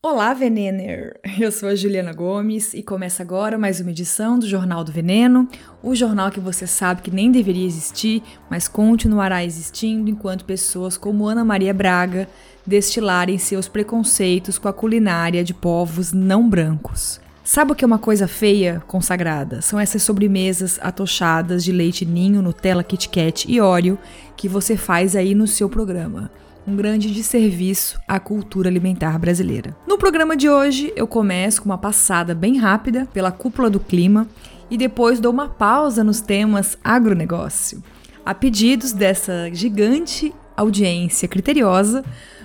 Olá, 0.00 0.32
Venener! 0.32 1.18
Eu 1.40 1.50
sou 1.50 1.68
a 1.68 1.74
Juliana 1.74 2.12
Gomes 2.12 2.72
e 2.72 2.84
começa 2.84 3.20
agora 3.20 3.58
mais 3.58 3.80
uma 3.80 3.90
edição 3.90 4.38
do 4.38 4.46
Jornal 4.46 4.84
do 4.84 4.92
Veneno, 4.92 5.48
o 5.82 5.92
jornal 5.92 6.30
que 6.30 6.38
você 6.38 6.68
sabe 6.68 7.02
que 7.02 7.10
nem 7.10 7.32
deveria 7.32 7.66
existir, 7.66 8.22
mas 8.48 8.68
continuará 8.68 9.44
existindo 9.44 10.08
enquanto 10.08 10.44
pessoas 10.44 10.96
como 10.96 11.26
Ana 11.26 11.44
Maria 11.44 11.74
Braga 11.74 12.28
destilarem 12.64 13.38
seus 13.38 13.66
preconceitos 13.66 14.56
com 14.56 14.68
a 14.68 14.72
culinária 14.72 15.42
de 15.42 15.52
povos 15.52 16.12
não 16.12 16.48
brancos. 16.48 17.20
Sabe 17.42 17.72
o 17.72 17.74
que 17.74 17.82
é 17.84 17.86
uma 17.86 17.98
coisa 17.98 18.28
feia, 18.28 18.80
consagrada? 18.86 19.60
São 19.60 19.80
essas 19.80 20.04
sobremesas 20.04 20.78
atochadas 20.80 21.64
de 21.64 21.72
leite 21.72 22.06
ninho, 22.06 22.40
Nutella, 22.40 22.84
Kit 22.84 23.08
Kat 23.08 23.50
e 23.50 23.60
Oreo 23.60 23.98
que 24.36 24.48
você 24.48 24.76
faz 24.76 25.16
aí 25.16 25.34
no 25.34 25.48
seu 25.48 25.68
programa 25.68 26.30
um 26.68 26.76
grande 26.76 27.10
desserviço 27.10 27.98
à 28.06 28.20
cultura 28.20 28.68
alimentar 28.68 29.18
brasileira. 29.18 29.74
No 29.86 29.96
programa 29.96 30.36
de 30.36 30.50
hoje, 30.50 30.92
eu 30.94 31.06
começo 31.06 31.62
com 31.62 31.70
uma 31.70 31.78
passada 31.78 32.34
bem 32.34 32.58
rápida 32.58 33.08
pela 33.12 33.32
cúpula 33.32 33.70
do 33.70 33.80
clima 33.80 34.28
e 34.70 34.76
depois 34.76 35.18
dou 35.18 35.32
uma 35.32 35.48
pausa 35.48 36.04
nos 36.04 36.20
temas 36.20 36.76
agronegócio. 36.84 37.82
A 38.22 38.34
pedidos 38.34 38.92
dessa 38.92 39.48
gigante 39.50 40.34
audiência 40.54 41.26
criteriosa, 41.26 42.04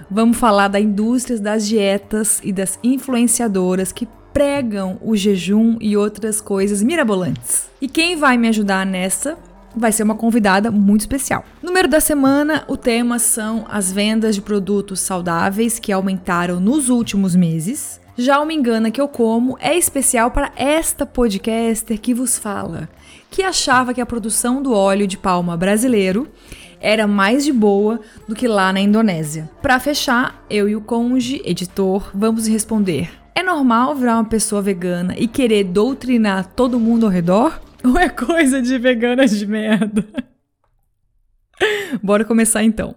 vamos 0.09 0.37
falar 0.37 0.69
da 0.69 0.79
indústria 0.79 1.37
das 1.37 1.67
dietas 1.67 2.39
e 2.41 2.53
das 2.53 2.79
influenciadoras 2.81 3.91
que 3.91 4.07
pregam 4.33 4.97
o 5.01 5.17
jejum 5.17 5.77
e 5.81 5.97
outras 5.97 6.39
coisas 6.39 6.81
mirabolantes. 6.81 7.69
E 7.81 7.89
quem 7.89 8.15
vai 8.15 8.37
me 8.37 8.47
ajudar 8.47 8.85
nessa 8.85 9.37
vai 9.75 9.91
ser 9.91 10.03
uma 10.03 10.15
convidada 10.15 10.71
muito 10.71 11.01
especial. 11.01 11.43
Número 11.61 11.87
da 11.87 11.99
semana, 11.99 12.63
o 12.67 12.77
tema 12.77 13.19
são 13.19 13.65
as 13.69 13.91
vendas 13.91 14.35
de 14.35 14.41
produtos 14.41 14.99
saudáveis 14.99 15.79
que 15.79 15.91
aumentaram 15.91 16.59
nos 16.59 16.89
últimos 16.89 17.35
meses. 17.35 18.01
Já 18.15 18.39
o 18.39 18.45
Me 18.45 18.53
Engana 18.53 18.91
Que 18.91 19.01
Eu 19.01 19.07
Como 19.07 19.57
é 19.59 19.75
especial 19.75 20.29
para 20.29 20.51
esta 20.55 21.05
podcaster 21.05 21.99
que 21.99 22.13
vos 22.13 22.37
fala, 22.37 22.87
que 23.31 23.41
achava 23.41 23.93
que 23.93 24.01
a 24.01 24.05
produção 24.05 24.61
do 24.61 24.71
óleo 24.71 25.07
de 25.07 25.17
palma 25.17 25.57
brasileiro 25.57 26.27
era 26.79 27.07
mais 27.07 27.43
de 27.43 27.51
boa 27.51 27.99
do 28.27 28.35
que 28.35 28.47
lá 28.47 28.71
na 28.71 28.81
Indonésia. 28.81 29.49
Para 29.61 29.79
fechar, 29.79 30.45
eu 30.49 30.69
e 30.69 30.75
o 30.75 30.81
Conge, 30.81 31.41
editor, 31.43 32.11
vamos 32.13 32.45
responder: 32.45 33.09
é 33.33 33.41
normal 33.41 33.95
virar 33.95 34.15
uma 34.15 34.25
pessoa 34.25 34.61
vegana 34.61 35.15
e 35.17 35.27
querer 35.27 35.63
doutrinar 35.63 36.45
todo 36.55 36.79
mundo 36.79 37.05
ao 37.05 37.11
redor? 37.11 37.59
Ou 37.85 37.97
é 37.97 38.09
coisa 38.09 38.61
de 38.61 38.77
veganas 38.77 39.31
de 39.31 39.45
merda? 39.45 40.05
Bora 42.01 42.23
começar 42.23 42.63
então. 42.63 42.95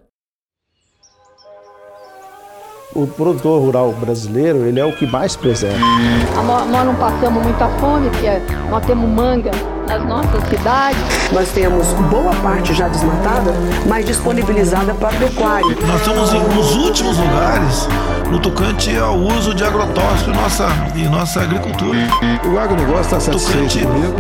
O 2.95 3.07
produtor 3.07 3.61
rural 3.61 3.93
brasileiro, 3.93 4.65
ele 4.65 4.81
é 4.81 4.85
o 4.85 4.97
que 4.97 5.07
mais 5.07 5.37
preserva. 5.37 5.79
Nós 6.43 6.87
não 6.87 6.95
passamos 6.97 7.43
muita 7.43 7.69
fome, 7.79 8.09
porque 8.09 8.27
nós 8.71 8.87
temos 8.87 9.11
manga 9.11 9.51
nas 9.87 10.05
nossas 10.05 10.43
cidades. 10.49 10.99
Nós 11.33 11.51
temos 11.53 11.87
boa 12.11 12.35
parte 12.37 12.75
já 12.75 12.89
desmatada, 12.89 13.53
mas 13.89 14.05
disponibilizada 14.05 14.95
para 14.95 15.17
pecuária. 15.19 15.77
Nós 15.87 16.01
estamos 16.01 16.33
nos 16.33 16.75
últimos 16.75 17.17
lugares 17.17 17.89
no 18.31 18.41
tocante 18.41 18.97
ao 18.97 19.17
uso 19.17 19.55
de 19.55 19.65
agrotóxico 19.65 20.31
em 20.31 20.35
nossa, 20.35 20.69
em 20.97 21.09
nossa 21.09 21.43
agricultura. 21.43 21.99
O 22.53 22.59
agronegócio 22.59 23.03
está 23.03 23.21
satisfeito 23.21 23.79
tocante... 23.79 23.87
comigo. 23.87 24.17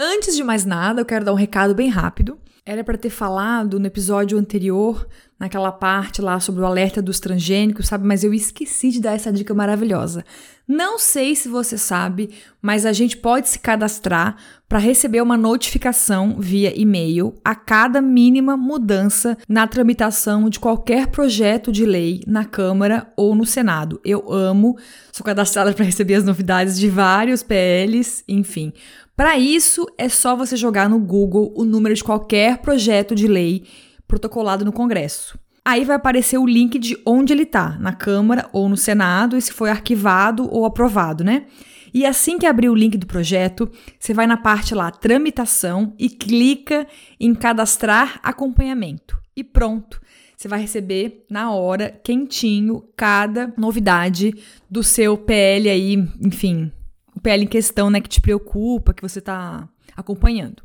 Antes 0.00 0.36
de 0.36 0.44
mais 0.44 0.64
nada, 0.64 1.00
eu 1.00 1.04
quero 1.04 1.24
dar 1.24 1.32
um 1.32 1.36
recado 1.36 1.74
bem 1.74 1.88
rápido. 1.88 2.38
Era 2.64 2.84
para 2.84 2.96
ter 2.96 3.10
falado 3.10 3.80
no 3.80 3.86
episódio 3.86 4.38
anterior, 4.38 5.08
naquela 5.42 5.72
parte 5.72 6.22
lá 6.22 6.38
sobre 6.38 6.62
o 6.62 6.64
alerta 6.64 7.02
dos 7.02 7.18
transgênicos, 7.18 7.88
sabe? 7.88 8.06
Mas 8.06 8.22
eu 8.22 8.32
esqueci 8.32 8.90
de 8.90 9.00
dar 9.00 9.14
essa 9.14 9.32
dica 9.32 9.52
maravilhosa. 9.52 10.24
Não 10.68 11.00
sei 11.00 11.34
se 11.34 11.48
você 11.48 11.76
sabe, 11.76 12.30
mas 12.62 12.86
a 12.86 12.92
gente 12.92 13.16
pode 13.16 13.48
se 13.48 13.58
cadastrar 13.58 14.36
para 14.68 14.78
receber 14.78 15.20
uma 15.20 15.36
notificação 15.36 16.36
via 16.38 16.72
e-mail 16.80 17.34
a 17.44 17.56
cada 17.56 18.00
mínima 18.00 18.56
mudança 18.56 19.36
na 19.48 19.66
tramitação 19.66 20.48
de 20.48 20.60
qualquer 20.60 21.08
projeto 21.08 21.72
de 21.72 21.84
lei 21.84 22.22
na 22.24 22.44
Câmara 22.44 23.12
ou 23.16 23.34
no 23.34 23.44
Senado. 23.44 24.00
Eu 24.04 24.32
amo, 24.32 24.78
sou 25.10 25.24
cadastrada 25.24 25.72
para 25.72 25.84
receber 25.84 26.14
as 26.14 26.24
novidades 26.24 26.78
de 26.78 26.88
vários 26.88 27.42
PLs, 27.42 28.22
enfim. 28.28 28.72
Para 29.16 29.36
isso, 29.36 29.86
é 29.98 30.08
só 30.08 30.36
você 30.36 30.54
jogar 30.56 30.88
no 30.88 31.00
Google 31.00 31.52
o 31.56 31.64
número 31.64 31.96
de 31.96 32.04
qualquer 32.04 32.58
projeto 32.58 33.12
de 33.12 33.26
lei 33.26 33.64
protocolado 34.12 34.62
no 34.62 34.72
Congresso. 34.72 35.38
Aí 35.64 35.86
vai 35.86 35.96
aparecer 35.96 36.36
o 36.36 36.44
link 36.44 36.78
de 36.78 36.98
onde 37.06 37.32
ele 37.32 37.44
está, 37.44 37.78
na 37.78 37.94
Câmara 37.94 38.46
ou 38.52 38.68
no 38.68 38.76
Senado, 38.76 39.38
e 39.38 39.40
se 39.40 39.50
foi 39.50 39.70
arquivado 39.70 40.46
ou 40.52 40.66
aprovado, 40.66 41.24
né? 41.24 41.46
E 41.94 42.04
assim 42.04 42.38
que 42.38 42.44
abrir 42.44 42.68
o 42.68 42.74
link 42.74 42.98
do 42.98 43.06
projeto, 43.06 43.70
você 43.98 44.12
vai 44.12 44.26
na 44.26 44.36
parte 44.36 44.74
lá 44.74 44.90
tramitação 44.90 45.94
e 45.98 46.10
clica 46.10 46.86
em 47.18 47.34
cadastrar 47.34 48.20
acompanhamento. 48.22 49.18
E 49.34 49.42
pronto, 49.42 49.98
você 50.36 50.46
vai 50.46 50.60
receber 50.60 51.24
na 51.30 51.50
hora, 51.50 51.98
quentinho, 52.04 52.84
cada 52.94 53.50
novidade 53.56 54.34
do 54.70 54.82
seu 54.82 55.16
PL 55.16 55.70
aí, 55.70 55.94
enfim, 56.20 56.70
o 57.16 57.20
PL 57.20 57.44
em 57.44 57.48
questão, 57.48 57.90
né, 57.90 57.98
que 57.98 58.10
te 58.10 58.20
preocupa, 58.20 58.92
que 58.92 59.00
você 59.00 59.20
está 59.20 59.66
acompanhando. 59.96 60.62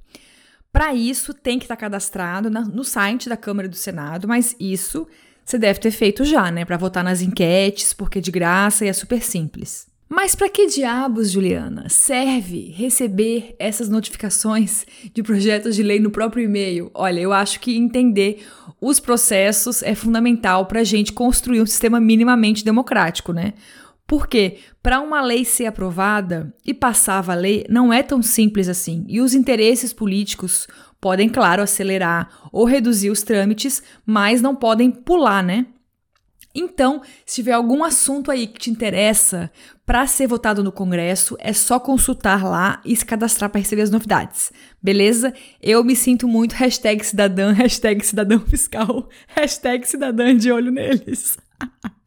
Para 0.78 0.94
isso, 0.94 1.34
tem 1.34 1.58
que 1.58 1.66
estar 1.66 1.76
tá 1.76 1.82
cadastrado 1.82 2.52
na, 2.52 2.62
no 2.62 2.84
site 2.84 3.28
da 3.28 3.36
Câmara 3.36 3.68
do 3.68 3.76
Senado, 3.76 4.28
mas 4.28 4.56
isso 4.60 5.08
você 5.44 5.58
deve 5.58 5.80
ter 5.80 5.90
feito 5.90 6.24
já, 6.24 6.52
né, 6.52 6.64
para 6.66 6.78
votar 6.78 7.04
nas 7.04 7.20
enquetes, 7.20 7.94
porque 7.94 8.20
é 8.20 8.22
de 8.22 8.30
graça 8.30 8.86
e 8.86 8.88
é 8.88 8.94
super 8.94 9.24
simples. 9.24 9.88
Mas 10.08 10.36
para 10.36 10.48
que 10.48 10.68
diabos, 10.68 11.32
Juliana, 11.32 11.90
serve 11.90 12.72
receber 12.78 13.56
essas 13.58 13.90
notificações 13.90 14.86
de 15.12 15.24
projetos 15.24 15.76
de 15.76 15.82
lei 15.82 16.00
no 16.00 16.12
próprio 16.12 16.44
e-mail? 16.44 16.92
Olha, 16.94 17.20
eu 17.22 17.34
acho 17.34 17.60
que 17.60 17.76
entender 17.76 18.46
os 18.80 19.00
processos 19.00 19.82
é 19.82 19.96
fundamental 19.96 20.68
para 20.68 20.82
a 20.82 20.84
gente 20.84 21.12
construir 21.12 21.60
um 21.60 21.66
sistema 21.66 22.00
minimamente 22.00 22.64
democrático, 22.64 23.34
né? 23.34 23.56
Porque 24.08 24.60
para 24.82 25.02
uma 25.02 25.22
lei 25.22 25.44
ser 25.44 25.66
aprovada 25.66 26.54
e 26.66 26.74
passar 26.74 27.18
a 27.18 27.22
valer 27.22 27.66
não 27.70 27.92
é 27.92 28.02
tão 28.02 28.22
simples 28.22 28.70
assim. 28.70 29.04
E 29.08 29.20
os 29.20 29.34
interesses 29.34 29.92
políticos 29.92 30.66
podem, 31.00 31.28
claro, 31.28 31.62
acelerar 31.62 32.48
ou 32.52 32.66
reduzir 32.66 33.10
os 33.10 33.22
trâmites, 33.22 33.84
mas 34.06 34.42
não 34.42 34.56
podem 34.56 34.90
pular, 34.90 35.44
né? 35.44 35.66
Então, 36.56 37.04
se 37.24 37.36
tiver 37.36 37.52
algum 37.52 37.84
assunto 37.84 38.32
aí 38.32 38.48
que 38.48 38.60
te 38.60 38.72
interessa 38.72 39.52
para 39.86 40.08
ser 40.08 40.26
votado 40.26 40.64
no 40.64 40.72
Congresso, 40.72 41.38
é 41.40 41.54
só 41.54 41.80
consultar 41.80 42.44
lá 42.44 42.82
e 42.84 42.96
se 42.96 43.06
cadastrar 43.06 43.52
para 43.52 43.60
receber 43.60 43.84
as 43.84 43.92
novidades. 43.92 44.52
Beleza? 44.82 45.34
Eu 45.62 45.84
me 45.84 45.96
sinto 45.96 46.28
muito 46.28 46.54
hashtag 46.58 47.06
cidadã, 47.06 47.52
hashtag 47.52 48.04
cidadão 48.04 48.40
fiscal, 48.40 49.08
hashtag 49.28 49.88
cidadã 49.88 50.36
de 50.36 50.52
olho 50.52 50.72
neles. 50.72 51.38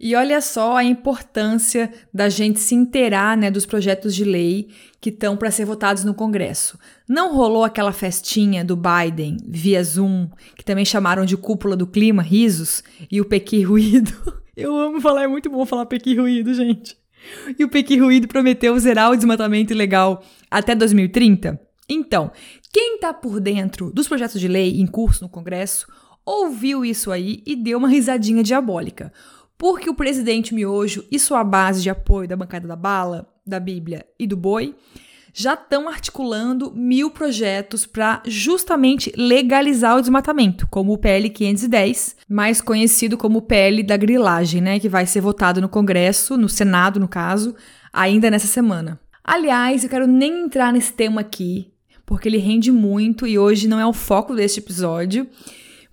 E 0.00 0.14
olha 0.14 0.40
só 0.40 0.76
a 0.76 0.84
importância 0.84 1.92
da 2.14 2.28
gente 2.28 2.60
se 2.60 2.74
inteirar 2.74 3.36
né, 3.36 3.50
dos 3.50 3.66
projetos 3.66 4.14
de 4.14 4.22
lei 4.22 4.68
que 5.00 5.10
estão 5.10 5.36
para 5.36 5.50
ser 5.50 5.64
votados 5.64 6.04
no 6.04 6.14
Congresso. 6.14 6.78
Não 7.08 7.34
rolou 7.34 7.64
aquela 7.64 7.92
festinha 7.92 8.64
do 8.64 8.76
Biden 8.76 9.38
via 9.44 9.82
Zoom, 9.82 10.28
que 10.56 10.64
também 10.64 10.84
chamaram 10.84 11.24
de 11.24 11.36
cúpula 11.36 11.76
do 11.76 11.86
clima, 11.86 12.22
risos, 12.22 12.84
e 13.10 13.20
o 13.20 13.24
Pequi 13.24 13.62
Ruído. 13.64 14.12
Eu 14.56 14.76
amo 14.76 15.00
falar, 15.00 15.24
é 15.24 15.28
muito 15.28 15.50
bom 15.50 15.66
falar 15.66 15.86
Pequi 15.86 16.16
Ruído, 16.16 16.54
gente. 16.54 16.96
E 17.58 17.64
o 17.64 17.68
Pequi 17.68 17.98
Ruído 17.98 18.28
prometeu 18.28 18.78
zerar 18.78 19.10
o 19.10 19.16
desmatamento 19.16 19.72
ilegal 19.72 20.22
até 20.48 20.76
2030? 20.76 21.60
Então, 21.88 22.30
quem 22.72 22.96
está 22.96 23.12
por 23.12 23.40
dentro 23.40 23.90
dos 23.92 24.06
projetos 24.06 24.40
de 24.40 24.46
lei 24.46 24.80
em 24.80 24.86
curso 24.86 25.24
no 25.24 25.28
Congresso 25.28 25.86
ouviu 26.24 26.84
isso 26.84 27.10
aí 27.10 27.42
e 27.46 27.56
deu 27.56 27.78
uma 27.78 27.88
risadinha 27.88 28.42
diabólica 28.42 29.10
porque 29.58 29.90
o 29.90 29.94
presidente 29.94 30.54
Miojo 30.54 31.04
e 31.10 31.18
sua 31.18 31.42
base 31.42 31.82
de 31.82 31.90
apoio 31.90 32.28
da 32.28 32.36
bancada 32.36 32.68
da 32.68 32.76
bala, 32.76 33.28
da 33.44 33.58
Bíblia 33.58 34.06
e 34.18 34.26
do 34.26 34.36
boi 34.36 34.76
já 35.34 35.54
estão 35.54 35.88
articulando 35.88 36.72
mil 36.74 37.10
projetos 37.10 37.86
para 37.86 38.22
justamente 38.26 39.12
legalizar 39.16 39.96
o 39.96 40.00
desmatamento, 40.00 40.66
como 40.68 40.92
o 40.92 40.98
PL 40.98 41.28
510, 41.30 42.16
mais 42.28 42.60
conhecido 42.60 43.16
como 43.16 43.42
PL 43.42 43.82
da 43.82 43.96
grilagem, 43.96 44.60
né, 44.60 44.80
que 44.80 44.88
vai 44.88 45.06
ser 45.06 45.20
votado 45.20 45.60
no 45.60 45.68
Congresso, 45.68 46.36
no 46.36 46.48
Senado, 46.48 46.98
no 46.98 47.06
caso, 47.06 47.54
ainda 47.92 48.30
nessa 48.30 48.46
semana. 48.46 48.98
Aliás, 49.22 49.84
eu 49.84 49.90
quero 49.90 50.06
nem 50.06 50.44
entrar 50.44 50.72
nesse 50.72 50.92
tema 50.92 51.20
aqui, 51.20 51.70
porque 52.04 52.28
ele 52.28 52.38
rende 52.38 52.72
muito 52.72 53.26
e 53.26 53.38
hoje 53.38 53.68
não 53.68 53.78
é 53.78 53.86
o 53.86 53.92
foco 53.92 54.34
deste 54.34 54.58
episódio. 54.58 55.28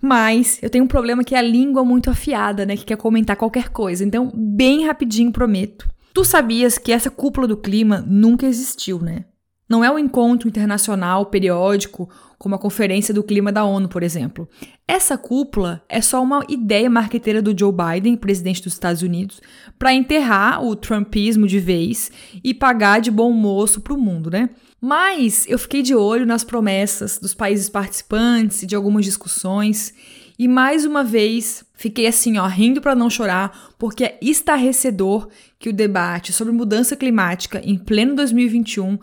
Mas 0.00 0.58
eu 0.62 0.70
tenho 0.70 0.84
um 0.84 0.88
problema 0.88 1.24
que 1.24 1.34
é 1.34 1.38
a 1.38 1.42
língua 1.42 1.84
muito 1.84 2.10
afiada, 2.10 2.66
né? 2.66 2.76
Que 2.76 2.84
quer 2.84 2.96
comentar 2.96 3.36
qualquer 3.36 3.70
coisa. 3.70 4.04
Então, 4.04 4.30
bem 4.34 4.86
rapidinho, 4.86 5.32
prometo. 5.32 5.88
Tu 6.12 6.24
sabias 6.24 6.78
que 6.78 6.92
essa 6.92 7.10
cúpula 7.10 7.46
do 7.46 7.56
clima 7.56 8.04
nunca 8.06 8.46
existiu, 8.46 9.00
né? 9.00 9.24
Não 9.68 9.82
é 9.82 9.90
um 9.90 9.98
encontro 9.98 10.48
internacional 10.48 11.26
periódico, 11.26 12.08
como 12.38 12.54
a 12.54 12.58
Conferência 12.58 13.12
do 13.12 13.24
Clima 13.24 13.50
da 13.50 13.64
ONU, 13.64 13.88
por 13.88 14.02
exemplo. 14.02 14.48
Essa 14.86 15.18
cúpula 15.18 15.82
é 15.88 16.00
só 16.00 16.22
uma 16.22 16.44
ideia 16.48 16.88
marqueteira 16.88 17.42
do 17.42 17.56
Joe 17.58 17.72
Biden, 17.72 18.16
presidente 18.16 18.62
dos 18.62 18.74
Estados 18.74 19.02
Unidos, 19.02 19.40
para 19.76 19.92
enterrar 19.92 20.64
o 20.64 20.76
trumpismo 20.76 21.48
de 21.48 21.58
vez 21.58 22.12
e 22.44 22.54
pagar 22.54 23.00
de 23.00 23.10
bom 23.10 23.32
moço 23.32 23.80
para 23.80 23.94
o 23.94 23.98
mundo, 23.98 24.30
né? 24.30 24.50
Mas 24.80 25.46
eu 25.48 25.58
fiquei 25.58 25.82
de 25.82 25.94
olho 25.94 26.26
nas 26.26 26.44
promessas 26.44 27.18
dos 27.18 27.34
países 27.34 27.68
participantes 27.68 28.62
e 28.62 28.66
de 28.66 28.76
algumas 28.76 29.04
discussões. 29.04 29.94
E 30.38 30.46
mais 30.46 30.84
uma 30.84 31.02
vez 31.02 31.64
fiquei 31.74 32.06
assim, 32.06 32.36
ó, 32.38 32.46
rindo 32.46 32.80
para 32.80 32.94
não 32.94 33.08
chorar, 33.08 33.74
porque 33.78 34.04
é 34.04 34.18
estarrecedor 34.20 35.28
que 35.58 35.70
o 35.70 35.72
debate 35.72 36.32
sobre 36.32 36.52
mudança 36.52 36.94
climática 36.94 37.60
em 37.64 37.78
pleno 37.78 38.14
2021 38.14 38.98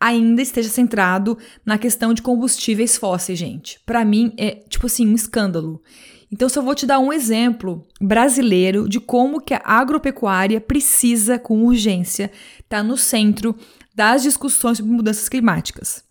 ainda 0.00 0.40
esteja 0.40 0.68
centrado 0.68 1.36
na 1.64 1.76
questão 1.76 2.14
de 2.14 2.22
combustíveis 2.22 2.96
fósseis, 2.96 3.38
gente. 3.38 3.80
Para 3.84 4.04
mim 4.04 4.32
é 4.36 4.62
tipo 4.68 4.86
assim 4.86 5.06
um 5.06 5.14
escândalo. 5.14 5.82
Então, 6.30 6.48
só 6.48 6.60
vou 6.60 6.74
te 6.74 6.84
dar 6.84 6.98
um 6.98 7.10
exemplo 7.10 7.86
brasileiro 7.98 8.86
de 8.86 9.00
como 9.00 9.40
que 9.40 9.54
a 9.54 9.62
agropecuária 9.64 10.60
precisa, 10.60 11.38
com 11.38 11.64
urgência, 11.64 12.30
estar 12.60 12.78
tá 12.78 12.82
no 12.82 12.98
centro 12.98 13.56
das 13.98 14.22
discussões 14.22 14.78
sobre 14.78 14.92
mudanças 14.92 15.28
climáticas. 15.28 16.04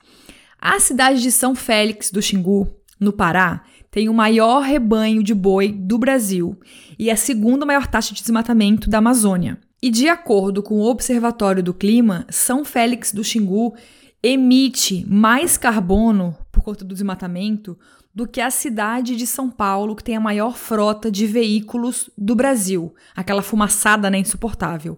A 0.60 0.78
cidade 0.78 1.22
de 1.22 1.32
São 1.32 1.56
Félix 1.56 2.12
do 2.12 2.22
Xingu, 2.22 2.68
no 3.00 3.14
Pará, 3.14 3.64
tem 3.90 4.10
o 4.10 4.14
maior 4.14 4.60
rebanho 4.60 5.24
de 5.24 5.34
boi 5.34 5.72
do 5.72 5.98
Brasil 5.98 6.60
e 7.00 7.10
a 7.10 7.16
segunda 7.16 7.66
maior 7.66 7.88
taxa 7.88 8.14
de 8.14 8.20
desmatamento 8.20 8.90
da 8.90 8.98
Amazônia. 8.98 9.58
E 9.82 9.90
de 9.90 10.10
acordo 10.10 10.62
com 10.62 10.76
o 10.76 10.86
Observatório 10.86 11.64
do 11.64 11.74
Clima, 11.74 12.26
São 12.30 12.66
Félix 12.66 13.14
do 13.14 13.24
Xingu 13.24 13.74
emite 14.22 15.06
mais 15.08 15.58
carbono 15.58 16.36
por 16.52 16.62
conta 16.62 16.84
do 16.84 16.94
desmatamento 16.94 17.80
do 18.18 18.28
que 18.28 18.42
a 18.42 18.50
cidade 18.50 19.16
de 19.16 19.28
São 19.28 19.48
Paulo, 19.48 19.96
que 19.96 20.04
tem 20.04 20.16
a 20.16 20.20
maior 20.20 20.58
frota 20.58 21.12
de 21.12 21.28
veículos 21.28 22.10
do 22.18 22.34
Brasil, 22.34 22.96
aquela 23.16 23.44
fumaçada 23.44 24.10
né, 24.10 24.18
insuportável. 24.18 24.98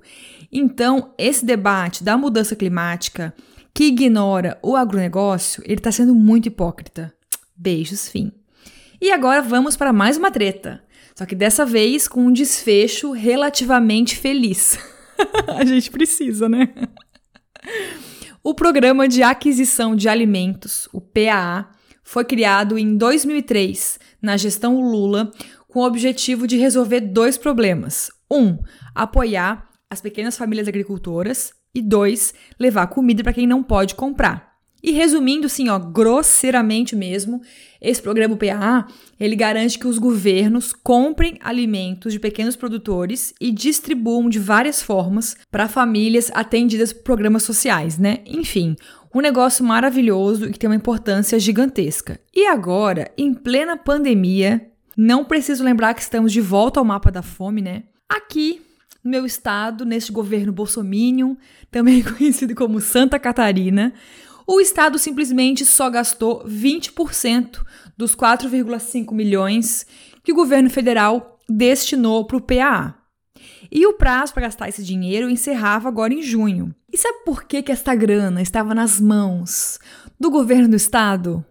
Então, 0.49 1.13
esse 1.17 1.45
debate 1.45 2.01
da 2.01 2.17
mudança 2.17 2.55
climática 2.55 3.35
que 3.73 3.83
ignora 3.83 4.57
o 4.63 4.73
agronegócio, 4.73 5.61
ele 5.65 5.81
está 5.81 5.91
sendo 5.91 6.15
muito 6.15 6.45
hipócrita. 6.45 7.13
Beijos, 7.53 8.07
fim. 8.07 8.31
E 9.01 9.11
agora 9.11 9.41
vamos 9.41 9.75
para 9.75 9.91
mais 9.91 10.15
uma 10.15 10.31
treta. 10.31 10.81
Só 11.13 11.25
que 11.25 11.35
dessa 11.35 11.65
vez 11.65 12.07
com 12.07 12.27
um 12.27 12.31
desfecho 12.31 13.11
relativamente 13.11 14.15
feliz. 14.15 14.79
a 15.59 15.65
gente 15.65 15.91
precisa, 15.91 16.47
né? 16.47 16.73
O 18.41 18.53
Programa 18.53 19.09
de 19.09 19.21
Aquisição 19.21 19.93
de 19.93 20.07
Alimentos, 20.07 20.87
o 20.93 21.01
PAA, 21.01 21.77
foi 22.09 22.25
criado 22.25 22.75
em 22.75 22.97
2003, 22.97 23.99
na 24.19 24.35
gestão 24.35 24.81
Lula, 24.81 25.29
com 25.67 25.81
o 25.81 25.85
objetivo 25.85 26.47
de 26.47 26.57
resolver 26.57 27.01
dois 27.01 27.37
problemas. 27.37 28.09
Um, 28.31 28.57
apoiar 28.95 29.69
as 29.87 30.01
pequenas 30.01 30.35
famílias 30.35 30.67
agricultoras 30.67 31.53
e 31.71 31.83
dois, 31.83 32.33
levar 32.59 32.87
comida 32.87 33.21
para 33.21 33.31
quem 33.31 33.45
não 33.45 33.61
pode 33.61 33.93
comprar. 33.93 34.49
E 34.81 34.91
resumindo, 34.91 35.45
assim, 35.45 35.69
ó, 35.69 35.77
grosseiramente 35.77 36.95
mesmo, 36.95 37.41
esse 37.81 38.01
programa 38.01 38.37
PA, 38.37 38.87
ele 39.19 39.35
garante 39.35 39.77
que 39.77 39.87
os 39.87 39.97
governos 39.97 40.71
comprem 40.71 41.37
alimentos 41.41 42.13
de 42.13 42.19
pequenos 42.19 42.55
produtores 42.55 43.33
e 43.39 43.51
distribuam 43.51 44.29
de 44.29 44.39
várias 44.39 44.81
formas 44.81 45.35
para 45.51 45.67
famílias 45.67 46.31
atendidas 46.33 46.93
por 46.93 47.03
programas 47.03 47.43
sociais, 47.43 47.97
né? 47.97 48.19
Enfim, 48.25 48.75
um 49.13 49.21
negócio 49.21 49.63
maravilhoso 49.65 50.45
e 50.45 50.51
que 50.51 50.59
tem 50.59 50.69
uma 50.69 50.75
importância 50.75 51.39
gigantesca. 51.39 52.19
E 52.33 52.45
agora, 52.45 53.11
em 53.17 53.33
plena 53.33 53.75
pandemia, 53.75 54.69
não 54.95 55.25
preciso 55.25 55.63
lembrar 55.63 55.93
que 55.93 56.01
estamos 56.01 56.31
de 56.31 56.41
volta 56.41 56.79
ao 56.79 56.85
mapa 56.85 57.11
da 57.11 57.21
fome, 57.21 57.61
né? 57.61 57.83
Aqui, 58.07 58.61
no 59.03 59.11
meu 59.11 59.25
estado, 59.25 59.85
neste 59.85 60.11
governo 60.11 60.51
bolsominion, 60.51 61.35
também 61.71 62.01
conhecido 62.03 62.53
como 62.53 62.81
Santa 62.81 63.17
Catarina, 63.17 63.93
o 64.45 64.59
Estado 64.59 64.97
simplesmente 64.97 65.63
só 65.63 65.91
gastou 65.91 66.43
20% 66.43 67.61
dos 67.95 68.15
4,5 68.15 69.13
milhões 69.13 69.85
que 70.23 70.31
o 70.31 70.35
governo 70.35 70.71
federal 70.71 71.37
destinou 71.47 72.25
para 72.25 72.37
o 72.37 72.41
PAA. 72.41 72.98
E 73.71 73.85
o 73.85 73.93
prazo 73.93 74.33
para 74.33 74.43
gastar 74.43 74.69
esse 74.69 74.83
dinheiro 74.83 75.29
encerrava 75.29 75.87
agora 75.87 76.13
em 76.13 76.21
junho. 76.21 76.73
E 76.91 76.97
sabe 76.97 77.19
por 77.23 77.43
que, 77.43 77.61
que 77.61 77.71
esta 77.71 77.93
grana 77.93 78.41
estava 78.41 78.73
nas 78.73 78.99
mãos 78.99 79.79
do 80.19 80.31
governo 80.31 80.69
do 80.69 80.75
estado 80.75 81.45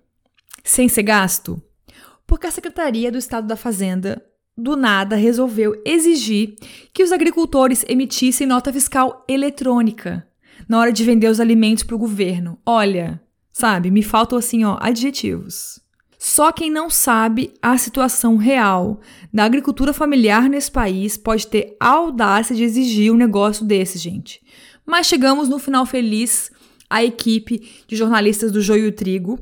sem 0.65 0.88
ser 0.88 1.05
gasto? 1.05 1.62
Porque 2.26 2.47
a 2.47 2.50
Secretaria 2.50 3.11
do 3.11 3.19
Estado 3.19 3.47
da 3.47 3.56
Fazenda 3.56 4.23
do 4.56 4.76
nada 4.76 5.15
resolveu 5.15 5.81
exigir 5.85 6.56
que 6.93 7.05
os 7.05 7.12
agricultores 7.12 7.85
emitissem 7.88 8.47
nota 8.47 8.73
fiscal 8.73 9.25
eletrônica 9.29 10.26
na 10.69 10.79
hora 10.79 10.93
de 10.93 11.05
vender 11.05 11.29
os 11.29 11.38
alimentos 11.41 11.85
para 11.85 11.94
o 11.94 11.99
governo. 11.99 12.59
Olha, 12.67 13.23
sabe, 13.53 13.91
me 13.91 14.03
faltam 14.03 14.37
assim, 14.37 14.65
ó, 14.65 14.76
adjetivos. 14.81 15.81
Só 16.19 16.50
quem 16.50 16.69
não 16.69 16.91
sabe 16.91 17.55
a 17.62 17.79
situação 17.79 18.37
real 18.37 19.00
da 19.32 19.44
agricultura 19.44 19.93
familiar 19.93 20.49
nesse 20.49 20.70
país 20.70 21.17
pode 21.17 21.47
ter 21.47 21.76
audácia 21.79 22.56
de 22.56 22.65
exigir 22.65 23.12
um 23.12 23.17
negócio 23.17 23.65
desse, 23.65 23.99
gente. 23.99 24.43
Mas 24.85 25.06
chegamos 25.06 25.49
no 25.49 25.59
final 25.59 25.87
feliz. 25.87 26.50
A 26.91 27.05
equipe 27.05 27.85
de 27.87 27.94
jornalistas 27.94 28.50
do 28.50 28.62
Joio 28.62 28.91
Trigo 28.91 29.38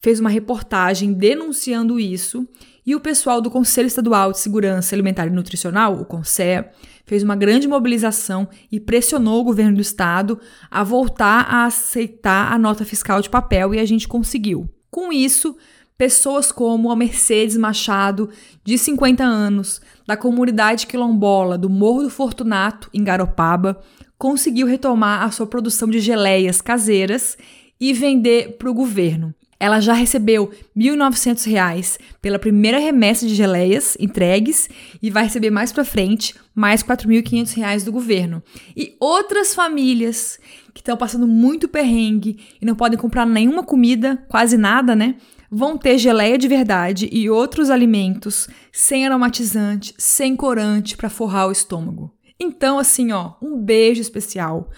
fez 0.00 0.18
uma 0.18 0.30
reportagem 0.30 1.12
denunciando 1.12 2.00
isso 2.00 2.48
e 2.86 2.94
o 2.94 3.00
pessoal 3.00 3.40
do 3.40 3.50
Conselho 3.50 3.86
Estadual 3.86 4.32
de 4.32 4.38
Segurança 4.38 4.94
Alimentar 4.94 5.26
e 5.26 5.30
Nutricional, 5.30 6.00
o 6.00 6.04
CONSE, 6.04 6.64
fez 7.04 7.22
uma 7.22 7.36
grande 7.36 7.68
mobilização 7.68 8.48
e 8.70 8.80
pressionou 8.80 9.40
o 9.40 9.44
governo 9.44 9.74
do 9.74 9.82
estado 9.82 10.40
a 10.70 10.82
voltar 10.82 11.46
a 11.50 11.66
aceitar 11.66 12.52
a 12.52 12.58
nota 12.58 12.84
fiscal 12.84 13.20
de 13.20 13.28
papel 13.28 13.74
e 13.74 13.78
a 13.78 13.84
gente 13.84 14.08
conseguiu. 14.08 14.68
Com 14.90 15.12
isso, 15.12 15.56
pessoas 15.96 16.52
como 16.52 16.90
a 16.90 16.96
Mercedes 16.96 17.56
Machado, 17.56 18.28
de 18.62 18.76
50 18.76 19.24
anos, 19.24 19.80
da 20.06 20.16
comunidade 20.16 20.86
quilombola 20.86 21.56
do 21.56 21.70
Morro 21.70 22.02
do 22.02 22.10
Fortunato, 22.10 22.90
em 22.92 23.02
Garopaba, 23.02 23.82
conseguiu 24.18 24.66
retomar 24.66 25.22
a 25.22 25.30
sua 25.30 25.46
produção 25.46 25.88
de 25.88 26.00
geleias 26.00 26.60
caseiras 26.60 27.36
e 27.80 27.92
vender 27.92 28.56
para 28.58 28.70
o 28.70 28.74
governo. 28.74 29.34
Ela 29.58 29.80
já 29.80 29.94
recebeu 29.94 30.50
R$ 30.76 30.82
1.900 30.82 31.98
pela 32.20 32.38
primeira 32.38 32.78
remessa 32.78 33.26
de 33.26 33.34
geleias 33.34 33.96
entregues 33.98 34.68
e 35.02 35.10
vai 35.10 35.24
receber 35.24 35.50
mais 35.50 35.72
para 35.72 35.84
frente 35.84 36.34
mais 36.54 36.82
R$ 36.82 36.88
4.500 36.88 37.84
do 37.84 37.90
governo. 37.90 38.42
E 38.76 38.94
outras 39.00 39.54
famílias 39.54 40.38
que 40.74 40.80
estão 40.80 40.94
passando 40.94 41.26
muito 41.26 41.68
perrengue 41.68 42.38
e 42.60 42.66
não 42.66 42.74
podem 42.74 42.98
comprar 42.98 43.24
nenhuma 43.24 43.62
comida, 43.62 44.22
quase 44.28 44.58
nada, 44.58 44.94
né? 44.94 45.14
Vão 45.50 45.78
ter 45.78 45.98
geleia 45.98 46.36
de 46.36 46.48
verdade 46.48 47.08
e 47.12 47.30
outros 47.30 47.70
alimentos 47.70 48.48
sem 48.72 49.06
aromatizante, 49.06 49.94
sem 49.96 50.34
corante 50.34 50.96
para 50.96 51.08
forrar 51.08 51.48
o 51.48 51.52
estômago. 51.52 52.12
Então, 52.38 52.78
assim, 52.78 53.12
ó, 53.12 53.32
um 53.40 53.56
beijo 53.56 54.00
especial 54.00 54.70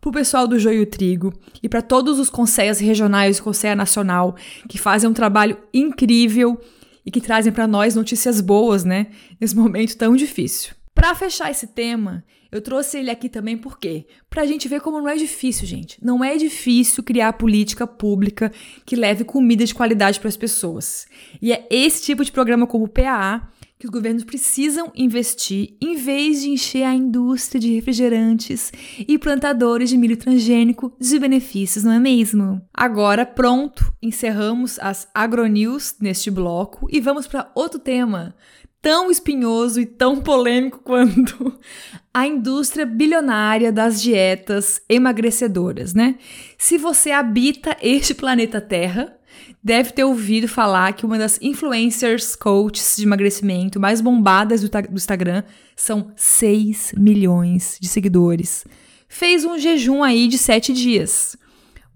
para 0.00 0.10
o 0.10 0.12
pessoal 0.12 0.46
do 0.46 0.58
Joio 0.58 0.86
Trigo 0.86 1.32
e 1.62 1.68
para 1.68 1.82
todos 1.82 2.18
os 2.18 2.30
conselhos 2.30 2.78
regionais 2.78 3.38
e 3.38 3.42
conselho 3.42 3.76
nacional 3.76 4.36
que 4.68 4.78
fazem 4.78 5.08
um 5.08 5.14
trabalho 5.14 5.58
incrível 5.72 6.60
e 7.04 7.10
que 7.10 7.20
trazem 7.20 7.52
para 7.52 7.66
nós 7.66 7.94
notícias 7.94 8.40
boas, 8.40 8.84
né, 8.84 9.06
nesse 9.40 9.56
momento 9.56 9.96
tão 9.96 10.14
difícil. 10.14 10.74
Para 10.94 11.14
fechar 11.14 11.50
esse 11.50 11.68
tema, 11.68 12.24
eu 12.56 12.62
trouxe 12.62 12.98
ele 12.98 13.10
aqui 13.10 13.28
também 13.28 13.56
por 13.56 13.78
quê? 13.78 14.06
Para 14.30 14.42
a 14.42 14.46
gente 14.46 14.66
ver 14.66 14.80
como 14.80 14.98
não 14.98 15.08
é 15.08 15.16
difícil, 15.16 15.66
gente. 15.66 16.02
Não 16.02 16.24
é 16.24 16.36
difícil 16.36 17.02
criar 17.02 17.34
política 17.34 17.86
pública 17.86 18.50
que 18.84 18.96
leve 18.96 19.24
comida 19.24 19.64
de 19.64 19.74
qualidade 19.74 20.18
para 20.18 20.28
as 20.28 20.36
pessoas. 20.36 21.06
E 21.40 21.52
é 21.52 21.66
esse 21.70 22.02
tipo 22.02 22.24
de 22.24 22.32
programa 22.32 22.66
como 22.66 22.84
o 22.84 22.88
PAA 22.88 23.48
que 23.78 23.84
os 23.84 23.90
governos 23.90 24.24
precisam 24.24 24.90
investir 24.94 25.76
em 25.82 25.96
vez 25.96 26.40
de 26.40 26.48
encher 26.48 26.84
a 26.84 26.94
indústria 26.94 27.60
de 27.60 27.74
refrigerantes 27.74 28.72
e 29.06 29.18
plantadores 29.18 29.90
de 29.90 29.98
milho 29.98 30.16
transgênico 30.16 30.96
de 30.98 31.18
benefícios, 31.18 31.84
não 31.84 31.92
é 31.92 31.98
mesmo? 31.98 32.60
Agora, 32.72 33.26
pronto, 33.26 33.92
encerramos 34.00 34.78
as 34.78 35.06
agronews 35.14 35.94
neste 36.00 36.30
bloco 36.30 36.86
e 36.90 37.00
vamos 37.00 37.26
para 37.26 37.50
outro 37.54 37.78
tema 37.78 38.34
tão 38.86 39.10
espinhoso 39.10 39.80
e 39.80 39.84
tão 39.84 40.20
polêmico 40.20 40.78
quanto 40.78 41.52
a 42.14 42.24
indústria 42.24 42.86
bilionária 42.86 43.72
das 43.72 44.00
dietas 44.00 44.80
emagrecedoras, 44.88 45.92
né? 45.92 46.14
Se 46.56 46.78
você 46.78 47.10
habita 47.10 47.76
este 47.82 48.14
planeta 48.14 48.60
Terra, 48.60 49.18
deve 49.60 49.90
ter 49.90 50.04
ouvido 50.04 50.46
falar 50.46 50.92
que 50.92 51.04
uma 51.04 51.18
das 51.18 51.36
influencers 51.42 52.36
coaches 52.36 52.94
de 52.96 53.02
emagrecimento 53.02 53.80
mais 53.80 54.00
bombadas 54.00 54.60
do, 54.60 54.70
do 54.70 54.94
Instagram 54.94 55.42
são 55.74 56.12
6 56.14 56.94
milhões 56.96 57.78
de 57.80 57.88
seguidores. 57.88 58.64
Fez 59.08 59.44
um 59.44 59.58
jejum 59.58 60.04
aí 60.04 60.28
de 60.28 60.38
7 60.38 60.72
dias. 60.72 61.36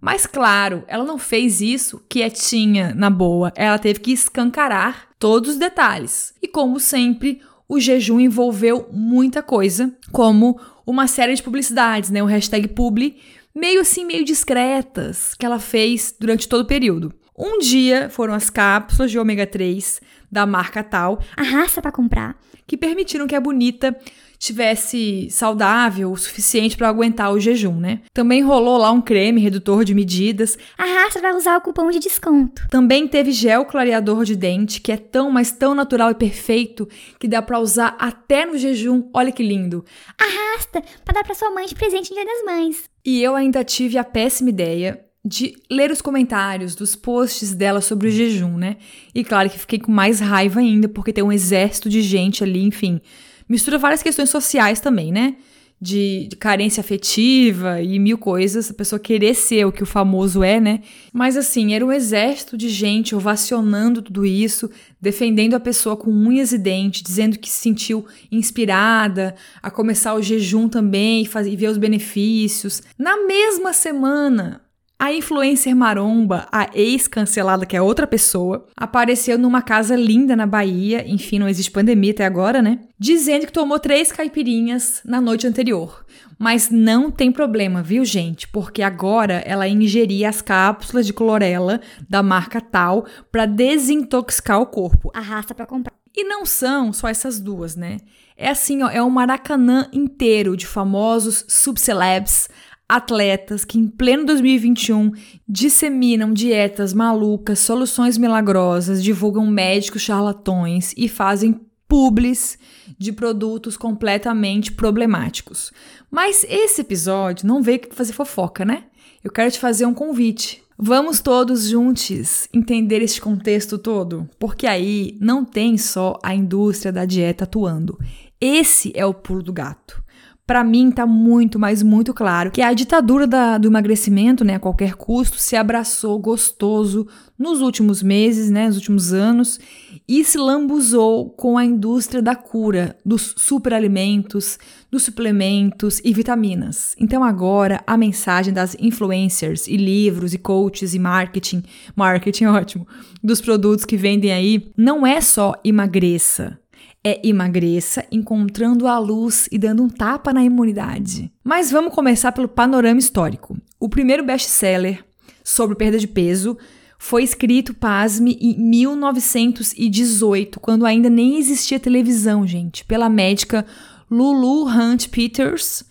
Mas 0.01 0.27
claro, 0.27 0.83
ela 0.89 1.05
não 1.05 1.19
fez 1.19 1.61
isso 1.61 2.03
quietinha, 2.09 2.93
na 2.97 3.11
boa. 3.11 3.53
Ela 3.55 3.79
teve 3.79 4.01
que 4.01 4.11
escancarar 4.11 5.10
todos 5.21 5.51
os 5.51 5.57
detalhes. 5.57 6.35
E 6.43 6.49
como 6.49 6.81
sempre, 6.81 7.41
o 7.69 7.79
jejum 7.79 8.19
envolveu 8.19 8.89
muita 8.91 9.43
coisa, 9.43 9.95
como 10.11 10.59
uma 10.85 11.07
série 11.07 11.35
de 11.35 11.43
publicidades, 11.43 12.11
né? 12.11 12.21
O 12.21 12.27
hashtag 12.27 12.67
publi, 12.67 13.21
meio 13.55 13.83
assim, 13.83 14.05
meio 14.05 14.25
discretas, 14.25 15.35
que 15.35 15.47
ela 15.47 15.61
fez 15.61 16.13
durante 16.19 16.49
todo 16.49 16.63
o 16.63 16.67
período. 16.67 17.15
Um 17.39 17.59
dia 17.59 18.09
foram 18.11 18.35
as 18.35 18.51
cápsulas 18.51 19.11
de 19.11 19.19
ômega 19.19 19.47
3 19.47 20.01
da 20.33 20.47
marca 20.47 20.83
tal, 20.83 21.21
Arrasta 21.37 21.81
pra 21.81 21.93
comprar. 21.93 22.37
que 22.67 22.77
permitiram 22.77 23.27
que 23.27 23.35
a 23.35 23.41
bonita 23.41 23.97
tivesse 24.41 25.29
saudável 25.31 26.11
o 26.11 26.17
suficiente 26.17 26.75
para 26.75 26.89
aguentar 26.89 27.31
o 27.31 27.39
jejum, 27.39 27.75
né? 27.75 28.01
Também 28.15 28.41
rolou 28.43 28.79
lá 28.79 28.91
um 28.91 29.03
creme 29.03 29.39
redutor 29.39 29.85
de 29.85 29.95
medidas. 29.95 30.57
Arrasta 30.79 31.21
pra 31.21 31.37
usar 31.37 31.59
o 31.59 31.61
cupom 31.61 31.91
de 31.91 31.99
desconto. 31.99 32.67
Também 32.71 33.07
teve 33.07 33.33
gel 33.33 33.67
clareador 33.67 34.25
de 34.25 34.35
dente, 34.35 34.81
que 34.81 34.91
é 34.91 34.97
tão, 34.97 35.31
mas 35.31 35.53
tão 35.53 35.75
natural 35.75 36.11
e 36.11 36.15
perfeito 36.15 36.89
que 37.19 37.29
dá 37.29 37.43
para 37.43 37.61
usar 37.61 37.95
até 37.99 38.47
no 38.47 38.57
jejum. 38.57 39.11
Olha 39.13 39.31
que 39.31 39.43
lindo. 39.43 39.85
Arrasta 40.19 40.83
pra 41.05 41.13
dar 41.13 41.23
pra 41.23 41.35
sua 41.35 41.51
mãe 41.51 41.67
de 41.67 41.75
presente 41.75 42.09
no 42.09 42.17
Dia 42.17 42.25
das 42.25 42.45
Mães. 42.47 42.85
E 43.05 43.23
eu 43.23 43.37
ainda 43.37 43.63
tive 43.63 43.99
a 43.99 44.05
péssima 44.05 44.49
ideia 44.49 45.05
de 45.23 45.55
ler 45.71 45.91
os 45.91 46.01
comentários 46.01 46.75
dos 46.75 46.97
posts 46.97 47.55
dela 47.55 47.83
sobre 47.83 48.09
o 48.09 48.11
jejum, 48.11 48.57
né? 48.57 48.79
E 49.15 49.23
claro 49.23 49.51
que 49.51 49.59
fiquei 49.59 49.79
com 49.79 49.93
mais 49.93 50.19
raiva 50.19 50.61
ainda, 50.61 50.89
porque 50.89 51.13
tem 51.13 51.23
um 51.23 51.31
exército 51.31 51.91
de 51.91 52.01
gente 52.01 52.43
ali, 52.43 52.63
enfim. 52.65 53.03
Mistura 53.51 53.79
várias 53.79 54.01
questões 54.01 54.31
sociais 54.31 54.79
também, 54.79 55.11
né? 55.11 55.35
De, 55.83 56.29
de 56.29 56.37
carência 56.37 56.83
afetiva 56.83 57.83
e 57.83 57.99
mil 57.99 58.17
coisas, 58.17 58.71
a 58.71 58.75
pessoa 58.75 59.01
querer 59.01 59.35
ser 59.35 59.65
o 59.65 59.73
que 59.73 59.83
o 59.83 59.87
famoso 59.87 60.45
é, 60.45 60.61
né? 60.61 60.83
Mas 61.13 61.37
assim, 61.37 61.75
era 61.75 61.85
um 61.85 61.91
exército 61.91 62.57
de 62.57 62.69
gente 62.69 63.17
ovacionando 63.17 64.03
tudo 64.03 64.25
isso, 64.25 64.71
defendendo 65.01 65.55
a 65.55 65.61
pessoa 65.61 65.97
com 65.97 66.13
unhas 66.13 66.53
e 66.53 66.59
dentes, 66.59 67.03
dizendo 67.03 67.39
que 67.39 67.51
se 67.51 67.61
sentiu 67.61 68.07
inspirada 68.31 69.35
a 69.61 69.69
começar 69.69 70.15
o 70.15 70.23
jejum 70.23 70.69
também 70.69 71.23
e, 71.23 71.27
faz, 71.27 71.49
e 71.49 71.57
ver 71.57 71.71
os 71.71 71.79
benefícios. 71.79 72.83
Na 72.97 73.27
mesma 73.27 73.73
semana, 73.73 74.61
a 75.01 75.15
influencer 75.15 75.75
maromba, 75.75 76.47
a 76.53 76.69
ex-cancelada, 76.75 77.65
que 77.65 77.75
é 77.75 77.81
outra 77.81 78.07
pessoa, 78.07 78.67
apareceu 78.77 79.39
numa 79.39 79.63
casa 79.63 79.97
linda 79.97 80.37
na 80.37 80.47
Bahia, 80.47 81.03
enfim, 81.09 81.39
não 81.39 81.49
existe 81.49 81.71
pandemia 81.71 82.13
até 82.13 82.27
agora, 82.27 82.61
né? 82.61 82.81
Dizendo 82.99 83.47
que 83.47 83.53
tomou 83.53 83.79
três 83.79 84.13
caipirinhas 84.13 85.01
na 85.03 85.19
noite 85.19 85.47
anterior. 85.47 86.05
Mas 86.39 86.69
não 86.69 87.11
tem 87.11 87.33
problema, 87.33 87.83
viu, 87.83 88.05
gente? 88.05 88.47
Porque 88.47 88.83
agora 88.83 89.43
ela 89.47 89.67
ingeria 89.67 90.29
as 90.29 90.43
cápsulas 90.43 91.07
de 91.07 91.15
clorela 91.15 91.81
da 92.07 92.23
marca 92.23 92.61
tal 92.61 93.07
para 93.33 93.47
desintoxicar 93.47 94.61
o 94.61 94.67
corpo. 94.67 95.11
Arrasta 95.15 95.55
pra 95.55 95.65
comprar. 95.65 95.95
E 96.15 96.25
não 96.25 96.45
são 96.45 96.93
só 96.93 97.09
essas 97.09 97.41
duas, 97.41 97.75
né? 97.75 97.97
É 98.37 98.49
assim, 98.49 98.83
ó, 98.83 98.89
é 98.89 99.03
um 99.03 99.11
maracanã 99.11 99.89
inteiro 99.93 100.57
de 100.57 100.67
famosos 100.67 101.45
subcelebs, 101.47 102.49
atletas 102.91 103.65
que 103.65 103.79
em 103.79 103.87
pleno 103.87 104.27
2021 104.27 105.13
disseminam 105.49 106.33
dietas 106.33 106.93
malucas, 106.93 107.61
soluções 107.61 108.19
milagrosas, 108.19 109.03
divulgam 109.03 109.47
médicos 109.47 110.03
charlatões 110.03 110.93
e 110.97 111.09
fazem 111.09 111.61
publis 111.89 112.59
de 112.99 113.13
produtos 113.13 113.77
completamente 113.77 114.73
problemáticos. 114.73 115.73
Mas 116.11 116.45
esse 116.49 116.81
episódio 116.81 117.47
não 117.47 117.63
veio 117.63 117.81
fazer 117.93 118.13
fofoca, 118.13 118.65
né? 118.65 118.85
Eu 119.23 119.31
quero 119.31 119.51
te 119.51 119.59
fazer 119.59 119.87
um 119.87 119.95
convite. 119.95 120.63
Vamos 120.77 121.21
todos 121.21 121.69
juntos 121.69 122.49
entender 122.53 123.03
este 123.03 123.21
contexto 123.21 123.79
todo, 123.79 124.29
porque 124.39 124.67
aí 124.67 125.17
não 125.21 125.45
tem 125.45 125.79
só 125.79 126.19
a 126.23 126.35
indústria 126.35 126.91
da 126.91 127.05
dieta 127.05 127.45
atuando. 127.45 127.99
Esse 128.41 128.91
é 128.97 129.05
o 129.05 129.15
pulo 129.15 129.43
do 129.43 129.53
gato. 129.53 130.03
Para 130.51 130.65
mim 130.65 130.91
tá 130.91 131.07
muito, 131.07 131.61
mas 131.61 131.81
muito 131.81 132.13
claro 132.13 132.51
que 132.51 132.61
a 132.61 132.73
ditadura 132.73 133.25
da, 133.25 133.57
do 133.57 133.69
emagrecimento, 133.69 134.43
né, 134.43 134.57
a 134.57 134.59
qualquer 134.59 134.95
custo, 134.95 135.39
se 135.39 135.55
abraçou 135.55 136.19
gostoso 136.19 137.07
nos 137.39 137.61
últimos 137.61 138.03
meses, 138.03 138.51
né, 138.51 138.67
nos 138.67 138.75
últimos 138.75 139.13
anos, 139.13 139.61
e 140.09 140.25
se 140.25 140.37
lambuzou 140.37 141.31
com 141.31 141.57
a 141.57 141.65
indústria 141.65 142.21
da 142.21 142.35
cura, 142.35 142.97
dos 143.07 143.33
superalimentos, 143.39 144.59
dos 144.91 145.05
suplementos 145.05 146.01
e 146.05 146.13
vitaminas. 146.13 146.97
Então 146.99 147.23
agora 147.23 147.81
a 147.87 147.97
mensagem 147.97 148.53
das 148.53 148.77
influencers 148.81 149.69
e 149.69 149.77
livros 149.77 150.35
e 150.35 150.39
coaches 150.39 150.95
e 150.95 150.99
marketing, 150.99 151.63
marketing 151.95 152.47
ótimo, 152.51 152.89
dos 153.23 153.41
produtos 153.41 153.85
que 153.85 153.97
vendem 153.97 154.33
aí, 154.33 154.73
não 154.77 155.07
é 155.07 155.21
só 155.21 155.55
emagreça 155.63 156.59
é 157.05 157.27
emagreça, 157.27 158.05
encontrando 158.13 158.87
a 158.87 158.99
luz 158.99 159.49
e 159.51 159.59
dando 159.59 159.83
um 159.83 159.89
tapa 159.89 160.33
na 160.33 160.45
imunidade. 160.45 161.33
Mas 161.43 161.71
vamos 161.71 161.95
começar 161.95 162.33
pelo 162.33 162.49
panorama 162.49 162.99
histórico. 162.99 163.57
O 163.79 163.89
primeiro 163.89 164.25
best-seller 164.25 165.03
sobre 165.43 165.77
perda 165.77 165.99
de 165.99 166.07
peso 166.07 166.59
foi 166.99 167.23
escrito, 167.23 167.73
pasme, 167.73 168.37
em 168.41 168.59
1918, 168.59 170.61
quando 170.61 170.85
ainda 170.85 171.09
nem 171.09 171.39
existia 171.39 171.81
televisão, 171.81 172.47
gente, 172.47 172.85
pela 172.85 173.09
médica 173.09 173.65
Lulu 174.11 174.69
Hunt 174.69 175.09
Peters, 175.09 175.83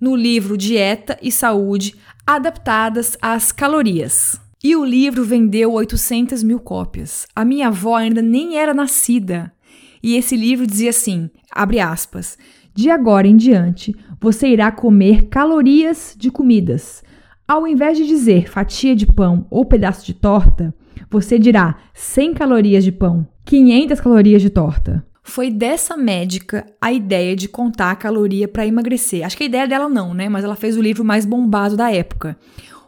no 0.00 0.16
livro 0.16 0.56
Dieta 0.56 1.18
e 1.20 1.30
Saúde 1.30 1.94
Adaptadas 2.26 3.18
às 3.20 3.52
Calorias. 3.52 4.40
E 4.62 4.74
o 4.74 4.82
livro 4.82 5.22
vendeu 5.22 5.72
800 5.72 6.42
mil 6.42 6.58
cópias. 6.58 7.26
A 7.36 7.44
minha 7.44 7.68
avó 7.68 7.96
ainda 7.96 8.22
nem 8.22 8.56
era 8.56 8.72
nascida. 8.72 9.52
E 10.04 10.16
esse 10.16 10.36
livro 10.36 10.66
dizia 10.66 10.90
assim: 10.90 11.30
abre 11.50 11.80
aspas. 11.80 12.36
De 12.74 12.90
agora 12.90 13.26
em 13.26 13.38
diante, 13.38 13.96
você 14.20 14.48
irá 14.48 14.70
comer 14.70 15.28
calorias 15.28 16.14
de 16.18 16.30
comidas. 16.30 17.02
Ao 17.48 17.66
invés 17.66 17.96
de 17.96 18.06
dizer 18.06 18.50
fatia 18.50 18.94
de 18.94 19.06
pão 19.06 19.46
ou 19.48 19.64
pedaço 19.64 20.04
de 20.04 20.12
torta, 20.12 20.74
você 21.08 21.38
dirá 21.38 21.78
100 21.94 22.34
calorias 22.34 22.84
de 22.84 22.92
pão, 22.92 23.26
500 23.46 23.98
calorias 23.98 24.42
de 24.42 24.50
torta. 24.50 25.06
Foi 25.22 25.50
dessa 25.50 25.96
médica 25.96 26.66
a 26.78 26.92
ideia 26.92 27.34
de 27.34 27.48
contar 27.48 27.90
a 27.90 27.96
caloria 27.96 28.46
para 28.46 28.66
emagrecer. 28.66 29.24
Acho 29.24 29.38
que 29.38 29.44
a 29.44 29.46
ideia 29.46 29.66
dela 29.66 29.88
não, 29.88 30.12
né? 30.12 30.28
Mas 30.28 30.44
ela 30.44 30.56
fez 30.56 30.76
o 30.76 30.82
livro 30.82 31.02
mais 31.02 31.24
bombado 31.24 31.78
da 31.78 31.90
época. 31.90 32.36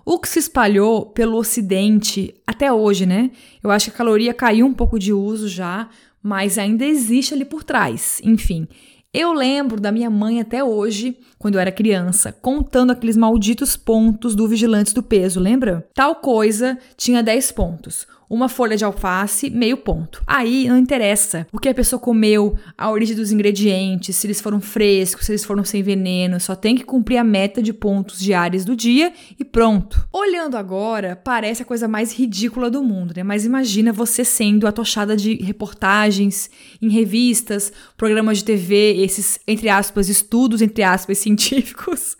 O 0.05 0.19
que 0.19 0.29
se 0.29 0.39
espalhou 0.39 1.07
pelo 1.07 1.39
ocidente 1.39 2.35
até 2.47 2.71
hoje, 2.71 3.07
né? 3.07 3.31
Eu 3.63 3.71
acho 3.71 3.87
que 3.87 3.95
a 3.95 3.99
caloria 3.99 4.35
caiu 4.35 4.67
um 4.67 4.75
pouco 4.75 4.99
de 4.99 5.13
uso 5.13 5.49
já, 5.49 5.89
mas 6.27 6.59
ainda 6.59 6.85
existe 6.85 7.33
ali 7.33 7.45
por 7.45 7.63
trás. 7.63 8.21
Enfim, 8.25 8.67
eu 9.15 9.33
lembro 9.33 9.81
da 9.81 9.93
minha 9.93 10.11
mãe 10.11 10.41
até 10.41 10.65
hoje, 10.65 11.17
quando 11.39 11.55
eu 11.55 11.61
era 11.61 11.71
criança, 11.71 12.33
contando 12.33 12.91
aqueles 12.91 13.17
malditos 13.17 13.77
pontos 13.77 14.35
do 14.35 14.49
Vigilantes 14.49 14.93
do 14.93 15.05
Peso, 15.05 15.39
lembra? 15.39 15.89
Tal 15.95 16.17
coisa 16.17 16.77
tinha 16.97 17.23
10 17.23 17.53
pontos. 17.53 18.09
Uma 18.29 18.49
folha 18.49 18.77
de 18.77 18.85
alface, 18.85 19.49
meio 19.51 19.77
ponto. 19.77 20.23
Aí 20.27 20.67
não 20.69 20.77
interessa 20.77 21.47
o 21.53 21.59
que 21.61 21.69
a 21.69 21.75
pessoa 21.75 22.01
comeu, 22.01 22.57
a 22.77 22.91
origem 22.91 23.15
dos 23.15 23.31
ingredientes, 23.31 24.17
se 24.17 24.27
eles 24.27 24.41
foram 24.41 24.61
frescos, 24.61 25.27
se 25.27 25.33
eles 25.33 25.45
foram 25.45 25.65
sem 25.65 25.81
veneno, 25.83 26.41
só 26.41 26.57
tem 26.57 26.75
que 26.75 26.85
cumprir 26.85 27.19
a 27.19 27.25
meta 27.25 27.63
de 27.63 27.73
pontos 27.73 28.19
diários 28.19 28.65
do 28.65 28.75
dia 28.75 29.13
e 29.39 29.45
pronto. 29.45 30.09
Olhando 30.13 30.57
agora, 30.57 31.15
parece 31.15 31.63
a 31.63 31.65
coisa 31.65 31.87
mais 31.87 32.13
ridícula 32.13 32.69
do 32.69 32.83
mundo, 32.83 33.15
né? 33.17 33.23
Mas 33.23 33.45
imagina 33.45 33.93
você 33.93 34.25
sendo 34.25 34.67
atochada 34.67 35.17
de 35.17 35.37
reportagens 35.37 36.51
em 36.83 36.89
revistas, 36.89 37.73
programas 37.97 38.39
de 38.39 38.45
TV, 38.45 38.95
esses, 38.99 39.39
entre 39.47 39.69
aspas, 39.69 40.09
estudos, 40.09 40.61
entre 40.63 40.83
aspas, 40.83 41.19
científicos. 41.19 42.17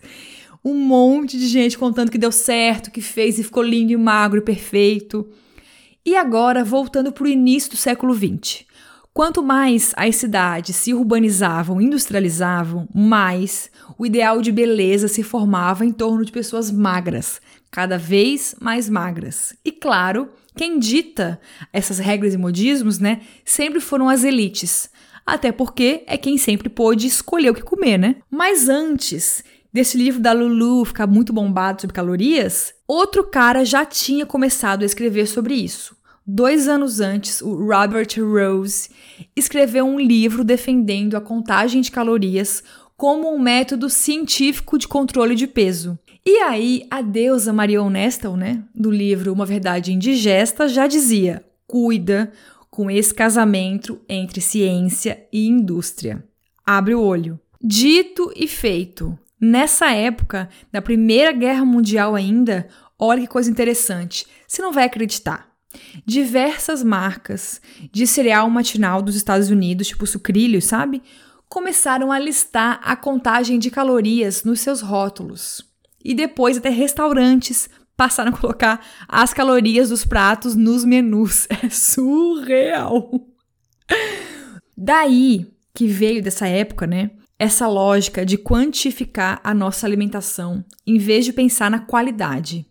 Um 0.63 0.73
monte 0.73 1.37
de 1.37 1.47
gente 1.47 1.77
contando 1.77 2.11
que 2.11 2.17
deu 2.17 2.31
certo, 2.31 2.91
que 2.91 3.01
fez 3.01 3.39
e 3.39 3.43
ficou 3.43 3.63
lindo 3.63 3.91
e 3.91 3.97
magro 3.97 4.39
e 4.39 4.43
perfeito. 4.43 5.27
E 6.07 6.15
agora, 6.15 6.63
voltando 6.63 7.11
para 7.11 7.25
o 7.25 7.27
início 7.27 7.71
do 7.71 7.75
século 7.75 8.15
XX. 8.15 8.63
Quanto 9.13 9.43
mais 9.43 9.91
as 9.97 10.15
cidades 10.15 10.73
se 10.77 10.93
urbanizavam, 10.93 11.81
industrializavam, 11.81 12.87
mais 12.95 13.69
o 13.97 14.05
ideal 14.05 14.41
de 14.41 14.49
beleza 14.49 15.09
se 15.09 15.21
formava 15.21 15.85
em 15.85 15.91
torno 15.91 16.23
de 16.23 16.31
pessoas 16.31 16.71
magras, 16.71 17.41
cada 17.69 17.97
vez 17.97 18.55
mais 18.61 18.87
magras. 18.87 19.53
E 19.65 19.69
claro, 19.69 20.29
quem 20.55 20.79
dita 20.79 21.41
essas 21.73 21.99
regras 21.99 22.33
e 22.33 22.37
modismos, 22.37 22.99
né, 22.99 23.19
sempre 23.43 23.81
foram 23.81 24.07
as 24.07 24.23
elites. 24.23 24.89
Até 25.25 25.51
porque 25.51 26.05
é 26.07 26.15
quem 26.15 26.37
sempre 26.37 26.69
pôde 26.69 27.05
escolher 27.05 27.49
o 27.49 27.53
que 27.53 27.61
comer, 27.61 27.97
né? 27.97 28.15
Mas 28.31 28.69
antes 28.69 29.43
desse 29.73 29.97
livro 29.97 30.21
da 30.21 30.31
Lulu 30.31 30.85
ficar 30.85 31.05
muito 31.05 31.33
bombado 31.33 31.81
sobre 31.81 31.93
calorias, 31.93 32.73
outro 32.87 33.25
cara 33.25 33.65
já 33.65 33.85
tinha 33.85 34.25
começado 34.25 34.83
a 34.83 34.85
escrever 34.85 35.27
sobre 35.27 35.53
isso. 35.53 35.96
Dois 36.29 36.67
anos 36.67 36.99
antes, 36.99 37.41
o 37.41 37.55
Robert 37.55 38.09
Rose 38.17 38.89
escreveu 39.33 39.85
um 39.85 39.97
livro 39.97 40.43
defendendo 40.43 41.15
a 41.15 41.21
contagem 41.21 41.79
de 41.79 41.89
calorias 41.89 42.61
como 42.97 43.33
um 43.33 43.39
método 43.39 43.89
científico 43.89 44.77
de 44.77 44.89
controle 44.89 45.35
de 45.35 45.47
peso. 45.47 45.97
E 46.25 46.39
aí, 46.39 46.85
a 46.91 47.01
deusa 47.01 47.53
Marion 47.53 47.89
Nestle, 47.89 48.35
né, 48.35 48.61
do 48.75 48.91
livro 48.91 49.31
Uma 49.31 49.45
Verdade 49.45 49.93
Indigesta, 49.93 50.67
já 50.67 50.85
dizia: 50.85 51.45
cuida 51.65 52.29
com 52.69 52.91
esse 52.91 53.13
casamento 53.13 53.97
entre 54.09 54.41
ciência 54.41 55.25
e 55.31 55.47
indústria. 55.47 56.21
Abre 56.65 56.93
o 56.93 57.01
olho. 57.01 57.39
Dito 57.63 58.33
e 58.35 58.49
feito. 58.49 59.17
Nessa 59.39 59.93
época, 59.93 60.49
da 60.73 60.81
Primeira 60.81 61.31
Guerra 61.31 61.63
Mundial 61.63 62.15
ainda, 62.15 62.67
olha 62.99 63.21
que 63.21 63.27
coisa 63.27 63.49
interessante. 63.49 64.27
Você 64.45 64.61
não 64.61 64.73
vai 64.73 64.83
acreditar. 64.83 65.56
Diversas 66.05 66.83
marcas 66.83 67.61
de 67.91 68.07
cereal 68.07 68.49
matinal 68.49 69.01
dos 69.01 69.15
Estados 69.15 69.49
Unidos, 69.49 69.87
tipo 69.87 70.07
sucrilhos, 70.07 70.65
sabe? 70.65 71.01
Começaram 71.49 72.11
a 72.11 72.19
listar 72.19 72.79
a 72.83 72.95
contagem 72.95 73.59
de 73.59 73.69
calorias 73.69 74.43
nos 74.43 74.59
seus 74.59 74.81
rótulos. 74.81 75.65
E 76.03 76.13
depois 76.13 76.57
até 76.57 76.69
restaurantes 76.69 77.69
passaram 77.97 78.31
a 78.31 78.37
colocar 78.37 78.85
as 79.07 79.33
calorias 79.33 79.89
dos 79.89 80.05
pratos 80.05 80.55
nos 80.55 80.85
menus. 80.85 81.47
É 81.63 81.69
surreal. 81.69 83.27
Daí 84.77 85.47
que 85.73 85.87
veio 85.87 86.21
dessa 86.21 86.47
época, 86.47 86.85
né? 86.85 87.11
Essa 87.39 87.67
lógica 87.67 88.25
de 88.25 88.37
quantificar 88.37 89.39
a 89.43 89.53
nossa 89.53 89.85
alimentação 89.85 90.63
em 90.85 90.97
vez 90.97 91.25
de 91.25 91.33
pensar 91.33 91.69
na 91.69 91.79
qualidade. 91.79 92.65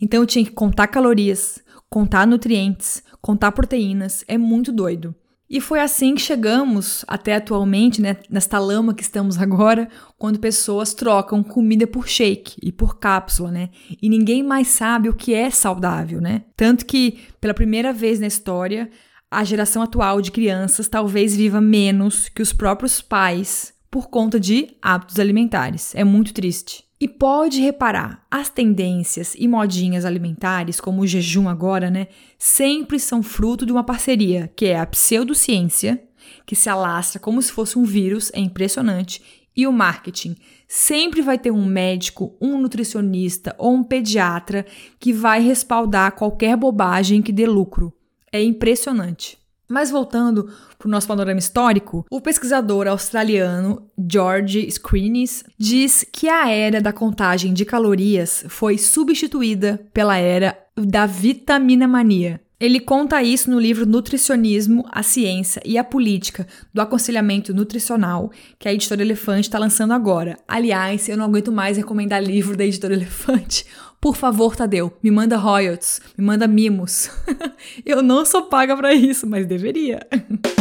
Então 0.00 0.20
eu 0.20 0.26
tinha 0.26 0.44
que 0.44 0.52
contar 0.52 0.86
calorias, 0.86 1.58
contar 1.96 2.26
nutrientes, 2.26 3.02
contar 3.22 3.52
proteínas, 3.52 4.22
é 4.28 4.36
muito 4.36 4.70
doido. 4.70 5.14
E 5.48 5.62
foi 5.62 5.80
assim 5.80 6.14
que 6.14 6.20
chegamos 6.20 7.06
até 7.08 7.36
atualmente, 7.36 8.02
né, 8.02 8.18
nesta 8.28 8.58
lama 8.58 8.92
que 8.92 9.02
estamos 9.02 9.38
agora, 9.38 9.88
quando 10.18 10.38
pessoas 10.38 10.92
trocam 10.92 11.42
comida 11.42 11.86
por 11.86 12.06
shake 12.06 12.60
e 12.62 12.70
por 12.70 12.98
cápsula, 12.98 13.50
né? 13.50 13.70
E 14.02 14.10
ninguém 14.10 14.42
mais 14.42 14.68
sabe 14.68 15.08
o 15.08 15.14
que 15.14 15.32
é 15.32 15.48
saudável, 15.48 16.20
né? 16.20 16.42
Tanto 16.54 16.84
que, 16.84 17.18
pela 17.40 17.54
primeira 17.54 17.94
vez 17.94 18.20
na 18.20 18.26
história, 18.26 18.90
a 19.30 19.42
geração 19.42 19.80
atual 19.80 20.20
de 20.20 20.30
crianças 20.30 20.88
talvez 20.88 21.34
viva 21.34 21.62
menos 21.62 22.28
que 22.28 22.42
os 22.42 22.52
próprios 22.52 23.00
pais 23.00 23.72
por 23.90 24.10
conta 24.10 24.38
de 24.38 24.76
hábitos 24.82 25.18
alimentares. 25.18 25.94
É 25.94 26.04
muito 26.04 26.34
triste. 26.34 26.85
E 26.98 27.06
pode 27.06 27.60
reparar, 27.60 28.24
as 28.30 28.48
tendências 28.48 29.34
e 29.36 29.46
modinhas 29.46 30.06
alimentares, 30.06 30.80
como 30.80 31.02
o 31.02 31.06
jejum 31.06 31.46
agora, 31.46 31.90
né, 31.90 32.08
sempre 32.38 32.98
são 32.98 33.22
fruto 33.22 33.66
de 33.66 33.72
uma 33.72 33.84
parceria, 33.84 34.50
que 34.56 34.64
é 34.64 34.78
a 34.78 34.86
pseudociência, 34.86 36.02
que 36.46 36.56
se 36.56 36.70
alastra 36.70 37.20
como 37.20 37.42
se 37.42 37.52
fosse 37.52 37.78
um 37.78 37.84
vírus, 37.84 38.30
é 38.32 38.40
impressionante, 38.40 39.22
e 39.54 39.66
o 39.66 39.72
marketing. 39.72 40.36
Sempre 40.66 41.20
vai 41.20 41.38
ter 41.38 41.50
um 41.50 41.64
médico, 41.66 42.34
um 42.40 42.58
nutricionista 42.58 43.54
ou 43.58 43.74
um 43.74 43.84
pediatra 43.84 44.64
que 44.98 45.12
vai 45.12 45.40
respaldar 45.40 46.12
qualquer 46.12 46.56
bobagem 46.56 47.22
que 47.22 47.32
dê 47.32 47.46
lucro. 47.46 47.92
É 48.32 48.42
impressionante. 48.42 49.38
Mas 49.68 49.90
voltando 49.90 50.48
para 50.78 50.86
o 50.86 50.90
nosso 50.90 51.08
panorama 51.08 51.38
histórico, 51.38 52.06
o 52.10 52.20
pesquisador 52.20 52.86
australiano 52.86 53.90
George 54.10 54.70
Screenis 54.70 55.42
diz 55.58 56.04
que 56.12 56.28
a 56.28 56.48
era 56.48 56.80
da 56.80 56.92
contagem 56.92 57.52
de 57.52 57.64
calorias 57.64 58.44
foi 58.48 58.78
substituída 58.78 59.80
pela 59.92 60.16
era 60.16 60.56
da 60.76 61.06
vitamina 61.06 61.88
mania. 61.88 62.40
Ele 62.58 62.80
conta 62.80 63.22
isso 63.22 63.50
no 63.50 63.60
livro 63.60 63.84
Nutricionismo, 63.84 64.82
a 64.90 65.02
Ciência 65.02 65.60
e 65.62 65.76
a 65.76 65.84
Política 65.84 66.46
do 66.72 66.80
Aconselhamento 66.80 67.52
Nutricional, 67.52 68.30
que 68.58 68.66
a 68.66 68.72
editora 68.72 69.02
Elefante 69.02 69.48
está 69.48 69.58
lançando 69.58 69.92
agora. 69.92 70.38
Aliás, 70.48 71.06
eu 71.06 71.18
não 71.18 71.26
aguento 71.26 71.52
mais 71.52 71.76
recomendar 71.76 72.24
livro 72.24 72.56
da 72.56 72.64
editora 72.64 72.94
Elefante. 72.94 73.66
Por 74.00 74.16
favor, 74.16 74.56
Tadeu, 74.56 74.96
me 75.02 75.10
manda 75.10 75.36
royalties, 75.36 76.00
me 76.16 76.24
manda 76.24 76.48
mimos. 76.48 77.10
eu 77.84 78.02
não 78.02 78.24
sou 78.24 78.44
paga 78.44 78.74
para 78.74 78.94
isso, 78.94 79.26
mas 79.26 79.46
deveria. 79.46 80.00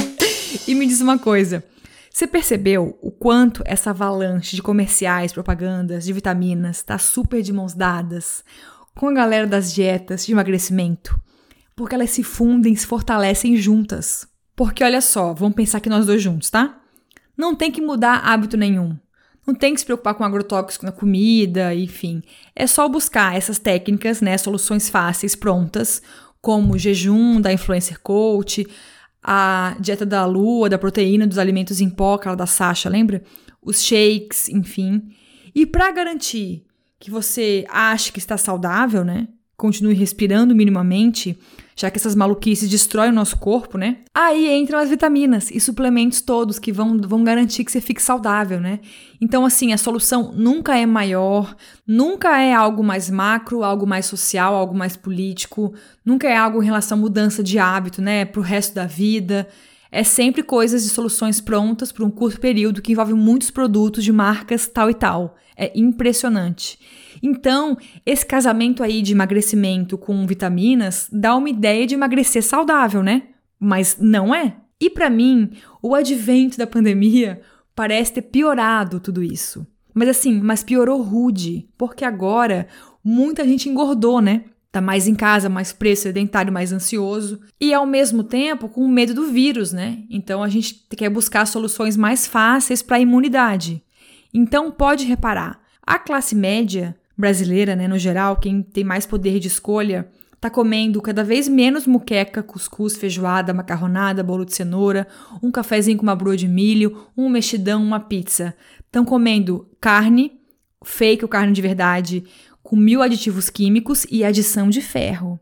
e 0.67 0.75
me 0.75 0.85
diz 0.87 0.99
uma 0.99 1.17
coisa. 1.17 1.63
Você 2.11 2.27
percebeu 2.27 2.97
o 3.01 3.09
quanto 3.09 3.63
essa 3.65 3.91
avalanche 3.91 4.57
de 4.57 4.61
comerciais, 4.61 5.31
propagandas, 5.31 6.03
de 6.03 6.11
vitaminas 6.11 6.77
está 6.77 6.97
super 6.97 7.41
de 7.41 7.53
mãos 7.53 7.73
dadas 7.73 8.43
com 8.93 9.07
a 9.07 9.13
galera 9.13 9.47
das 9.47 9.73
dietas 9.73 10.25
de 10.25 10.33
emagrecimento? 10.33 11.17
Porque 11.75 11.95
elas 11.95 12.11
se 12.11 12.23
fundem, 12.23 12.75
se 12.75 12.87
fortalecem 12.87 13.57
juntas. 13.57 14.27
Porque 14.55 14.83
olha 14.83 15.01
só, 15.01 15.33
vamos 15.33 15.55
pensar 15.55 15.79
que 15.79 15.89
nós 15.89 16.05
dois 16.05 16.21
juntos, 16.21 16.49
tá? 16.49 16.79
Não 17.37 17.53
tem 17.53 17.71
que 17.71 17.81
mudar 17.81 18.19
hábito 18.19 18.55
nenhum. 18.55 18.97
Não 19.45 19.53
tem 19.53 19.73
que 19.73 19.79
se 19.79 19.85
preocupar 19.85 20.15
com 20.15 20.23
agrotóxico 20.23 20.85
na 20.85 20.91
comida, 20.91 21.75
enfim. 21.75 22.23
É 22.55 22.65
só 22.65 22.87
buscar 22.87 23.35
essas 23.35 23.59
técnicas, 23.59 24.21
né, 24.21 24.37
soluções 24.37 24.89
fáceis, 24.89 25.35
prontas, 25.35 26.01
como 26.41 26.73
o 26.73 26.77
jejum 26.77 27.39
da 27.39 27.53
influencer 27.53 27.99
coach, 28.01 28.65
a 29.21 29.75
dieta 29.79 30.05
da 30.05 30.25
lua, 30.25 30.69
da 30.69 30.77
proteína, 30.77 31.27
dos 31.27 31.37
alimentos 31.37 31.81
em 31.81 31.89
pó, 31.89 32.15
aquela 32.15 32.35
da 32.35 32.45
Sasha, 32.45 32.89
lembra? 32.89 33.23
Os 33.61 33.83
shakes, 33.83 34.49
enfim. 34.49 35.09
E 35.53 35.65
para 35.65 35.91
garantir 35.91 36.65
que 36.99 37.11
você 37.11 37.65
ache 37.69 38.11
que 38.11 38.19
está 38.19 38.37
saudável, 38.37 39.03
né? 39.03 39.27
Continue 39.57 39.93
respirando 39.93 40.53
minimamente, 40.53 41.37
já 41.77 41.89
que 41.89 41.97
essas 41.97 42.13
maluquices 42.13 42.69
destroem 42.69 43.09
o 43.09 43.13
nosso 43.13 43.37
corpo, 43.37 43.77
né? 43.77 43.99
Aí 44.13 44.53
entram 44.53 44.79
as 44.79 44.89
vitaminas 44.89 45.49
e 45.49 45.61
suplementos 45.61 46.19
todos 46.19 46.59
que 46.59 46.73
vão, 46.73 46.99
vão 46.99 47.23
garantir 47.23 47.63
que 47.63 47.71
você 47.71 47.79
fique 47.79 48.01
saudável, 48.01 48.59
né? 48.59 48.81
Então, 49.21 49.45
assim, 49.45 49.71
a 49.71 49.77
solução 49.77 50.33
nunca 50.33 50.77
é 50.77 50.85
maior, 50.85 51.55
nunca 51.87 52.37
é 52.41 52.53
algo 52.53 52.83
mais 52.83 53.09
macro, 53.09 53.63
algo 53.63 53.87
mais 53.87 54.05
social, 54.05 54.53
algo 54.53 54.75
mais 54.75 54.97
político, 54.97 55.73
nunca 56.03 56.27
é 56.27 56.35
algo 56.35 56.61
em 56.61 56.65
relação 56.65 56.97
à 56.97 57.01
mudança 57.01 57.41
de 57.41 57.57
hábito, 57.57 58.01
né? 58.01 58.25
Pro 58.25 58.41
resto 58.41 58.75
da 58.75 58.85
vida. 58.85 59.47
É 59.89 60.03
sempre 60.03 60.43
coisas 60.43 60.83
de 60.83 60.89
soluções 60.89 61.39
prontas 61.39 61.93
por 61.93 62.05
um 62.05 62.11
curto 62.11 62.41
período 62.41 62.81
que 62.81 62.91
envolvem 62.91 63.15
muitos 63.15 63.49
produtos 63.49 64.03
de 64.03 64.11
marcas 64.11 64.67
tal 64.67 64.89
e 64.89 64.93
tal. 64.93 65.37
É 65.55 65.71
impressionante. 65.73 66.77
Então, 67.21 67.77
esse 68.05 68.25
casamento 68.25 68.83
aí 68.83 69.01
de 69.01 69.13
emagrecimento 69.13 69.97
com 69.97 70.25
vitaminas 70.25 71.07
dá 71.11 71.35
uma 71.35 71.49
ideia 71.49 71.85
de 71.87 71.95
emagrecer 71.95 72.43
saudável, 72.43 73.01
né? 73.01 73.23
Mas 73.59 73.97
não 73.99 74.33
é. 74.33 74.57
E 74.79 74.89
para 74.89 75.09
mim, 75.09 75.51
o 75.81 75.95
advento 75.95 76.57
da 76.57 76.67
pandemia 76.67 77.41
parece 77.75 78.13
ter 78.13 78.23
piorado 78.23 78.99
tudo 78.99 79.23
isso. 79.23 79.65
Mas 79.93 80.09
assim, 80.09 80.39
mas 80.41 80.63
piorou 80.63 81.01
rude, 81.01 81.69
porque 81.77 82.03
agora 82.03 82.67
muita 83.03 83.45
gente 83.45 83.69
engordou, 83.69 84.19
né? 84.19 84.43
Tá 84.71 84.81
mais 84.81 85.07
em 85.07 85.15
casa, 85.15 85.47
mais 85.47 85.71
preso, 85.71 86.01
sedentário, 86.01 86.51
mais 86.51 86.73
ansioso 86.73 87.39
e 87.61 87.73
ao 87.73 87.85
mesmo 87.85 88.25
tempo 88.25 88.67
com 88.67 88.85
medo 88.89 89.13
do 89.13 89.27
vírus, 89.27 89.71
né? 89.71 90.03
Então 90.09 90.43
a 90.43 90.49
gente 90.49 90.85
quer 90.97 91.09
buscar 91.09 91.45
soluções 91.45 91.95
mais 91.95 92.27
fáceis 92.27 92.81
para 92.81 92.97
a 92.97 92.99
imunidade. 92.99 93.81
Então 94.33 94.69
pode 94.69 95.05
reparar, 95.05 95.61
a 95.81 95.97
classe 95.97 96.35
média 96.35 96.93
brasileira, 97.17 97.75
né, 97.75 97.87
no 97.87 97.97
geral, 97.97 98.37
quem 98.37 98.61
tem 98.61 98.83
mais 98.83 99.05
poder 99.05 99.39
de 99.39 99.47
escolha, 99.47 100.09
tá 100.39 100.49
comendo 100.49 101.01
cada 101.01 101.23
vez 101.23 101.47
menos 101.47 101.87
muqueca, 101.87 102.43
cuscuz, 102.43 102.95
feijoada, 102.95 103.53
macarronada, 103.53 104.23
bolo 104.23 104.45
de 104.45 104.53
cenoura, 104.53 105.07
um 105.41 105.51
cafezinho 105.51 105.97
com 105.97 106.03
uma 106.03 106.15
broa 106.15 106.37
de 106.37 106.47
milho, 106.47 107.07
um 107.17 107.29
mexidão, 107.29 107.81
uma 107.81 107.99
pizza. 107.99 108.55
Estão 108.85 109.05
comendo 109.05 109.69
carne, 109.79 110.39
fake 110.83 111.23
ou 111.23 111.29
carne 111.29 111.53
de 111.53 111.61
verdade, 111.61 112.23
com 112.61 112.75
mil 112.75 113.01
aditivos 113.01 113.49
químicos 113.49 114.05
e 114.09 114.23
adição 114.23 114.69
de 114.69 114.81
ferro. 114.81 115.39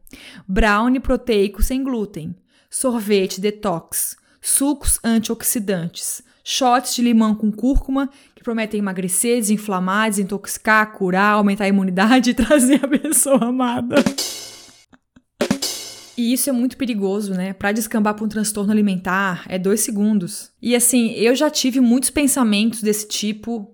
Brownie 0.47 0.99
proteico 0.99 1.63
sem 1.63 1.83
glúten. 1.83 2.35
Sorvete 2.69 3.39
detox. 3.39 4.17
Sucos 4.41 4.99
antioxidantes 5.03 6.21
shots 6.43 6.95
de 6.95 7.01
limão 7.01 7.33
com 7.33 7.51
cúrcuma, 7.51 8.09
que 8.35 8.43
prometem 8.43 8.79
emagrecer, 8.79 9.39
desinflamar, 9.39 10.09
desintoxicar, 10.09 10.91
curar, 10.91 11.33
aumentar 11.33 11.63
a 11.65 11.69
imunidade 11.69 12.31
e 12.31 12.33
trazer 12.35 12.83
a 12.83 12.87
pessoa 12.87 13.45
amada. 13.45 13.95
E 16.15 16.31
isso 16.31 16.49
é 16.49 16.53
muito 16.53 16.77
perigoso, 16.77 17.33
né? 17.33 17.53
Para 17.53 17.71
descambar 17.71 18.13
para 18.13 18.23
um 18.23 18.29
transtorno 18.29 18.71
alimentar 18.71 19.45
é 19.47 19.57
dois 19.57 19.79
segundos. 19.79 20.51
E 20.61 20.75
assim, 20.75 21.11
eu 21.13 21.35
já 21.35 21.49
tive 21.49 21.79
muitos 21.79 22.11
pensamentos 22.11 22.83
desse 22.83 23.07
tipo 23.07 23.72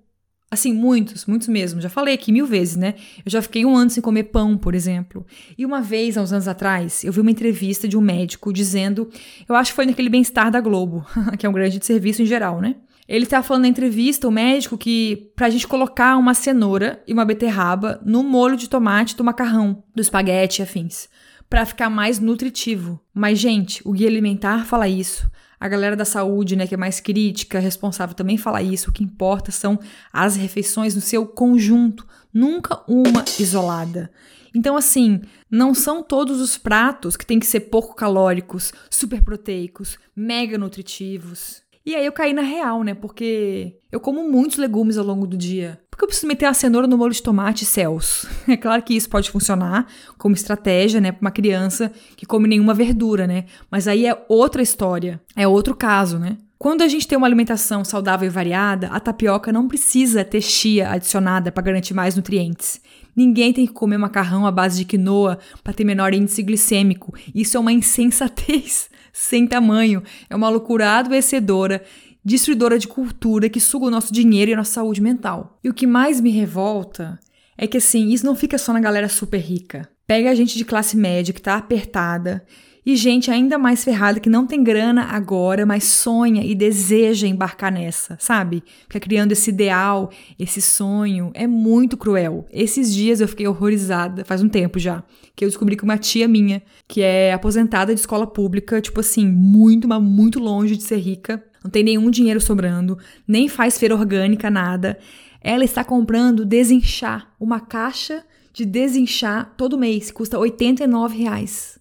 Assim, 0.51 0.73
muitos, 0.73 1.27
muitos 1.27 1.47
mesmo. 1.47 1.79
Já 1.79 1.89
falei 1.89 2.15
aqui 2.15 2.31
mil 2.31 2.47
vezes, 2.47 2.75
né? 2.75 2.95
Eu 3.23 3.31
já 3.31 3.41
fiquei 3.41 3.65
um 3.65 3.75
ano 3.75 3.91
sem 3.91 4.01
comer 4.01 4.23
pão, 4.23 4.57
por 4.57 4.73
exemplo. 4.73 5.23
E 5.55 5.63
uma 5.63 5.79
vez, 5.79 6.17
há 6.17 6.21
uns 6.23 6.33
anos 6.33 6.47
atrás, 6.47 7.03
eu 7.03 7.13
vi 7.13 7.19
uma 7.21 7.29
entrevista 7.29 7.87
de 7.87 7.95
um 7.95 8.01
médico 8.01 8.51
dizendo, 8.51 9.09
eu 9.47 9.55
acho 9.55 9.71
que 9.71 9.75
foi 9.75 9.85
naquele 9.85 10.09
bem-estar 10.09 10.49
da 10.49 10.59
Globo, 10.59 11.05
que 11.37 11.45
é 11.45 11.49
um 11.49 11.53
grande 11.53 11.83
serviço 11.85 12.23
em 12.23 12.25
geral, 12.25 12.59
né? 12.59 12.75
Ele 13.07 13.25
estava 13.25 13.43
falando 13.43 13.63
na 13.63 13.69
entrevista, 13.69 14.27
o 14.27 14.31
médico, 14.31 14.77
que 14.77 15.31
pra 15.35 15.49
gente 15.49 15.67
colocar 15.67 16.17
uma 16.17 16.33
cenoura 16.33 17.01
e 17.07 17.13
uma 17.13 17.25
beterraba 17.25 17.99
no 18.05 18.23
molho 18.23 18.55
de 18.55 18.69
tomate 18.69 19.15
do 19.15 19.23
macarrão, 19.23 19.83
do 19.95 20.01
espaguete 20.01 20.61
e 20.61 20.63
afins, 20.63 21.09
para 21.49 21.65
ficar 21.65 21.89
mais 21.89 22.19
nutritivo. 22.19 22.99
Mas, 23.13 23.39
gente, 23.39 23.81
o 23.83 23.93
guia 23.93 24.07
alimentar 24.07 24.65
fala 24.65 24.87
isso. 24.87 25.29
A 25.59 25.67
galera 25.67 25.95
da 25.95 26.05
saúde, 26.05 26.55
né, 26.55 26.65
que 26.65 26.73
é 26.73 26.77
mais 26.77 26.99
crítica, 26.99 27.59
responsável, 27.59 28.15
também 28.15 28.37
fala 28.37 28.61
isso. 28.61 28.89
O 28.89 28.93
que 28.93 29.03
importa 29.03 29.51
são 29.51 29.79
as 30.13 30.35
refeições 30.35 30.95
no 30.95 31.01
seu 31.01 31.25
conjunto, 31.25 32.07
nunca 32.33 32.81
uma 32.87 33.25
isolada. 33.39 34.09
Então, 34.55 34.77
assim, 34.77 35.21
não 35.49 35.73
são 35.73 36.01
todos 36.01 36.39
os 36.39 36.57
pratos 36.57 37.15
que 37.15 37.25
têm 37.25 37.39
que 37.39 37.45
ser 37.45 37.61
pouco 37.61 37.95
calóricos, 37.95 38.71
super 38.89 39.21
proteicos, 39.21 39.97
mega 40.15 40.57
nutritivos. 40.57 41.61
E 41.89 41.95
aí 41.95 42.05
eu 42.05 42.11
caí 42.11 42.33
na 42.33 42.43
real, 42.43 42.83
né? 42.83 42.93
Porque 42.93 43.73
eu 43.91 43.99
como 43.99 44.29
muitos 44.29 44.59
legumes 44.59 44.95
ao 44.95 45.03
longo 45.03 45.25
do 45.25 45.35
dia. 45.35 45.81
Porque 45.89 46.03
eu 46.03 46.07
preciso 46.07 46.27
meter 46.27 46.45
a 46.45 46.53
cenoura 46.53 46.85
no 46.85 46.95
molho 46.95 47.11
de 47.11 47.23
tomate 47.23 47.65
céus. 47.65 48.27
É 48.47 48.55
claro 48.55 48.83
que 48.83 48.93
isso 48.93 49.09
pode 49.09 49.31
funcionar 49.31 49.87
como 50.15 50.35
estratégia, 50.35 51.01
né, 51.01 51.11
para 51.11 51.21
uma 51.21 51.31
criança 51.31 51.91
que 52.15 52.27
come 52.27 52.47
nenhuma 52.47 52.75
verdura, 52.75 53.25
né? 53.25 53.45
Mas 53.71 53.87
aí 53.87 54.05
é 54.05 54.23
outra 54.29 54.61
história, 54.61 55.19
é 55.35 55.47
outro 55.47 55.75
caso, 55.75 56.19
né? 56.19 56.37
Quando 56.59 56.83
a 56.83 56.87
gente 56.87 57.07
tem 57.07 57.17
uma 57.17 57.25
alimentação 57.25 57.83
saudável 57.83 58.27
e 58.27 58.29
variada, 58.29 58.89
a 58.89 58.99
tapioca 58.99 59.51
não 59.51 59.67
precisa 59.67 60.23
ter 60.23 60.41
chia 60.41 60.91
adicionada 60.91 61.51
para 61.51 61.63
garantir 61.63 61.95
mais 61.95 62.15
nutrientes. 62.15 62.79
Ninguém 63.15 63.51
tem 63.51 63.65
que 63.65 63.73
comer 63.73 63.97
macarrão 63.97 64.45
à 64.45 64.51
base 64.51 64.77
de 64.77 64.85
quinoa 64.85 65.39
para 65.63 65.73
ter 65.73 65.83
menor 65.83 66.13
índice 66.13 66.43
glicêmico. 66.43 67.15
Isso 67.33 67.57
é 67.57 67.59
uma 67.59 67.71
insensatez 67.71 68.91
sem 69.13 69.47
tamanho. 69.47 70.03
É 70.29 70.35
uma 70.35 70.49
loucura 70.49 70.97
adoecedora 70.97 71.83
destruidora 72.23 72.77
de 72.77 72.87
cultura 72.87 73.49
que 73.49 73.59
suga 73.59 73.85
o 73.85 73.89
nosso 73.89 74.13
dinheiro 74.13 74.51
e 74.51 74.53
a 74.53 74.57
nossa 74.57 74.73
saúde 74.73 75.01
mental. 75.01 75.57
E 75.63 75.69
o 75.69 75.73
que 75.73 75.87
mais 75.87 76.19
me 76.19 76.29
revolta 76.29 77.19
é 77.57 77.65
que 77.65 77.77
assim, 77.77 78.09
isso 78.09 78.25
não 78.25 78.35
fica 78.35 78.57
só 78.57 78.71
na 78.71 78.79
galera 78.79 79.09
super 79.09 79.39
rica. 79.39 79.89
Pega 80.05 80.29
a 80.29 80.35
gente 80.35 80.57
de 80.57 80.65
classe 80.65 80.97
média 80.97 81.33
que 81.33 81.41
tá 81.41 81.55
apertada 81.55 82.45
e 82.91 82.95
gente 82.95 83.29
ainda 83.29 83.57
mais 83.59 83.83
ferrada 83.83 84.19
que 84.19 84.29
não 84.29 84.47
tem 84.47 84.63
grana 84.63 85.03
agora, 85.03 85.63
mas 85.63 85.83
sonha 85.83 86.43
e 86.43 86.55
deseja 86.55 87.27
embarcar 87.27 87.71
nessa, 87.71 88.17
sabe? 88.19 88.63
Fica 88.87 88.99
criando 88.99 89.31
esse 89.31 89.51
ideal, 89.51 90.09
esse 90.39 90.59
sonho. 90.59 91.29
É 91.35 91.45
muito 91.45 91.95
cruel. 91.95 92.47
Esses 92.51 92.91
dias 92.91 93.21
eu 93.21 93.27
fiquei 93.27 93.47
horrorizada, 93.47 94.25
faz 94.25 94.41
um 94.41 94.49
tempo 94.49 94.79
já, 94.79 95.03
que 95.35 95.45
eu 95.45 95.49
descobri 95.49 95.75
que 95.75 95.83
uma 95.83 95.99
tia 95.99 96.27
minha, 96.27 96.63
que 96.87 97.01
é 97.01 97.31
aposentada 97.31 97.93
de 97.93 97.99
escola 97.99 98.25
pública, 98.25 98.81
tipo 98.81 99.01
assim, 99.01 99.27
muito, 99.27 99.87
mas 99.87 100.01
muito 100.01 100.39
longe 100.39 100.75
de 100.75 100.81
ser 100.81 100.97
rica, 100.97 101.43
não 101.63 101.69
tem 101.69 101.83
nenhum 101.83 102.09
dinheiro 102.09 102.41
sobrando, 102.41 102.97
nem 103.27 103.47
faz 103.47 103.77
feira 103.77 103.95
orgânica, 103.95 104.49
nada. 104.49 104.97
Ela 105.41 105.63
está 105.63 105.83
comprando 105.83 106.43
desinchar, 106.43 107.31
uma 107.39 107.59
caixa 107.59 108.23
de 108.51 108.65
desinchar 108.65 109.53
todo 109.55 109.77
mês, 109.77 110.09
custa 110.09 110.39
89 110.39 111.17
reais. 111.17 111.78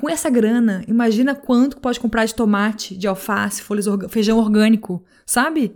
Com 0.00 0.08
essa 0.08 0.30
grana, 0.30 0.84
imagina 0.86 1.34
quanto 1.34 1.78
pode 1.78 1.98
comprar 1.98 2.24
de 2.24 2.34
tomate, 2.34 2.96
de 2.96 3.08
alface, 3.08 3.62
folhas 3.62 3.86
feijão 4.08 4.38
orgânico, 4.38 5.02
sabe? 5.26 5.74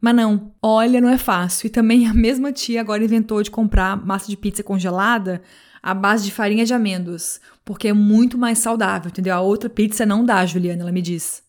Mas 0.00 0.14
não, 0.14 0.52
olha, 0.62 1.00
não 1.00 1.08
é 1.08 1.18
fácil. 1.18 1.66
E 1.66 1.70
também 1.70 2.06
a 2.06 2.14
mesma 2.14 2.52
tia 2.52 2.80
agora 2.80 3.02
inventou 3.02 3.42
de 3.42 3.50
comprar 3.50 3.96
massa 3.96 4.28
de 4.28 4.36
pizza 4.36 4.62
congelada 4.62 5.42
à 5.82 5.92
base 5.92 6.24
de 6.24 6.30
farinha 6.30 6.64
de 6.64 6.72
amêndoas, 6.72 7.40
porque 7.64 7.88
é 7.88 7.92
muito 7.92 8.38
mais 8.38 8.58
saudável, 8.58 9.08
entendeu? 9.08 9.34
A 9.34 9.40
outra 9.40 9.68
pizza 9.68 10.06
não 10.06 10.24
dá, 10.24 10.46
Juliana, 10.46 10.82
ela 10.82 10.92
me 10.92 11.02
diz. 11.02 11.42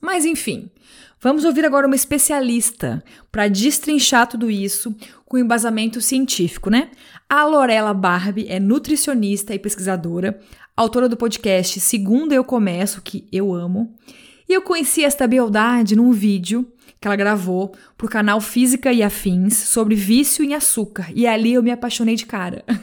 Mas 0.00 0.24
enfim, 0.24 0.70
vamos 1.20 1.44
ouvir 1.44 1.64
agora 1.64 1.88
uma 1.88 1.96
especialista 1.96 3.02
para 3.32 3.48
destrinchar 3.48 4.28
tudo 4.28 4.48
isso 4.48 4.94
com 5.26 5.36
embasamento 5.36 6.00
científico, 6.00 6.70
né? 6.70 6.90
A 7.28 7.44
Lorela 7.44 7.92
Barbie 7.92 8.46
é 8.48 8.60
nutricionista 8.60 9.54
e 9.54 9.58
pesquisadora, 9.58 10.38
autora 10.78 11.08
do 11.08 11.16
podcast 11.16 11.80
Segundo 11.80 12.32
Eu 12.32 12.44
Começo, 12.44 13.02
que 13.02 13.26
eu 13.32 13.52
amo. 13.52 13.92
E 14.48 14.52
eu 14.52 14.62
conheci 14.62 15.02
esta 15.02 15.26
beldade 15.26 15.96
num 15.96 16.12
vídeo 16.12 16.64
que 17.00 17.08
ela 17.08 17.16
gravou 17.16 17.74
pro 17.96 18.08
canal 18.08 18.40
Física 18.40 18.92
e 18.92 19.02
Afins 19.02 19.56
sobre 19.56 19.96
vício 19.96 20.44
em 20.44 20.54
açúcar. 20.54 21.08
E 21.12 21.26
ali 21.26 21.54
eu 21.54 21.64
me 21.64 21.72
apaixonei 21.72 22.14
de 22.14 22.26
cara. 22.26 22.64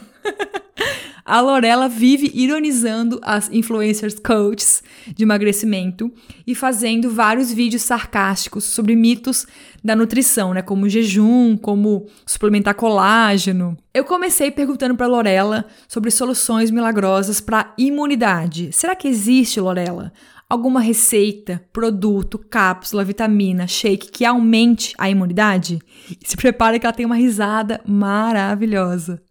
A 1.26 1.40
Lorela 1.40 1.88
vive 1.88 2.30
ironizando 2.32 3.18
as 3.20 3.50
influencers 3.50 4.14
coaches 4.14 4.80
de 5.08 5.24
emagrecimento 5.24 6.08
e 6.46 6.54
fazendo 6.54 7.10
vários 7.10 7.52
vídeos 7.52 7.82
sarcásticos 7.82 8.62
sobre 8.62 8.94
mitos 8.94 9.44
da 9.82 9.96
nutrição, 9.96 10.54
né, 10.54 10.62
como 10.62 10.88
jejum, 10.88 11.56
como 11.56 12.06
suplementar 12.24 12.76
colágeno. 12.76 13.76
Eu 13.92 14.04
comecei 14.04 14.52
perguntando 14.52 14.94
para 14.94 15.08
Lorela 15.08 15.66
sobre 15.88 16.12
soluções 16.12 16.70
milagrosas 16.70 17.40
para 17.40 17.74
imunidade. 17.76 18.70
Será 18.70 18.94
que 18.94 19.08
existe, 19.08 19.58
Lorela, 19.58 20.12
alguma 20.48 20.78
receita, 20.78 21.60
produto, 21.72 22.38
cápsula, 22.38 23.04
vitamina, 23.04 23.66
shake 23.66 24.12
que 24.12 24.24
aumente 24.24 24.94
a 24.96 25.10
imunidade? 25.10 25.80
E 26.08 26.28
se 26.28 26.36
prepare 26.36 26.78
que 26.78 26.86
ela 26.86 26.92
tem 26.92 27.04
uma 27.04 27.16
risada 27.16 27.80
maravilhosa. 27.84 29.25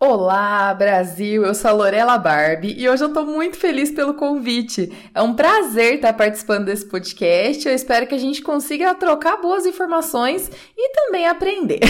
Olá, 0.00 0.72
Brasil! 0.74 1.44
Eu 1.44 1.52
sou 1.56 1.70
a 1.70 1.74
Lorela 1.74 2.16
Barbie 2.16 2.72
e 2.78 2.88
hoje 2.88 3.02
eu 3.02 3.12
tô 3.12 3.24
muito 3.24 3.56
feliz 3.56 3.90
pelo 3.90 4.14
convite. 4.14 4.92
É 5.12 5.20
um 5.20 5.34
prazer 5.34 5.94
estar 5.94 6.12
participando 6.12 6.66
desse 6.66 6.86
podcast. 6.86 7.66
Eu 7.66 7.74
espero 7.74 8.06
que 8.06 8.14
a 8.14 8.18
gente 8.18 8.40
consiga 8.40 8.94
trocar 8.94 9.38
boas 9.38 9.66
informações 9.66 10.48
e 10.76 10.90
também 10.90 11.26
aprender. 11.26 11.80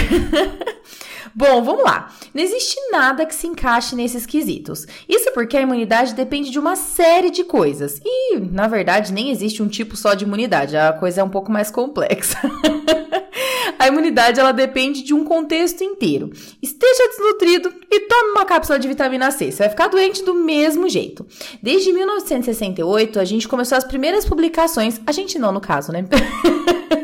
Bom, 1.37 1.63
vamos 1.63 1.85
lá. 1.85 2.11
Não 2.33 2.43
existe 2.43 2.81
nada 2.91 3.27
que 3.27 3.35
se 3.35 3.47
encaixe 3.47 3.95
nesses 3.95 4.25
quesitos. 4.25 4.87
Isso 5.07 5.31
porque 5.33 5.59
a 5.59 5.61
imunidade 5.61 6.15
depende 6.15 6.49
de 6.49 6.59
uma 6.59 6.77
série 6.77 7.31
de 7.31 7.45
coisas. 7.45 8.01
E, 8.03 8.39
na 8.39 8.67
verdade, 8.67 9.13
nem 9.13 9.31
existe 9.31 9.63
um 9.63 9.69
tipo 9.69 9.99
só 9.99 10.15
de 10.15 10.25
imunidade. 10.25 10.79
A 10.79 10.95
coisa 10.95 11.21
é 11.21 11.25
um 11.25 11.29
pouco 11.29 11.53
mais 11.53 11.71
complexa. 11.71 12.41
A 13.79 13.89
imunidade 13.89 14.39
ela 14.39 14.53
depende 14.53 15.03
de 15.03 15.15
um 15.15 15.25
contexto 15.25 15.83
inteiro. 15.83 16.31
Esteja 16.63 17.09
desnutrido 17.09 17.73
e 17.91 18.01
tome 18.01 18.31
uma 18.31 18.45
cápsula 18.45 18.79
de 18.79 18.87
vitamina 18.87 19.31
C. 19.31 19.51
Você 19.51 19.59
vai 19.59 19.71
ficar 19.71 19.89
doente 19.89 20.23
do 20.25 20.35
mesmo 20.35 20.89
jeito. 20.89 21.27
Desde 21.63 21.93
1968, 21.93 23.19
a 23.19 23.25
gente 23.25 23.49
começou 23.49 23.77
as 23.77 23.85
primeiras 23.85 24.25
publicações, 24.25 25.01
a 25.07 25.13
gente 25.13 25.39
não 25.39 25.53
no 25.53 25.61
caso, 25.61 25.93
né? 25.93 26.05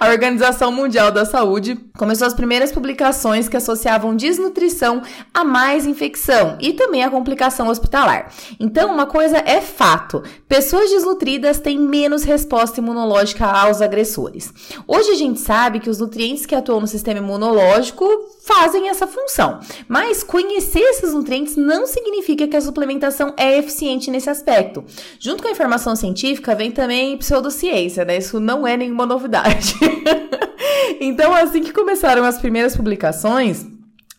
a 0.00 0.08
Organização 0.08 0.72
Mundial 0.72 1.12
da 1.12 1.26
Saúde 1.26 1.76
começou 1.98 2.26
as 2.26 2.32
primeiras 2.32 2.72
publicações 2.72 3.50
que 3.50 3.56
associavam 3.58 4.16
desnutrição 4.16 5.02
a 5.34 5.44
mais 5.44 5.84
infecção 5.84 6.56
e 6.58 6.72
também 6.72 7.04
a 7.04 7.10
complicação 7.10 7.68
hospitalar. 7.68 8.32
Então, 8.58 8.90
uma 8.90 9.04
coisa 9.04 9.36
é 9.44 9.60
fato: 9.60 10.22
pessoas 10.48 10.88
desnutridas 10.88 11.58
têm 11.58 11.78
menos 11.78 12.22
resposta 12.22 12.80
imunológica 12.80 13.44
aos 13.44 13.82
agressores. 13.82 14.50
Hoje 14.88 15.10
a 15.10 15.16
gente 15.16 15.38
sabe 15.38 15.80
que 15.80 15.90
os 15.90 15.98
nutrientes 15.98 16.46
que 16.46 16.54
atuam 16.54 16.80
no 16.80 16.86
sistema 16.86 17.18
imunológico 17.18 18.06
fazem 18.42 18.88
essa 18.88 19.06
função, 19.06 19.60
mas 19.86 20.22
conhecer 20.22 20.80
esses 20.80 21.12
nutrientes 21.12 21.56
não 21.56 21.86
significa 21.86 22.48
que 22.48 22.56
a 22.56 22.60
suplementação 22.62 23.34
é 23.36 23.58
eficiente 23.58 24.10
nesse 24.10 24.30
aspecto. 24.30 24.82
Junto 25.18 25.42
com 25.42 25.48
a 25.50 25.52
informação 25.52 25.94
científica 25.94 26.54
vem 26.54 26.70
também 26.70 27.18
pseudociência, 27.18 28.02
né? 28.02 28.16
Isso 28.16 28.40
não 28.40 28.66
é 28.66 28.78
nenhuma 28.78 29.04
novidade. 29.04 29.74
então, 31.00 31.34
assim 31.34 31.62
que 31.62 31.72
começaram 31.72 32.24
as 32.24 32.38
primeiras 32.38 32.76
publicações, 32.76 33.66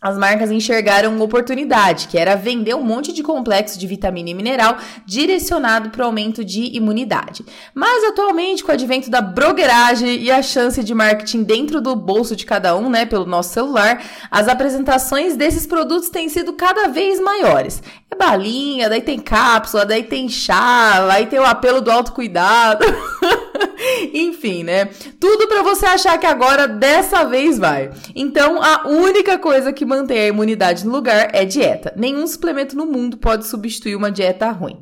as 0.02 0.18
marcas 0.18 0.50
enxergaram 0.50 1.14
uma 1.14 1.24
oportunidade, 1.24 2.08
que 2.08 2.18
era 2.18 2.34
vender 2.34 2.74
um 2.74 2.82
monte 2.82 3.12
de 3.12 3.22
complexo 3.22 3.78
de 3.78 3.86
vitamina 3.86 4.30
e 4.30 4.34
mineral 4.34 4.76
direcionado 5.06 5.90
para 5.90 6.02
o 6.02 6.06
aumento 6.06 6.44
de 6.44 6.76
imunidade. 6.76 7.44
Mas 7.72 8.02
atualmente, 8.02 8.64
com 8.64 8.72
o 8.72 8.74
advento 8.74 9.08
da 9.08 9.20
brogueragem 9.20 10.20
e 10.20 10.28
a 10.28 10.42
chance 10.42 10.82
de 10.82 10.92
marketing 10.92 11.44
dentro 11.44 11.80
do 11.80 11.94
bolso 11.94 12.34
de 12.34 12.44
cada 12.44 12.76
um, 12.76 12.90
né, 12.90 13.06
pelo 13.06 13.24
nosso 13.24 13.50
celular, 13.50 14.02
as 14.28 14.48
apresentações 14.48 15.36
desses 15.36 15.68
produtos 15.68 16.10
têm 16.10 16.28
sido 16.28 16.52
cada 16.54 16.88
vez 16.88 17.20
maiores. 17.20 17.80
É 18.10 18.16
balinha, 18.16 18.88
daí 18.88 19.02
tem 19.02 19.20
cápsula, 19.20 19.86
daí 19.86 20.02
tem 20.02 20.28
chá, 20.28 21.06
aí 21.12 21.26
tem 21.26 21.38
o 21.38 21.44
apelo 21.44 21.80
do 21.80 21.92
autocuidado. 21.92 22.84
Enfim, 24.14 24.62
né? 24.62 24.86
Tudo 25.18 25.48
para 25.48 25.62
você 25.62 25.86
achar 25.86 26.18
que 26.18 26.26
agora 26.26 26.66
dessa 26.66 27.24
vez 27.24 27.58
vai. 27.58 27.90
Então, 28.14 28.62
a 28.62 28.88
única 28.88 29.38
coisa 29.38 29.72
que 29.72 29.84
mantém 29.84 30.18
a 30.20 30.28
imunidade 30.28 30.84
no 30.84 30.92
lugar 30.92 31.30
é 31.32 31.44
dieta. 31.44 31.92
Nenhum 31.96 32.26
suplemento 32.26 32.76
no 32.76 32.86
mundo 32.86 33.16
pode 33.16 33.46
substituir 33.46 33.96
uma 33.96 34.10
dieta 34.10 34.50
ruim. 34.50 34.80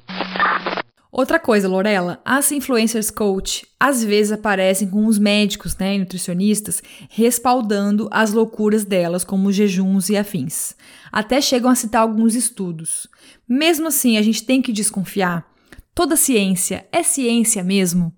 Outra 1.12 1.40
coisa, 1.40 1.68
Lorela, 1.68 2.20
as 2.24 2.52
influencers 2.52 3.10
coach 3.10 3.66
às 3.80 4.04
vezes 4.04 4.30
aparecem 4.30 4.88
com 4.88 5.06
os 5.06 5.18
médicos, 5.18 5.76
né, 5.76 5.98
nutricionistas, 5.98 6.80
respaldando 7.08 8.08
as 8.12 8.32
loucuras 8.32 8.84
delas, 8.84 9.24
como 9.24 9.50
jejuns 9.50 10.08
e 10.08 10.16
afins. 10.16 10.76
Até 11.10 11.40
chegam 11.40 11.68
a 11.68 11.74
citar 11.74 12.02
alguns 12.02 12.36
estudos. 12.36 13.08
Mesmo 13.48 13.88
assim, 13.88 14.16
a 14.18 14.22
gente 14.22 14.44
tem 14.44 14.62
que 14.62 14.72
desconfiar. 14.72 15.44
Toda 15.92 16.14
ciência 16.14 16.86
é 16.92 17.02
ciência 17.02 17.64
mesmo? 17.64 18.14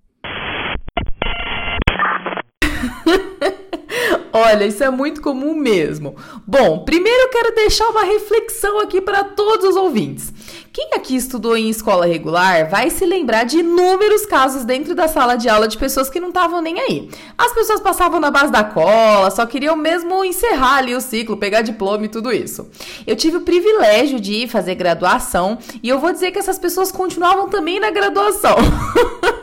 Olha, 4.32 4.64
isso 4.64 4.82
é 4.82 4.90
muito 4.90 5.20
comum 5.20 5.54
mesmo. 5.54 6.16
Bom, 6.46 6.84
primeiro 6.84 7.24
eu 7.24 7.28
quero 7.28 7.54
deixar 7.54 7.86
uma 7.88 8.04
reflexão 8.04 8.80
aqui 8.80 9.00
para 9.00 9.24
todos 9.24 9.66
os 9.66 9.76
ouvintes. 9.76 10.32
Quem 10.72 10.94
aqui 10.94 11.14
estudou 11.14 11.54
em 11.54 11.68
escola 11.68 12.06
regular 12.06 12.70
vai 12.70 12.88
se 12.88 13.04
lembrar 13.04 13.44
de 13.44 13.58
inúmeros 13.58 14.24
casos 14.24 14.64
dentro 14.64 14.94
da 14.94 15.06
sala 15.06 15.36
de 15.36 15.46
aula 15.46 15.68
de 15.68 15.76
pessoas 15.76 16.08
que 16.08 16.18
não 16.18 16.28
estavam 16.28 16.62
nem 16.62 16.80
aí. 16.80 17.10
As 17.36 17.52
pessoas 17.52 17.78
passavam 17.78 18.18
na 18.18 18.30
base 18.30 18.50
da 18.50 18.64
cola, 18.64 19.30
só 19.30 19.44
queriam 19.44 19.76
mesmo 19.76 20.24
encerrar 20.24 20.76
ali 20.76 20.94
o 20.94 21.00
ciclo, 21.02 21.36
pegar 21.36 21.60
diploma 21.60 22.06
e 22.06 22.08
tudo 22.08 22.32
isso. 22.32 22.70
Eu 23.06 23.14
tive 23.14 23.36
o 23.36 23.42
privilégio 23.42 24.18
de 24.18 24.48
fazer 24.48 24.74
graduação 24.74 25.58
e 25.82 25.90
eu 25.90 25.98
vou 25.98 26.10
dizer 26.10 26.30
que 26.30 26.38
essas 26.38 26.58
pessoas 26.58 26.90
continuavam 26.90 27.50
também 27.50 27.78
na 27.78 27.90
graduação. 27.90 28.56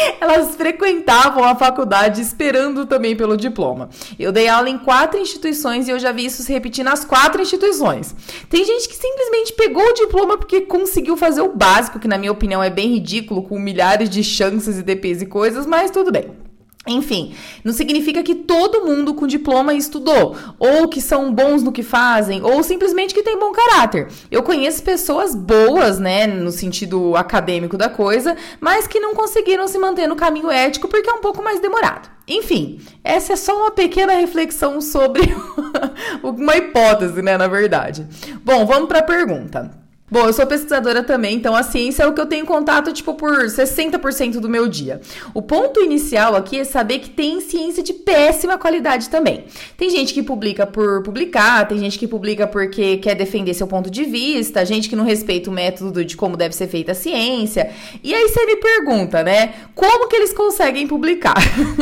Elas 0.20 0.54
frequentavam 0.54 1.44
a 1.44 1.54
faculdade 1.54 2.20
esperando 2.20 2.86
também 2.86 3.16
pelo 3.16 3.36
diploma. 3.36 3.88
Eu 4.18 4.32
dei 4.32 4.48
aula 4.48 4.68
em 4.68 4.78
quatro 4.78 5.20
instituições 5.20 5.88
e 5.88 5.90
eu 5.90 5.98
já 5.98 6.12
vi 6.12 6.26
isso 6.26 6.42
se 6.42 6.52
repetir 6.52 6.84
nas 6.84 7.04
quatro 7.04 7.40
instituições. 7.40 8.14
Tem 8.48 8.64
gente 8.64 8.88
que 8.88 8.96
simplesmente 8.96 9.52
pegou 9.52 9.84
o 9.84 9.94
diploma 9.94 10.36
porque 10.36 10.62
conseguiu 10.62 11.16
fazer 11.16 11.40
o 11.40 11.54
básico, 11.54 11.98
que 11.98 12.08
na 12.08 12.18
minha 12.18 12.32
opinião 12.32 12.62
é 12.62 12.70
bem 12.70 12.92
ridículo, 12.92 13.42
com 13.42 13.58
milhares 13.58 14.08
de 14.08 14.22
chances 14.22 14.78
e 14.78 14.82
DPs 14.82 15.22
e 15.22 15.26
coisas, 15.26 15.66
mas 15.66 15.90
tudo 15.90 16.12
bem. 16.12 16.49
Enfim, 16.86 17.34
não 17.62 17.74
significa 17.74 18.22
que 18.22 18.34
todo 18.34 18.86
mundo 18.86 19.12
com 19.12 19.26
diploma 19.26 19.74
estudou, 19.74 20.34
ou 20.58 20.88
que 20.88 21.02
são 21.02 21.30
bons 21.30 21.62
no 21.62 21.72
que 21.72 21.82
fazem, 21.82 22.42
ou 22.42 22.62
simplesmente 22.62 23.12
que 23.12 23.22
tem 23.22 23.38
bom 23.38 23.52
caráter. 23.52 24.08
Eu 24.30 24.42
conheço 24.42 24.82
pessoas 24.82 25.34
boas, 25.34 25.98
né, 25.98 26.26
no 26.26 26.50
sentido 26.50 27.14
acadêmico 27.16 27.76
da 27.76 27.90
coisa, 27.90 28.34
mas 28.58 28.86
que 28.86 28.98
não 28.98 29.14
conseguiram 29.14 29.68
se 29.68 29.78
manter 29.78 30.06
no 30.06 30.16
caminho 30.16 30.50
ético 30.50 30.88
porque 30.88 31.10
é 31.10 31.12
um 31.12 31.20
pouco 31.20 31.42
mais 31.42 31.60
demorado. 31.60 32.08
Enfim, 32.26 32.80
essa 33.04 33.34
é 33.34 33.36
só 33.36 33.54
uma 33.56 33.70
pequena 33.70 34.14
reflexão 34.14 34.80
sobre 34.80 35.22
uma 36.24 36.56
hipótese, 36.56 37.20
né, 37.20 37.36
na 37.36 37.46
verdade. 37.46 38.06
Bom, 38.42 38.64
vamos 38.64 38.88
para 38.88 39.00
a 39.00 39.02
pergunta. 39.02 39.70
Bom, 40.10 40.26
eu 40.26 40.32
sou 40.32 40.44
pesquisadora 40.44 41.04
também, 41.04 41.36
então 41.36 41.54
a 41.54 41.62
ciência 41.62 42.02
é 42.02 42.06
o 42.08 42.12
que 42.12 42.20
eu 42.20 42.26
tenho 42.26 42.44
contato, 42.44 42.92
tipo, 42.92 43.14
por 43.14 43.44
60% 43.44 44.40
do 44.40 44.48
meu 44.48 44.66
dia. 44.66 45.00
O 45.32 45.40
ponto 45.40 45.80
inicial 45.80 46.34
aqui 46.34 46.58
é 46.58 46.64
saber 46.64 46.98
que 46.98 47.10
tem 47.10 47.40
ciência 47.40 47.80
de 47.80 47.92
péssima 47.92 48.58
qualidade 48.58 49.08
também. 49.08 49.44
Tem 49.76 49.88
gente 49.88 50.12
que 50.12 50.20
publica 50.20 50.66
por 50.66 51.04
publicar, 51.04 51.68
tem 51.68 51.78
gente 51.78 51.96
que 51.96 52.08
publica 52.08 52.44
porque 52.44 52.96
quer 52.96 53.14
defender 53.14 53.54
seu 53.54 53.68
ponto 53.68 53.88
de 53.88 54.02
vista, 54.02 54.66
gente 54.66 54.88
que 54.88 54.96
não 54.96 55.04
respeita 55.04 55.48
o 55.48 55.52
método 55.52 56.04
de 56.04 56.16
como 56.16 56.36
deve 56.36 56.56
ser 56.56 56.66
feita 56.66 56.90
a 56.90 56.94
ciência. 56.96 57.70
E 58.02 58.12
aí 58.12 58.28
você 58.28 58.44
me 58.46 58.56
pergunta, 58.56 59.22
né, 59.22 59.54
como 59.76 60.08
que 60.08 60.16
eles 60.16 60.32
conseguem 60.32 60.88
publicar? 60.88 61.36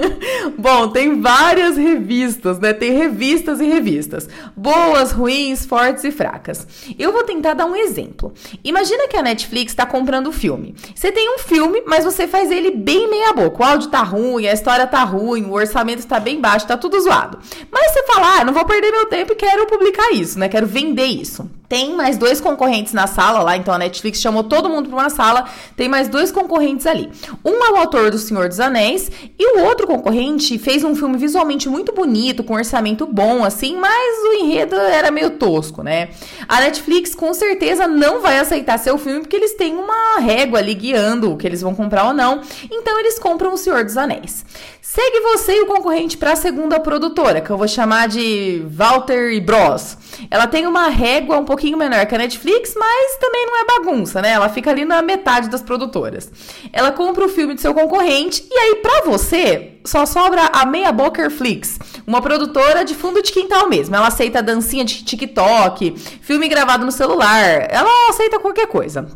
Bom, 0.59 0.89
tem 0.89 1.19
várias 1.19 1.79
revistas, 1.79 2.59
né? 2.59 2.75
Tem 2.75 2.93
revistas 2.93 3.59
e 3.61 3.65
revistas. 3.65 4.29
Boas, 4.55 5.13
ruins, 5.13 5.65
fortes 5.65 6.05
e 6.05 6.13
fracas. 6.13 6.67
Eu 6.99 7.11
vou 7.11 7.25
tentar 7.25 7.55
dar 7.55 7.65
um 7.65 7.75
exemplo 7.75 8.18
exemplo. 8.19 8.33
Imagina 8.65 9.07
que 9.09 9.17
a 9.17 9.23
Netflix 9.23 9.73
está 9.73 9.87
comprando 9.87 10.27
o 10.27 10.33
filme. 10.33 10.75
Você 10.95 11.13
tem 11.13 11.35
um 11.35 11.39
filme, 11.39 11.83
mas 11.87 12.05
você 12.05 12.27
faz 12.27 12.51
ele 12.51 12.73
bem 12.73 13.09
meia 13.09 13.33
boca. 13.33 13.63
O 13.63 13.65
áudio 13.65 13.89
tá 13.89 14.03
ruim, 14.03 14.47
a 14.47 14.53
história 14.53 14.87
tá 14.87 15.05
ruim, 15.05 15.45
o 15.45 15.53
orçamento 15.53 16.01
está 16.01 16.19
bem 16.19 16.41
baixo, 16.41 16.67
tá 16.67 16.77
tudo 16.77 17.01
zoado. 17.01 17.39
Mas 17.71 17.93
você 17.93 18.03
fala, 18.05 18.41
ah, 18.41 18.45
não 18.45 18.53
vou 18.53 18.65
perder 18.65 18.91
meu 18.91 19.07
tempo 19.07 19.33
e 19.33 19.37
quero 19.37 19.67
publicar 19.67 20.13
isso, 20.13 20.39
né? 20.39 20.49
Quero 20.49 20.67
vender 20.67 21.07
isso. 21.07 21.49
Tem 21.69 21.95
mais 21.95 22.17
dois 22.17 22.41
concorrentes 22.41 22.95
na 22.95 23.07
sala 23.07 23.41
lá, 23.41 23.57
então 23.57 23.75
a 23.75 23.79
Netflix 23.79 24.21
chamou 24.21 24.43
todo 24.43 24.71
mundo 24.71 24.89
para 24.89 24.99
uma 24.99 25.11
sala. 25.11 25.45
Tem 25.77 25.87
mais 25.87 26.09
dois 26.09 26.33
concorrentes 26.33 26.87
ali. 26.87 27.11
Um 27.45 27.63
é 27.63 27.73
o 27.73 27.77
autor 27.77 28.11
do 28.11 28.19
Senhor 28.19 28.49
dos 28.49 28.59
Anéis 28.59 29.11
e 29.39 29.59
o 29.59 29.65
outro 29.65 29.87
concorrente 29.87 30.59
fez 30.59 30.83
um 30.83 30.95
filme 30.95 31.19
visualmente 31.19 31.69
muito 31.69 31.93
bonito, 31.93 32.43
com 32.43 32.55
orçamento 32.55 33.07
bom, 33.07 33.45
assim, 33.45 33.77
mas 33.77 34.19
o 34.31 34.45
enredo 34.45 34.77
era 34.77 35.11
meio 35.11 35.33
tosco, 35.33 35.83
né? 35.83 36.09
A 36.49 36.61
Netflix 36.61 37.15
com 37.15 37.35
certeza 37.35 37.87
não 37.87 38.21
vai 38.21 38.39
aceitar 38.39 38.79
seu 38.79 38.97
filme 38.97 39.21
porque 39.21 39.37
eles 39.37 39.55
têm 39.55 39.77
uma 39.77 40.21
régua 40.21 40.61
ali 40.61 40.75
guiando 40.75 41.33
o 41.33 41.37
que 41.37 41.47
eles 41.47 41.61
vão 41.61 41.75
comprar 41.75 42.07
ou 42.07 42.15
não. 42.15 42.41
Então 42.71 42.99
eles 42.99 43.19
compram 43.19 43.53
o 43.53 43.59
Senhor 43.59 43.85
dos 43.85 43.99
Anéis. 43.99 44.45
Segue 44.81 45.21
você 45.21 45.53
e 45.53 45.61
o 45.61 45.67
concorrente 45.67 46.17
para 46.17 46.33
a 46.33 46.37
segunda 46.37 46.81
produtora, 46.81 47.43
que 47.43 47.51
eu 47.51 47.59
vou 47.59 47.69
chamar 47.69 48.09
de 48.09 48.63
Walter 48.71 49.33
e 49.33 49.41
Bros. 49.41 49.99
Ela 50.31 50.47
tem 50.47 50.67
uma 50.67 50.89
régua 50.89 51.37
um 51.37 51.45
pouquinho 51.59 51.77
menor 51.77 52.07
que 52.07 52.15
a 52.15 52.19
Netflix, 52.19 52.73
mas 52.79 53.17
também 53.17 53.45
não 53.45 53.61
é 53.61 53.65
bagunça, 53.65 54.23
né? 54.23 54.31
Ela 54.31 54.49
fica 54.49 54.71
ali 54.71 54.85
na 54.85 55.03
metade 55.03 55.49
das 55.49 55.61
produtoras. 55.61 56.31
Ela 56.73 56.93
compra 56.93 57.25
o 57.25 57.29
filme 57.29 57.53
do 57.53 57.61
seu 57.61 57.75
concorrente 57.75 58.47
e 58.49 58.55
aí 58.55 58.77
para 58.77 59.03
você 59.05 59.73
só 59.85 60.07
sobra 60.07 60.43
a 60.53 60.65
Meia 60.65 60.93
Boker 60.93 61.29
Flix, 61.29 61.81
uma 62.07 62.23
produtora 62.23 62.85
de 62.85 62.95
fundo 62.95 63.21
de 63.21 63.33
quintal 63.33 63.69
mesmo. 63.69 63.97
Ela 63.97 64.07
aceita 64.07 64.41
dancinha 64.41 64.85
de 64.85 65.03
TikTok, 65.03 65.97
filme 66.23 66.47
gravado 66.49 66.87
no 66.87 66.93
celular, 66.93 67.67
ela 67.69 68.11
aceita 68.11 68.39
qualquer 68.39 68.69
coisa. 68.69 69.09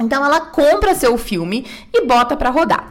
Então 0.00 0.24
ela 0.24 0.40
compra 0.40 0.94
seu 0.94 1.18
filme 1.18 1.66
e 1.92 2.06
bota 2.06 2.34
para 2.34 2.48
rodar. 2.48 2.90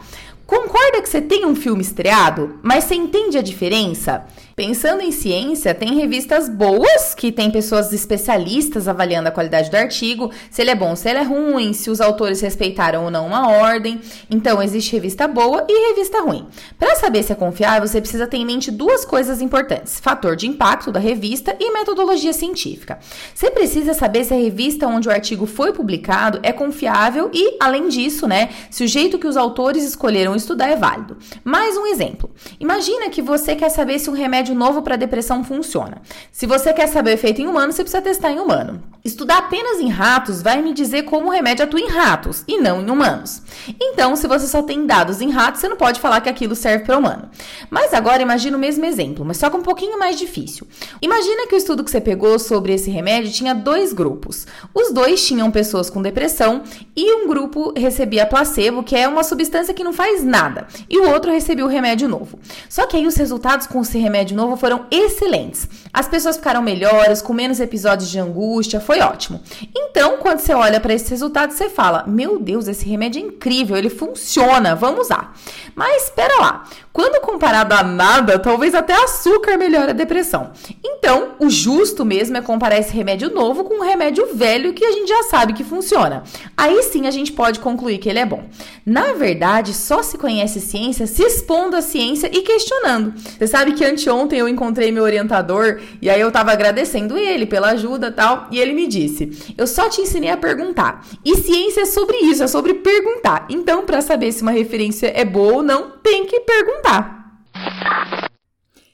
Concorda 0.50 1.00
que 1.02 1.08
você 1.08 1.22
tem 1.22 1.46
um 1.46 1.56
filme 1.56 1.82
estreado, 1.82 2.60
mas 2.64 2.84
você 2.84 2.96
entende 2.96 3.38
a 3.38 3.42
diferença? 3.42 4.26
Pensando 4.60 5.02
em 5.02 5.10
ciência, 5.10 5.74
tem 5.74 5.96
revistas 5.96 6.50
boas, 6.50 7.16
que 7.16 7.32
tem 7.32 7.50
pessoas 7.50 7.94
especialistas 7.94 8.90
avaliando 8.90 9.30
a 9.30 9.32
qualidade 9.32 9.72
do 9.72 9.78
artigo, 9.78 10.34
se 10.52 10.62
ele 10.62 10.70
é 10.70 10.76
bom, 10.76 10.98
se 10.98 11.08
ele 11.08 11.20
é 11.20 11.24
ruim, 11.24 11.72
se 11.72 11.90
os 11.90 12.02
autores 12.02 12.42
respeitaram 12.42 13.06
ou 13.06 13.10
não 13.10 13.26
uma 13.26 13.48
ordem. 13.48 14.02
Então, 14.30 14.62
existe 14.62 14.92
revista 14.92 15.30
boa 15.30 15.66
e 15.66 15.92
revista 15.92 16.20
ruim. 16.20 16.46
Para 16.78 16.94
saber 16.98 17.24
se 17.24 17.32
é 17.32 17.36
confiável, 17.36 17.88
você 17.88 18.02
precisa 18.02 18.28
ter 18.28 18.36
em 18.36 18.46
mente 18.46 18.70
duas 18.70 19.06
coisas 19.06 19.42
importantes: 19.42 19.98
fator 19.98 20.36
de 20.36 20.46
impacto 20.46 20.92
da 20.92 21.00
revista 21.00 21.56
e 21.58 21.72
metodologia 21.72 22.34
científica. 22.34 23.00
Você 23.34 23.50
precisa 23.50 23.94
saber 23.94 24.26
se 24.26 24.34
a 24.34 24.38
revista 24.38 24.88
onde 24.88 25.08
o 25.08 25.12
artigo 25.12 25.46
foi 25.46 25.72
publicado 25.72 26.38
é 26.44 26.52
confiável 26.52 27.32
e, 27.34 27.56
além 27.62 27.88
disso, 27.88 28.28
né, 28.28 28.50
se 28.70 28.84
o 28.84 28.88
jeito 28.90 29.18
que 29.18 29.28
os 29.28 29.38
autores 29.38 29.86
escolheram 29.86 30.36
estudar 30.36 30.68
é 30.68 30.76
válido. 30.76 31.16
Mais 31.46 31.78
um 31.78 31.86
exemplo. 31.86 32.30
Imagina 32.60 33.10
que 33.10 33.22
você 33.22 33.56
quer 33.56 33.70
saber 33.70 34.00
se 34.00 34.10
um 34.10 34.14
remédio 34.14 34.49
remédio 34.50 34.56
novo 34.56 34.82
para 34.82 34.96
depressão 34.96 35.44
funciona. 35.44 36.02
Se 36.32 36.46
você 36.46 36.74
quer 36.74 36.88
saber 36.88 37.12
o 37.12 37.14
efeito 37.14 37.42
em 37.42 37.48
humano, 37.48 37.72
você 37.72 37.84
precisa 37.84 38.02
testar 38.02 38.32
em 38.32 38.40
humano. 38.40 38.82
Estudar 39.04 39.38
apenas 39.38 39.80
em 39.80 39.90
ratos 39.90 40.42
vai 40.42 40.62
me 40.62 40.74
dizer 40.74 41.04
como 41.04 41.28
o 41.28 41.32
remédio 41.32 41.64
atua 41.64 41.80
em 41.80 41.88
ratos 41.88 42.44
e 42.48 42.60
não 42.60 42.82
em 42.82 42.90
humanos. 42.90 43.42
Então, 43.80 44.16
se 44.16 44.28
você 44.28 44.46
só 44.46 44.62
tem 44.62 44.86
dados 44.86 45.22
em 45.22 45.30
ratos, 45.30 45.62
você 45.62 45.70
não 45.70 45.78
pode 45.78 46.00
falar 46.00 46.20
que 46.22 46.30
aquilo 46.30 46.56
serve 46.56 46.86
para 46.86 46.98
humano. 46.98 47.30
Mas 47.70 47.94
agora 47.94 48.22
imagina 48.22 48.58
o 48.58 48.60
mesmo 48.60 48.86
exemplo, 48.86 49.24
mas 49.24 49.38
só 49.38 49.50
com 49.50 49.60
um 49.60 49.64
pouquinho 49.64 49.98
mais 49.98 50.18
difícil. 50.18 50.68
Imagina 51.02 51.48
que 51.48 51.56
o 51.56 51.58
estudo 51.58 51.84
que 51.84 51.92
você 51.92 52.02
pegou 52.02 52.38
sobre 52.38 52.74
esse 52.74 52.92
remédio 52.92 53.32
tinha 53.32 53.56
dois 53.56 53.94
grupos. 53.94 54.46
Os 54.74 54.92
dois 54.92 55.26
tinham 55.26 55.50
pessoas 55.50 55.90
com 55.90 56.02
depressão 56.02 56.64
e 56.96 57.14
um 57.14 57.28
grupo 57.28 57.74
recebia 57.76 58.26
placebo, 58.26 58.84
que 58.84 58.96
é 58.96 59.08
uma 59.08 59.24
substância 59.24 59.74
que 59.74 59.84
não 59.84 59.94
faz 59.94 60.24
nada, 60.24 60.68
e 60.90 61.00
o 61.00 61.10
outro 61.10 61.32
recebia 61.32 61.66
o 61.66 61.70
remédio 61.70 62.10
novo. 62.10 62.38
Só 62.68 62.86
que 62.86 62.98
aí 62.98 63.08
os 63.08 63.16
resultados 63.16 63.66
com 63.66 63.82
esse 63.82 63.98
remédio 63.98 64.36
novo 64.40 64.56
foram 64.56 64.86
excelentes. 64.90 65.68
As 65.94 66.08
pessoas 66.08 66.38
ficaram 66.38 66.62
melhores, 66.62 67.22
com 67.22 67.34
menos 67.34 67.60
episódios 67.60 68.10
de 68.10 68.20
angústia, 68.20 68.80
foi 68.80 69.00
ótimo. 69.02 69.42
Então, 69.76 70.18
quando 70.18 70.40
você 70.40 70.54
olha 70.54 70.80
para 70.80 70.94
esses 70.94 71.10
resultados, 71.10 71.56
você 71.56 71.70
fala: 71.70 72.06
Meu 72.08 72.40
Deus, 72.40 72.68
esse 72.68 72.88
remédio 72.88 73.22
é 73.22 73.26
incrível, 73.26 73.76
ele 73.76 73.90
funciona, 73.90 74.76
vamos 74.76 75.02
usar. 75.02 75.36
Mas 75.76 76.04
espera 76.04 76.40
lá, 76.40 76.66
quando 77.00 77.22
comparado 77.22 77.74
a 77.74 77.82
nada, 77.82 78.38
talvez 78.38 78.76
até 78.76 78.92
açúcar 78.94 79.58
melhore 79.58 79.92
a 79.92 79.94
depressão. 79.94 80.52
Então, 80.84 81.30
o 81.40 81.50
justo 81.50 82.04
mesmo 82.04 82.36
é 82.36 82.42
comparar 82.42 82.78
esse 82.78 82.92
remédio 82.92 83.34
novo 83.34 83.64
com 83.64 83.76
um 83.76 83.88
remédio 83.88 84.28
velho 84.36 84.74
que 84.74 84.84
a 84.84 84.92
gente 84.92 85.08
já 85.08 85.24
sabe 85.24 85.54
que 85.54 85.64
funciona. 85.64 86.24
Aí 86.58 86.84
sim 86.84 87.08
a 87.08 87.12
gente 87.12 87.32
pode 87.32 87.62
concluir 87.62 88.00
que 88.00 88.10
ele 88.10 88.20
é 88.20 88.26
bom. 88.26 88.44
Na 88.86 89.14
verdade, 89.14 89.74
só 89.74 90.04
se 90.04 90.18
conhece 90.18 90.60
ciência 90.60 91.08
se 91.08 91.24
expondo 91.24 91.78
a 91.78 91.82
ciência 91.82 92.30
e 92.34 92.42
questionando. 92.42 93.14
Você 93.16 93.48
sabe 93.48 93.72
que 93.72 93.86
anteontem 93.86 94.38
eu 94.38 94.50
encontrei 94.50 94.92
meu 94.92 95.04
orientador 95.04 95.80
e 96.02 96.10
aí 96.10 96.20
eu 96.20 96.34
tava 96.34 96.52
agradecendo 96.52 97.18
ele 97.18 97.46
pela 97.46 97.70
ajuda 97.70 98.08
e 98.08 98.12
tal, 98.12 98.48
e 98.52 98.60
ele 98.60 98.74
me 98.74 98.88
disse: 98.88 99.54
"Eu 99.58 99.68
só 99.68 99.88
te 99.88 100.02
ensinei 100.02 100.32
a 100.32 100.36
perguntar. 100.38 101.06
E 101.24 101.38
ciência 101.38 101.84
é 101.84 101.86
sobre 101.86 102.18
isso, 102.18 102.44
é 102.44 102.48
sobre 102.48 102.74
perguntar. 102.74 103.46
Então, 103.50 103.86
para 103.86 104.02
saber 104.02 104.34
se 104.34 104.42
uma 104.42 104.52
referência 104.52 105.14
é 105.16 105.24
boa 105.24 105.54
ou 105.54 105.64
não, 105.64 105.92
tem 106.04 106.26
que 106.26 106.42
perguntar." 106.42 106.89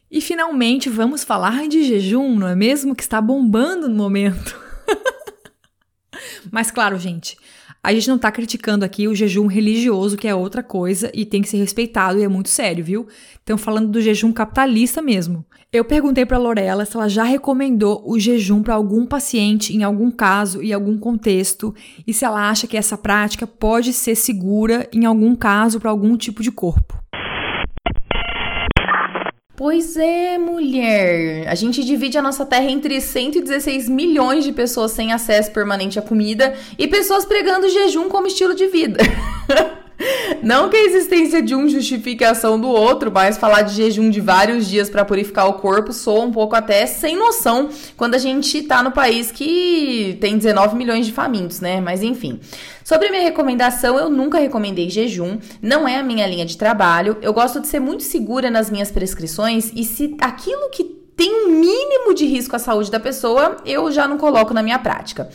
E 0.10 0.22
finalmente 0.22 0.90
vamos 0.90 1.24
falar 1.24 1.68
de 1.68 1.84
jejum, 1.84 2.40
não 2.40 2.48
é 2.48 2.56
mesmo? 2.56 2.96
Que 2.96 3.04
está 3.04 3.20
bombando 3.20 3.90
no 3.90 3.96
momento. 3.96 4.58
Mas 6.50 6.72
claro, 6.72 6.98
gente, 6.98 7.38
a 7.86 7.94
gente 7.94 8.08
não 8.08 8.18
tá 8.18 8.32
criticando 8.32 8.84
aqui 8.84 9.08
o 9.08 9.14
jejum 9.14 9.46
religioso, 9.46 10.18
que 10.18 10.28
é 10.28 10.34
outra 10.34 10.64
coisa 10.64 11.12
e 11.14 11.24
tem 11.24 11.42
que 11.42 11.50
ser 11.50 11.58
respeitado 11.58 12.18
e 12.18 12.24
é 12.24 12.28
muito 12.28 12.50
sério, 12.50 12.84
viu? 12.84 13.08
Estão 13.34 13.60
falando 13.60 13.90
do 13.90 14.02
jejum 14.02 14.34
capitalista 14.34 15.04
mesmo. 15.04 15.46
Eu 15.72 15.86
perguntei 15.86 16.26
para 16.26 16.38
Lorela 16.38 16.86
se 16.86 16.96
ela 16.96 17.08
já 17.08 17.24
recomendou 17.24 18.02
o 18.04 18.18
jejum 18.18 18.64
para 18.64 18.74
algum 18.74 19.06
paciente 19.06 19.76
em 19.76 19.84
algum 19.84 20.10
caso 20.10 20.64
e 20.64 20.74
algum 20.74 20.98
contexto 20.98 21.76
e 22.08 22.14
se 22.14 22.26
ela 22.26 22.50
acha 22.50 22.66
que 22.66 22.78
essa 22.78 22.98
prática 22.98 23.46
pode 23.46 23.94
ser 23.94 24.16
segura 24.16 24.90
em 24.92 25.06
algum 25.06 25.36
caso 25.36 25.80
para 25.80 25.92
algum 25.92 26.18
tipo 26.18 26.42
de 26.42 26.52
corpo. 26.52 27.05
Pois 29.56 29.96
é, 29.96 30.38
mulher. 30.38 31.48
A 31.48 31.56
gente 31.56 31.84
divide 31.84 32.18
a 32.18 32.22
nossa 32.22 32.46
terra 32.46 32.70
entre 32.70 33.00
116 33.00 33.88
milhões 33.88 34.44
de 34.44 34.52
pessoas 34.52 34.91
sem 34.91 35.13
acesso 35.13 35.52
permanente 35.52 35.98
à 35.98 36.02
comida 36.02 36.54
e 36.78 36.88
pessoas 36.88 37.24
pregando 37.24 37.70
jejum 37.70 38.10
como 38.10 38.28
estilo 38.28 38.54
de 38.54 38.68
vida. 38.68 39.00
Não 40.42 40.70
que 40.70 40.76
a 40.76 40.84
existência 40.84 41.42
de 41.42 41.56
um 41.56 41.68
justifique 41.68 42.24
a 42.24 42.32
ação 42.32 42.60
do 42.60 42.68
outro, 42.68 43.12
mas 43.12 43.38
falar 43.38 43.62
de 43.62 43.74
jejum 43.74 44.10
de 44.10 44.22
vários 44.22 44.68
dias 44.68 44.90
para 44.90 45.06
purificar 45.06 45.48
o 45.48 45.54
corpo 45.54 45.94
soa 45.94 46.24
um 46.24 46.32
pouco 46.32 46.56
até 46.56 46.86
sem 46.86 47.16
noção 47.16 47.70
quando 47.96 48.16
a 48.16 48.18
gente 48.18 48.62
tá 48.64 48.84
no 48.84 48.92
país 48.92 49.32
que 49.32 50.18
tem 50.20 50.38
19 50.38 50.76
milhões 50.76 51.06
de 51.06 51.12
famintos, 51.12 51.62
né? 51.62 51.80
Mas 51.82 52.04
enfim. 52.04 52.40
Sobre 52.84 53.10
minha 53.10 53.24
recomendação, 53.24 53.98
eu 53.98 54.10
nunca 54.10 54.38
recomendei 54.38 54.90
jejum, 54.90 55.40
não 55.60 55.88
é 55.88 55.98
a 55.98 56.04
minha 56.04 56.28
linha 56.28 56.46
de 56.46 56.56
trabalho. 56.56 57.18
Eu 57.22 57.34
gosto 57.34 57.60
de 57.60 57.68
ser 57.68 57.80
muito 57.80 58.04
segura 58.04 58.52
nas 58.52 58.70
minhas 58.70 58.92
prescrições 58.92 59.72
e 59.76 59.84
se 59.84 60.16
aquilo 60.22 60.70
que 60.70 60.84
tem 61.16 61.48
um 61.48 61.50
mínimo 61.50 62.14
de 62.14 62.26
risco 62.26 62.56
à 62.56 62.60
saúde 62.60 62.92
da 62.92 63.00
pessoa, 63.00 63.58
eu 63.66 63.92
já 63.92 64.08
não 64.08 64.18
coloco 64.18 64.54
na 64.54 64.62
minha 64.62 64.78
prática. 64.78 65.30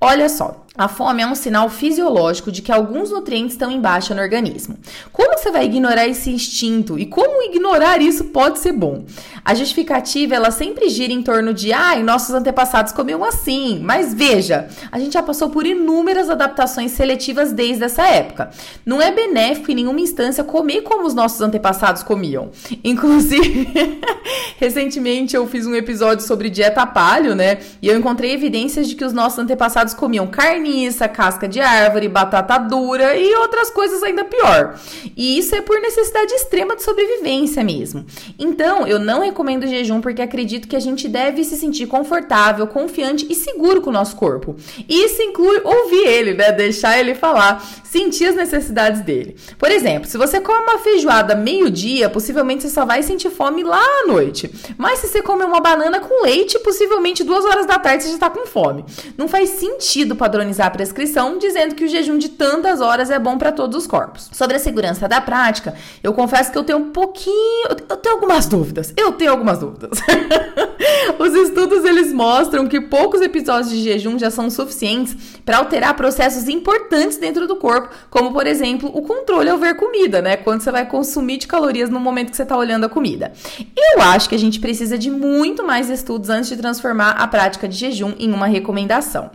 Olha 0.00 0.28
só, 0.28 0.66
a 0.76 0.86
fome 0.86 1.20
é 1.20 1.26
um 1.26 1.34
sinal 1.34 1.68
fisiológico 1.68 2.52
de 2.52 2.62
que 2.62 2.70
alguns 2.70 3.10
nutrientes 3.10 3.54
estão 3.54 3.70
em 3.70 3.80
baixa 3.80 4.14
no 4.14 4.22
organismo. 4.22 4.78
Como 5.12 5.36
você 5.36 5.50
vai 5.50 5.64
ignorar 5.64 6.06
esse 6.06 6.30
instinto 6.30 6.96
e 6.98 7.06
como 7.06 7.42
ignorar 7.42 8.00
isso 8.00 8.26
pode 8.26 8.60
ser 8.60 8.72
bom? 8.72 9.04
A 9.44 9.52
justificativa 9.54 10.34
ela 10.34 10.50
sempre 10.50 10.88
gira 10.88 11.12
em 11.12 11.22
torno 11.22 11.52
de, 11.52 11.72
ai, 11.72 12.00
ah, 12.00 12.04
nossos 12.04 12.34
antepassados 12.34 12.92
comiam 12.92 13.24
assim. 13.24 13.80
Mas 13.82 14.14
veja, 14.14 14.68
a 14.92 14.98
gente 14.98 15.14
já 15.14 15.22
passou 15.22 15.50
por 15.50 15.66
inúmeras 15.66 16.30
adaptações 16.30 16.92
seletivas 16.92 17.52
desde 17.52 17.84
essa 17.84 18.06
época. 18.06 18.50
Não 18.86 19.02
é 19.02 19.10
benéfico 19.10 19.72
em 19.72 19.74
nenhuma 19.74 20.00
instância 20.00 20.44
comer 20.44 20.82
como 20.82 21.04
os 21.04 21.14
nossos 21.14 21.40
antepassados 21.40 22.02
comiam. 22.02 22.50
Inclusive, 22.84 23.68
recentemente 24.56 25.34
eu 25.34 25.46
fiz 25.48 25.66
um 25.66 25.74
episódio 25.74 26.24
sobre 26.24 26.48
dieta 26.48 26.86
palho, 26.86 27.34
né? 27.34 27.58
E 27.82 27.88
eu 27.88 27.98
encontrei 27.98 28.32
evidências 28.32 28.88
de 28.88 28.94
que 28.94 29.04
os 29.04 29.12
nossos 29.12 29.38
antepassados 29.38 29.94
comiam 29.94 30.28
carniça, 30.60 31.08
casca 31.08 31.48
de 31.48 31.60
árvore, 31.60 32.08
batata 32.08 32.58
dura 32.58 33.16
e 33.16 33.34
outras 33.36 33.70
coisas 33.70 34.02
ainda 34.02 34.24
pior. 34.24 34.78
E 35.16 35.38
isso 35.38 35.54
é 35.54 35.62
por 35.62 35.80
necessidade 35.80 36.32
extrema 36.34 36.76
de 36.76 36.82
sobrevivência 36.82 37.64
mesmo. 37.64 38.04
Então, 38.38 38.86
eu 38.86 38.98
não 38.98 39.22
recomendo 39.22 39.66
jejum 39.66 40.00
porque 40.00 40.20
acredito 40.20 40.68
que 40.68 40.76
a 40.76 40.80
gente 40.80 41.08
deve 41.08 41.42
se 41.44 41.56
sentir 41.56 41.86
confortável, 41.86 42.66
confiante 42.66 43.26
e 43.30 43.34
seguro 43.34 43.80
com 43.80 43.90
o 43.90 43.92
nosso 43.92 44.14
corpo. 44.16 44.54
Isso 44.88 45.22
inclui 45.22 45.60
ouvir 45.64 46.06
ele, 46.06 46.34
né? 46.34 46.52
Deixar 46.52 46.98
ele 46.98 47.14
falar, 47.14 47.64
sentir 47.90 48.26
as 48.26 48.36
necessidades 48.36 49.00
dele. 49.00 49.36
Por 49.58 49.68
exemplo, 49.68 50.08
se 50.08 50.16
você 50.16 50.40
come 50.40 50.62
uma 50.62 50.78
feijoada 50.78 51.34
meio-dia, 51.34 52.08
possivelmente 52.08 52.62
você 52.62 52.70
só 52.70 52.84
vai 52.84 53.02
sentir 53.02 53.30
fome 53.30 53.64
lá 53.64 53.82
à 53.82 54.06
noite. 54.06 54.48
Mas 54.78 55.00
se 55.00 55.08
você 55.08 55.20
comer 55.20 55.44
uma 55.44 55.60
banana 55.60 55.98
com 55.98 56.22
leite, 56.22 56.56
possivelmente 56.60 57.24
duas 57.24 57.44
horas 57.44 57.66
da 57.66 57.80
tarde 57.80 58.04
você 58.04 58.12
já 58.12 58.18
tá 58.18 58.30
com 58.30 58.46
fome. 58.46 58.84
Não 59.18 59.26
faz 59.26 59.50
sentido 59.50 60.14
padronizar 60.14 60.68
a 60.68 60.70
prescrição, 60.70 61.36
dizendo 61.38 61.74
que 61.74 61.84
o 61.84 61.88
jejum 61.88 62.16
de 62.16 62.28
tantas 62.28 62.80
horas 62.80 63.10
é 63.10 63.18
bom 63.18 63.36
para 63.36 63.50
todos 63.50 63.76
os 63.76 63.86
corpos. 63.88 64.30
Sobre 64.32 64.56
a 64.56 64.60
segurança 64.60 65.08
da 65.08 65.20
prática, 65.20 65.74
eu 66.00 66.12
confesso 66.12 66.52
que 66.52 66.58
eu 66.58 66.64
tenho 66.64 66.78
um 66.78 66.90
pouquinho, 66.90 67.70
eu 67.88 67.96
tenho 67.96 68.14
algumas 68.14 68.46
dúvidas. 68.46 68.94
Eu 68.96 69.12
tenho 69.12 69.32
algumas 69.32 69.58
dúvidas. 69.58 69.98
Os 71.18 71.34
estudos 71.34 71.84
eles 71.84 72.12
mostram 72.12 72.66
que 72.66 72.80
poucos 72.80 73.20
episódios 73.20 73.70
de 73.70 73.82
jejum 73.82 74.18
já 74.18 74.30
são 74.30 74.48
suficientes 74.50 75.16
para 75.44 75.58
alterar 75.58 75.94
processos 75.94 76.48
importantes 76.48 77.18
dentro 77.18 77.46
do 77.46 77.56
corpo, 77.56 77.79
como 78.10 78.32
por 78.32 78.46
exemplo, 78.46 78.90
o 78.92 79.02
controle 79.02 79.48
ao 79.48 79.58
ver 79.58 79.76
comida, 79.76 80.20
né? 80.20 80.36
Quando 80.36 80.60
você 80.60 80.70
vai 80.70 80.86
consumir 80.86 81.38
de 81.38 81.46
calorias 81.46 81.88
no 81.88 82.00
momento 82.00 82.30
que 82.30 82.36
você 82.36 82.42
está 82.42 82.56
olhando 82.56 82.84
a 82.84 82.88
comida. 82.88 83.32
Eu 83.76 84.02
acho 84.02 84.28
que 84.28 84.34
a 84.34 84.38
gente 84.38 84.60
precisa 84.60 84.98
de 84.98 85.10
muito 85.10 85.64
mais 85.64 85.88
estudos 85.88 86.30
antes 86.30 86.48
de 86.48 86.56
transformar 86.56 87.12
a 87.12 87.26
prática 87.26 87.68
de 87.68 87.76
jejum 87.76 88.14
em 88.18 88.32
uma 88.32 88.46
recomendação. 88.46 89.30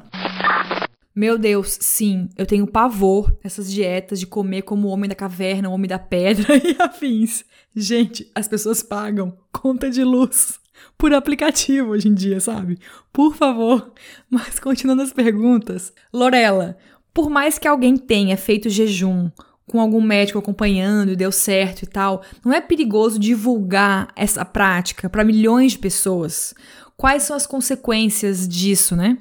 Meu 1.16 1.38
Deus, 1.38 1.78
sim, 1.80 2.28
eu 2.38 2.46
tenho 2.46 2.68
pavor 2.68 3.32
dessas 3.42 3.72
dietas 3.72 4.20
de 4.20 4.28
comer 4.28 4.64
como 4.64 4.90
o 4.90 4.92
homem 4.92 5.10
da 5.10 5.16
caverna, 5.16 5.70
o 5.70 5.72
homem 5.72 5.88
da 5.88 5.98
pedra 5.98 6.56
e 6.60 6.76
afins. 6.78 7.46
Gente, 7.74 8.30
as 8.36 8.50
pessoas 8.50 8.84
pagam 8.84 9.38
conta 9.50 9.90
de 9.90 10.04
luz 10.04 10.60
por 10.98 11.14
aplicativo 11.14 11.92
hoje 11.92 12.10
em 12.10 12.14
dia, 12.14 12.40
sabe? 12.40 12.80
Por 13.14 13.34
favor. 13.34 13.94
Mas 14.30 14.60
continuando 14.60 15.04
as 15.04 15.14
perguntas. 15.14 15.94
Lorela, 16.14 16.78
por 17.16 17.30
mais 17.30 17.58
que 17.58 17.66
alguém 17.66 17.96
tenha 17.96 18.36
feito 18.36 18.70
jejum 18.70 19.32
com 19.72 19.80
algum 19.80 20.02
médico 20.02 20.38
acompanhando 20.38 21.14
e 21.14 21.16
deu 21.16 21.32
certo 21.32 21.84
e 21.84 21.88
tal, 21.88 22.22
não 22.44 22.52
é 22.52 22.60
perigoso 22.60 23.18
divulgar 23.18 24.10
essa 24.18 24.44
prática 24.44 25.10
para 25.10 25.24
milhões 25.24 25.72
de 25.72 25.80
pessoas? 25.80 26.54
Quais 26.98 27.24
são 27.24 27.36
as 27.36 27.48
consequências 27.48 28.46
disso, 28.46 28.98
né? 28.98 29.18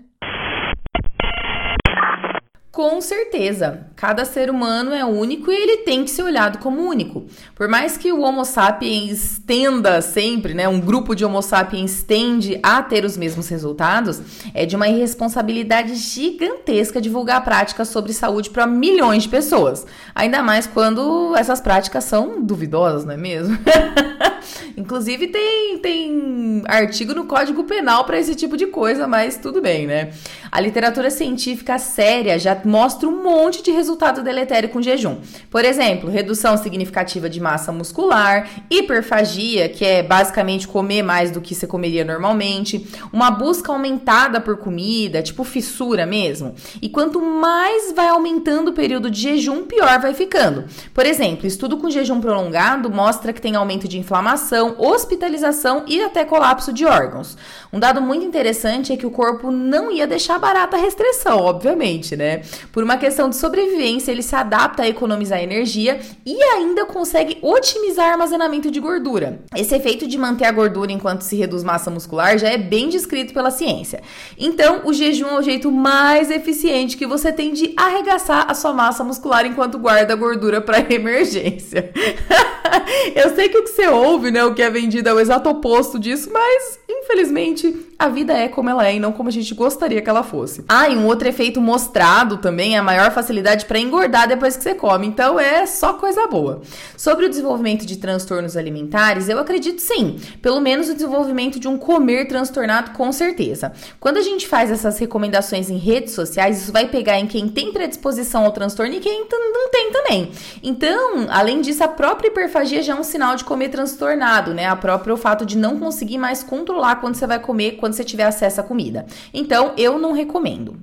Com 2.75 3.01
certeza, 3.01 3.87
cada 3.95 4.25
ser 4.25 4.51
humano 4.51 4.93
é 4.93 5.05
único 5.05 5.49
e 5.49 5.55
ele 5.55 5.77
tem 5.85 6.03
que 6.03 6.11
ser 6.11 6.25
olhado 6.25 6.59
como 6.59 6.83
único. 6.83 7.25
Por 7.55 7.69
mais 7.69 7.97
que 7.97 8.11
o 8.11 8.21
Homo 8.21 8.45
sapiens 8.45 9.41
tenda 9.47 10.03
sempre, 10.03 10.55
né, 10.55 10.67
um 10.67 10.81
grupo 10.81 11.15
de 11.15 11.25
Homo 11.25 11.41
sapiens 11.41 12.03
tende 12.03 12.59
a 12.65 12.83
ter 12.83 13.05
os 13.05 13.17
mesmos 13.17 13.47
resultados, 13.47 14.21
é 14.53 14.67
de 14.67 14.75
uma 14.75 14.89
irresponsabilidade 14.89 15.95
gigantesca 15.95 17.01
divulgar 17.01 17.45
práticas 17.45 17.87
sobre 17.91 18.13
saúde 18.13 18.51
para 18.51 18.67
milhões 18.67 19.23
de 19.23 19.29
pessoas. 19.29 19.87
Ainda 20.13 20.43
mais 20.43 20.67
quando 20.67 21.33
essas 21.37 21.61
práticas 21.61 22.03
são 22.03 22.43
duvidosas, 22.43 23.05
não 23.05 23.15
é 23.15 23.17
mesmo? 23.17 23.57
Inclusive 24.77 25.29
tem, 25.29 25.79
tem 25.79 26.63
artigo 26.67 27.15
no 27.15 27.25
Código 27.25 27.65
Penal 27.65 28.05
para 28.05 28.19
esse 28.19 28.35
tipo 28.35 28.57
de 28.57 28.67
coisa, 28.67 29.07
mas 29.07 29.37
tudo 29.37 29.61
bem, 29.61 29.87
né? 29.87 30.13
A 30.51 30.61
literatura 30.61 31.11
científica 31.11 31.79
séria 31.79 32.39
já 32.39 32.61
mostra 32.65 33.09
um 33.09 33.23
monte 33.23 33.63
de 33.63 33.71
resultado 33.71 34.23
deletério 34.23 34.69
com 34.69 34.81
jejum. 34.81 35.17
Por 35.51 35.65
exemplo, 35.65 36.09
redução 36.09 36.57
significativa 36.57 37.29
de 37.29 37.41
massa 37.41 37.73
muscular, 37.73 38.49
hiperfagia, 38.71 39.69
que 39.69 39.85
é 39.85 40.03
basicamente 40.03 40.69
comer 40.69 41.03
mais 41.03 41.31
do 41.31 41.41
que 41.41 41.55
você 41.55 41.67
comeria 41.67 42.05
normalmente, 42.05 42.87
uma 43.13 43.31
busca 43.31 43.73
aumentada 43.73 44.41
por 44.41 44.57
comida, 44.57 45.23
tipo 45.23 45.45
fissura 45.45 46.07
mesmo. 46.07 46.55
E 46.81 46.89
quanto 46.89 47.21
mais 47.21 47.93
vai 47.93 48.09
aumentando 48.09 48.69
o 48.71 48.75
período 48.75 49.11
de 49.11 49.21
jejum, 49.21 49.65
pior 49.65 49.99
vai 50.01 50.15
ficando. 50.15 50.65
Por 50.93 51.05
exemplo, 51.05 51.47
estudo 51.47 51.77
com 51.77 51.91
jejum 51.91 52.21
prolongado 52.21 52.91
mostra 52.91 53.33
que 53.33 53.41
tem 53.41 53.57
aumento 53.57 53.89
de 53.89 53.99
inflamação, 53.99 54.64
hospitalização 54.79 55.85
e 55.87 56.01
até 56.01 56.25
colapso 56.25 56.73
de 56.73 56.87
órgãos. 56.87 57.37
Um 57.73 57.79
dado 57.79 58.01
muito 58.01 58.25
interessante 58.25 58.93
é 58.93 58.97
que 58.97 59.07
o 59.07 59.11
corpo 59.11 59.51
não 59.51 59.91
ia 59.91 60.07
deixar 60.07 60.39
barata 60.39 60.77
a 60.77 60.81
restrição, 60.81 61.39
obviamente, 61.39 62.17
né? 62.17 62.43
Por 62.73 62.85
uma 62.85 62.97
questão 62.97 63.29
de 63.29 63.37
sobrevivência, 63.37 64.13
ele 64.13 64.23
se 64.23 64.35
adapta 64.37 64.85
a 64.85 64.89
economizar 64.89 65.43
energia 65.43 66.01
e 66.25 66.43
ainda 66.43 66.87
consegue 66.87 67.39
otimizar 67.43 68.13
armazenamento 68.13 68.71
de 68.71 68.81
gordura. 68.81 69.41
Esse 69.57 69.75
efeito 69.75 70.07
de 70.07 70.17
manter 70.17 70.47
a 70.47 70.53
gordura 70.53 70.93
enquanto 70.93 71.23
se 71.23 71.37
reduz 71.37 71.65
massa 71.65 71.91
muscular 71.91 72.39
já 72.39 72.49
é 72.49 72.57
bem 72.59 72.89
descrito 72.89 73.35
pela 73.35 73.51
ciência. 73.51 74.03
Então, 74.39 74.83
o 74.85 74.93
jejum 74.93 75.29
é 75.29 75.39
o 75.39 75.43
jeito 75.43 75.71
mais 75.71 76.31
eficiente 76.31 76.97
que 76.97 77.07
você 77.07 77.33
tem 77.33 77.53
de 77.53 77.75
arregaçar 77.77 78.47
a 78.49 78.55
sua 78.55 78.73
massa 78.73 79.03
muscular 79.03 79.45
enquanto 79.47 79.79
guarda 79.79 80.13
a 80.13 80.17
gordura 80.17 80.61
para 80.61 80.81
emergência. 80.93 81.91
Eu 83.15 83.35
sei 83.35 83.49
que 83.49 83.59
o 83.59 83.65
que 83.65 83.71
você 83.71 83.89
ouve, 83.89 84.31
né, 84.31 84.45
que 84.55 84.63
é 84.63 84.71
vendido 84.71 85.09
é 85.09 85.13
o 85.13 85.21
exato 85.21 85.49
oposto 85.49 85.99
disso, 85.99 86.31
mas 86.33 86.79
infelizmente 86.89 87.87
a 87.99 88.09
vida 88.09 88.33
é 88.33 88.49
como 88.49 88.71
ela 88.71 88.87
é 88.87 88.97
e 88.97 89.01
não 89.01 89.13
como 89.13 89.29
a 89.29 89.33
gente 89.33 89.55
gostaria 89.55 90.01
que 90.01 90.09
ela 90.09 90.23
fosse. 90.23 90.65
Ah, 90.69 90.89
e 90.89 90.97
um 90.97 91.07
outro 91.07 91.29
efeito 91.29 91.61
mostrado 91.61 92.39
também 92.39 92.75
é 92.75 92.79
a 92.79 92.83
maior 92.83 93.11
facilidade 93.13 93.67
para 93.67 93.79
engordar 93.79 94.29
depois 94.29 94.57
que 94.57 94.63
você 94.63 94.75
come. 94.75 95.07
Então 95.07 95.39
é 95.39 95.67
só 95.67 95.95
coisa 95.95 96.27
boa. 96.27 96.63
Sobre 96.97 97.27
o 97.27 97.29
desenvolvimento 97.29 97.85
de 97.85 97.97
transtornos 97.97 98.57
alimentares, 98.57 99.29
eu 99.29 99.39
acredito 99.39 99.81
sim. 99.81 100.19
Pelo 100.41 100.61
menos 100.61 100.89
o 100.89 100.95
desenvolvimento 100.95 101.59
de 101.59 101.69
um 101.69 101.77
comer 101.77 102.27
transtornado, 102.27 102.93
com 102.93 103.13
certeza. 103.13 103.73
Quando 104.01 104.19
a 104.19 104.23
gente 104.23 104.47
faz 104.49 104.71
essas 104.71 104.99
recomendações 104.99 105.71
em 105.71 105.77
redes 105.77 106.15
sociais, 106.15 106.63
isso 106.63 106.73
vai 106.73 106.89
pegar 106.89 107.19
em 107.19 107.27
quem 107.27 107.49
tem 107.49 107.73
predisposição 107.73 108.45
ao 108.45 108.53
transtorno 108.53 108.95
e 108.95 109.01
quem 109.01 109.27
não 109.31 109.71
tem 109.71 109.91
também. 109.91 110.31
Então, 110.63 111.27
além 111.31 111.61
disso, 111.61 111.83
a 111.83 111.89
própria 111.89 112.29
hiperfagia 112.29 112.83
já 112.83 112.95
é 112.95 112.97
um 112.97 113.03
sinal 113.03 113.37
de 113.37 113.45
comer 113.45 113.69
transtornado, 113.69 114.44
né? 114.53 114.67
A 114.67 114.77
própria 114.77 115.15
o 115.15 115.17
fato 115.17 115.47
de 115.47 115.57
não 115.57 115.79
conseguir 115.79 116.19
mais 116.19 116.43
controlar 116.43 116.97
quando 116.97 117.15
você 117.15 117.27
vai 117.27 117.39
comer 117.39 117.77
quando 117.77 117.95
você 117.95 118.05
tiver 118.05 118.25
acesso 118.25 118.61
à 118.61 118.65
comida. 118.65 119.07
Então, 119.33 119.73
eu 119.77 119.99
não 119.99 120.13
recomendo. 120.13 120.77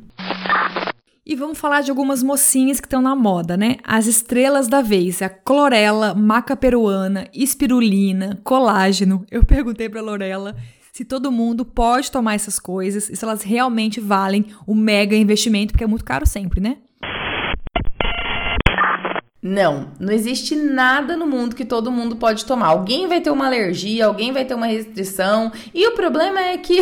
E 1.24 1.36
vamos 1.36 1.59
falar 1.59 1.82
de 1.82 1.91
algumas 1.91 2.24
mocinhas 2.24 2.80
que 2.80 2.88
estão 2.88 3.01
na 3.01 3.16
moda, 3.16 3.55
né? 3.55 3.78
As 3.84 4.07
estrelas 4.07 4.68
da 4.68 4.82
vez, 4.82 5.22
a 5.22 5.30
clorela, 5.30 6.16
maca 6.16 6.55
peruana, 6.55 7.28
espirulina, 7.34 8.39
colágeno. 8.43 9.24
Eu 9.30 9.45
perguntei 9.45 9.88
para 9.88 10.01
Lorela 10.01 10.55
se 10.91 11.05
todo 11.05 11.32
mundo 11.32 11.64
pode 11.64 12.12
tomar 12.12 12.36
essas 12.36 12.59
coisas 12.59 13.09
e 13.09 13.16
se 13.16 13.24
elas 13.24 13.43
realmente 13.43 13.99
valem 13.99 14.47
o 14.68 14.76
mega 14.76 15.16
investimento, 15.16 15.74
porque 15.74 15.84
é 15.84 15.88
muito 15.88 16.03
caro 16.03 16.26
sempre, 16.26 16.59
né? 16.59 16.78
Não, 19.43 19.91
não 19.99 20.13
existe 20.13 20.55
nada 20.55 21.17
no 21.17 21.25
mundo 21.25 21.55
que 21.55 21.65
todo 21.65 21.91
mundo 21.91 22.15
pode 22.15 22.45
tomar. 22.45 22.67
Alguém 22.67 23.07
vai 23.07 23.19
ter 23.21 23.31
uma 23.31 23.47
alergia, 23.47 24.05
alguém 24.05 24.31
vai 24.31 24.45
ter 24.45 24.53
uma 24.53 24.67
restrição, 24.67 25.51
e 25.73 25.87
o 25.87 25.93
problema 25.93 26.39
é 26.39 26.57
que, 26.57 26.79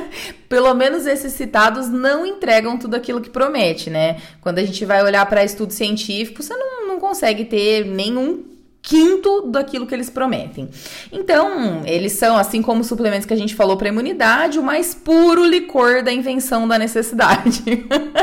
pelo 0.48 0.72
menos 0.72 1.06
esses 1.06 1.34
citados 1.34 1.90
não 1.90 2.24
entregam 2.24 2.78
tudo 2.78 2.94
aquilo 2.94 3.20
que 3.20 3.28
promete, 3.28 3.90
né? 3.90 4.16
Quando 4.40 4.58
a 4.58 4.64
gente 4.64 4.86
vai 4.86 5.02
olhar 5.02 5.26
para 5.26 5.44
estudo 5.44 5.70
científico, 5.70 6.42
você 6.42 6.56
não, 6.56 6.88
não 6.88 6.98
consegue 6.98 7.44
ter 7.44 7.84
nenhum 7.84 8.42
quinto 8.88 9.42
daquilo 9.42 9.86
que 9.86 9.94
eles 9.94 10.08
prometem. 10.08 10.66
Então, 11.12 11.82
eles 11.84 12.12
são, 12.12 12.38
assim 12.38 12.62
como 12.62 12.80
os 12.80 12.86
suplementos 12.86 13.26
que 13.26 13.34
a 13.34 13.36
gente 13.36 13.54
falou 13.54 13.76
para 13.76 13.88
imunidade, 13.88 14.58
o 14.58 14.62
mais 14.62 14.94
puro 14.94 15.44
licor 15.44 16.02
da 16.02 16.10
invenção 16.10 16.66
da 16.66 16.78
necessidade. 16.78 17.62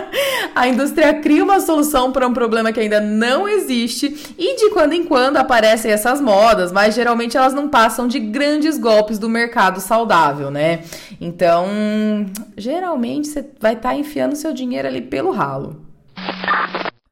a 0.55 0.67
indústria 0.67 1.13
cria 1.21 1.43
uma 1.43 1.59
solução 1.59 2.11
para 2.11 2.27
um 2.27 2.33
problema 2.33 2.73
que 2.73 2.79
ainda 2.79 2.99
não 2.99 3.47
existe 3.47 4.33
e 4.39 4.55
de 4.55 4.71
quando 4.71 4.93
em 4.93 5.03
quando 5.03 5.37
aparecem 5.37 5.91
essas 5.91 6.19
modas, 6.19 6.71
mas 6.71 6.95
geralmente 6.95 7.37
elas 7.37 7.53
não 7.53 7.69
passam 7.69 8.07
de 8.07 8.19
grandes 8.19 8.79
golpes 8.79 9.19
do 9.19 9.29
mercado 9.29 9.79
saudável, 9.79 10.49
né? 10.49 10.83
Então, 11.21 11.67
geralmente 12.57 13.27
você 13.27 13.45
vai 13.59 13.73
estar 13.73 13.89
tá 13.89 13.95
enfiando 13.95 14.35
seu 14.35 14.51
dinheiro 14.51 14.87
ali 14.87 15.01
pelo 15.01 15.29
ralo. 15.29 15.85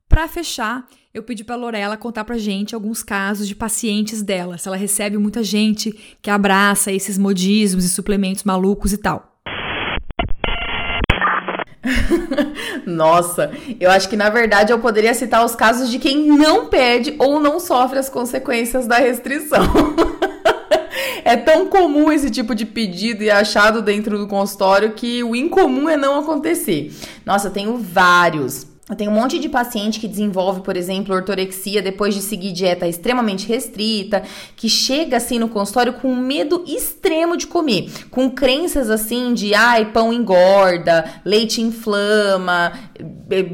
Para 0.09 0.27
fechar, 0.27 0.85
eu 1.13 1.21
pedi 1.21 1.43
para 1.43 1.55
Lorela 1.55 1.95
contar 1.95 2.23
pra 2.23 2.39
gente 2.39 2.73
alguns 2.73 3.03
casos 3.03 3.47
de 3.47 3.53
pacientes 3.53 4.23
dela, 4.23 4.57
se 4.57 4.67
ela 4.67 4.75
recebe 4.75 5.15
muita 5.15 5.43
gente 5.43 5.91
que 6.19 6.29
abraça 6.29 6.91
esses 6.91 7.19
modismos 7.19 7.85
e 7.85 7.89
suplementos 7.89 8.43
malucos 8.43 8.91
e 8.91 8.97
tal. 8.97 9.31
Nossa, 12.87 13.51
eu 13.79 13.91
acho 13.91 14.09
que 14.09 14.15
na 14.15 14.31
verdade 14.31 14.73
eu 14.73 14.79
poderia 14.79 15.13
citar 15.13 15.45
os 15.45 15.53
casos 15.53 15.91
de 15.91 15.99
quem 15.99 16.25
não 16.25 16.65
pede 16.65 17.13
ou 17.19 17.39
não 17.39 17.59
sofre 17.59 17.99
as 17.99 18.09
consequências 18.09 18.87
da 18.87 18.97
restrição. 18.97 19.61
é 21.23 21.37
tão 21.37 21.67
comum 21.67 22.11
esse 22.11 22.31
tipo 22.31 22.55
de 22.55 22.65
pedido 22.65 23.21
e 23.21 23.29
achado 23.29 23.83
dentro 23.83 24.17
do 24.17 24.27
consultório 24.27 24.93
que 24.93 25.23
o 25.23 25.35
incomum 25.35 25.87
é 25.87 25.95
não 25.95 26.19
acontecer. 26.19 26.91
Nossa, 27.23 27.49
eu 27.49 27.51
tenho 27.51 27.77
vários. 27.77 28.72
Eu 28.89 28.97
tenho 28.97 29.11
um 29.11 29.13
monte 29.13 29.39
de 29.39 29.47
paciente 29.47 29.97
que 29.97 30.09
desenvolve, 30.09 30.59
por 30.59 30.75
exemplo, 30.75 31.15
ortorexia 31.15 31.81
depois 31.81 32.13
de 32.13 32.21
seguir 32.21 32.51
dieta 32.51 32.85
extremamente 32.85 33.47
restrita, 33.47 34.23
que 34.57 34.67
chega 34.67 35.15
assim 35.15 35.39
no 35.39 35.47
consultório 35.47 35.93
com 35.93 36.13
medo 36.13 36.65
extremo 36.67 37.37
de 37.37 37.47
comer, 37.47 37.89
com 38.11 38.29
crenças 38.29 38.89
assim 38.89 39.33
de 39.33 39.53
ai, 39.55 39.93
pão 39.93 40.11
engorda, 40.11 41.05
leite 41.23 41.61
inflama, 41.61 42.73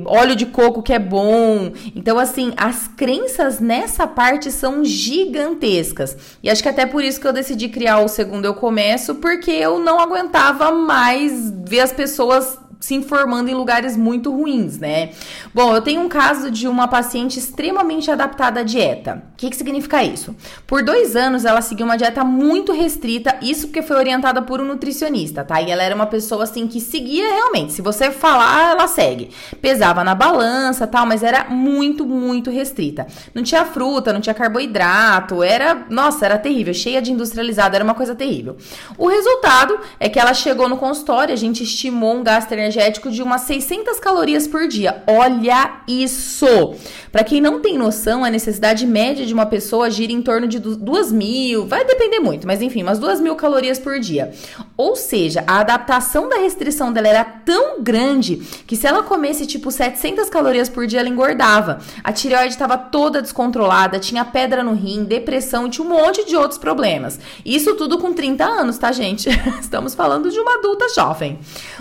óleo 0.08 0.36
de 0.36 0.48
coco 0.48 0.82
que 0.82 0.94
é 0.94 1.00
bom. 1.00 1.74
Então, 1.96 2.18
assim, 2.18 2.52
as 2.58 2.88
crenças 2.88 3.60
nessa 3.60 4.08
parte 4.08 4.52
são 4.52 4.84
gigantescas. 4.84 6.18
E 6.42 6.50
acho 6.50 6.64
que 6.64 6.70
até 6.70 6.88
por 6.88 7.04
isso 7.04 7.22
que 7.22 7.28
eu 7.28 7.34
decidi 7.34 7.70
criar 7.70 8.00
o 8.00 8.08
segundo 8.08 8.46
eu 8.46 8.56
começo, 8.56 9.14
porque 9.14 9.52
eu 9.52 9.78
não 9.78 10.00
aguentava 10.00 10.72
mais 10.72 11.54
ver 11.68 11.82
as 11.82 11.94
pessoas 11.94 12.58
se 12.80 12.96
informando 12.96 13.50
em 13.50 13.54
lugares 13.54 13.98
muito 13.98 14.34
ruins, 14.34 14.80
né? 14.80 15.10
Bom, 15.54 15.76
eu 15.76 15.82
tenho 15.82 16.00
um 16.02 16.08
caso 16.08 16.50
de 16.50 16.66
uma 16.66 16.88
paciente 16.88 17.38
extremamente 17.38 18.10
adaptada 18.10 18.62
à 18.62 18.64
dieta. 18.64 19.22
O 19.34 19.38
que, 19.38 19.50
que 19.50 19.56
significa 19.58 20.02
isso? 20.02 20.34
Por 20.66 20.82
dois 20.82 21.14
anos 21.16 21.44
ela 21.44 21.62
seguiu 21.62 21.86
uma 21.86 21.98
dieta 21.98 22.24
muito 22.24 22.72
restrita, 22.72 23.38
isso 23.42 23.68
porque 23.68 23.82
foi 23.82 23.98
orientada 23.98 24.42
por 24.42 24.62
um 24.62 24.66
nutricionista, 24.66 25.44
tá? 25.44 25.62
E 25.62 25.70
ela 25.70 25.84
era 25.84 25.94
uma 25.94 26.06
pessoa 26.06 26.44
assim 26.46 26.68
que 26.68 26.80
seguia 26.80 27.30
realmente. 27.30 27.74
Se 27.74 27.82
você 27.82 28.12
falar, 28.12 28.72
ela 28.72 28.88
segue. 28.88 29.30
Pesava 29.62 30.02
na 30.02 30.16
balança 30.16 30.88
tal, 30.88 31.06
mas 31.06 31.22
era 31.22 31.50
muito, 31.50 32.06
muito 32.06 32.50
restrita. 32.50 33.08
Não 33.36 33.44
tinha 33.44 33.66
fruta, 33.66 34.14
não 34.14 34.22
tinha 34.22 34.34
carboidrato, 34.34 35.44
era, 35.44 35.86
nossa, 35.90 36.26
era 36.26 36.38
terrível, 36.38 36.74
cheia 36.74 37.02
de 37.02 37.12
industrializado, 37.12 37.76
era 37.76 37.84
uma 37.84 37.94
coisa 37.94 38.16
terrível. 38.16 38.56
O 38.98 39.08
resultado 39.08 39.78
é 40.00 40.08
que 40.08 40.18
ela 40.18 40.34
chegou 40.34 40.70
no 40.70 40.78
consultório, 40.78 41.34
a 41.34 41.38
gente 41.38 41.62
estimou 41.62 42.16
um 42.16 42.24
gasto 42.24 42.54
energético 42.54 42.69
energético 42.70 43.10
de 43.10 43.22
umas 43.22 43.42
600 43.42 44.00
calorias 44.00 44.48
por 44.48 44.68
dia. 44.68 45.04
Olha 45.08 45.82
isso! 45.88 46.76
Para 47.12 47.24
quem 47.24 47.42
não 47.42 47.60
tem 47.60 47.78
noção, 47.78 48.24
a 48.24 48.30
necessidade 48.30 48.86
média 48.86 49.26
de 49.26 49.34
uma 49.34 49.48
pessoa 49.48 49.90
gira 49.90 50.14
em 50.14 50.22
torno 50.22 50.48
de 50.48 50.60
2 50.60 51.12
mil, 51.12 51.66
vai 51.66 51.84
depender 51.84 52.20
muito, 52.20 52.46
mas 52.46 52.62
enfim, 52.62 52.84
umas 52.84 53.00
2 53.00 53.20
mil 53.20 53.36
calorias 53.36 53.80
por 53.80 54.00
dia. 54.00 54.32
Ou 54.78 54.96
seja, 54.96 55.44
a 55.48 55.60
adaptação 55.60 56.30
da 56.30 56.38
restrição 56.38 56.94
dela 56.94 57.08
era 57.08 57.24
tão 57.24 57.82
grande 57.82 58.38
que 58.68 58.76
se 58.76 58.86
ela 58.86 59.02
comesse 59.02 59.48
tipo 59.48 59.72
700 59.72 60.30
calorias 60.30 60.70
por 60.70 60.86
dia, 60.86 61.00
ela 61.00 61.10
engordava. 61.10 61.80
A 62.04 62.14
tireoide 62.14 62.54
estava 62.54 62.78
toda 62.78 63.22
descontrolada, 63.22 63.98
tinha 63.98 64.24
pedra 64.24 64.64
no 64.64 64.74
rim, 64.74 65.04
depressão 65.04 65.66
e 65.66 65.70
tinha 65.72 65.86
um 65.86 65.90
monte 65.90 66.26
de 66.26 66.36
outros 66.36 66.60
problemas. 66.60 67.20
Isso 67.44 67.76
tudo 67.76 67.98
com 67.98 68.14
30 68.14 68.46
anos, 68.46 68.78
tá, 68.78 68.92
gente? 68.92 69.30
Estamos 69.60 69.96
falando 69.96 70.30
de 70.30 70.40
uma 70.40 70.60
adulta 70.60 70.88
jovem. 70.94 71.40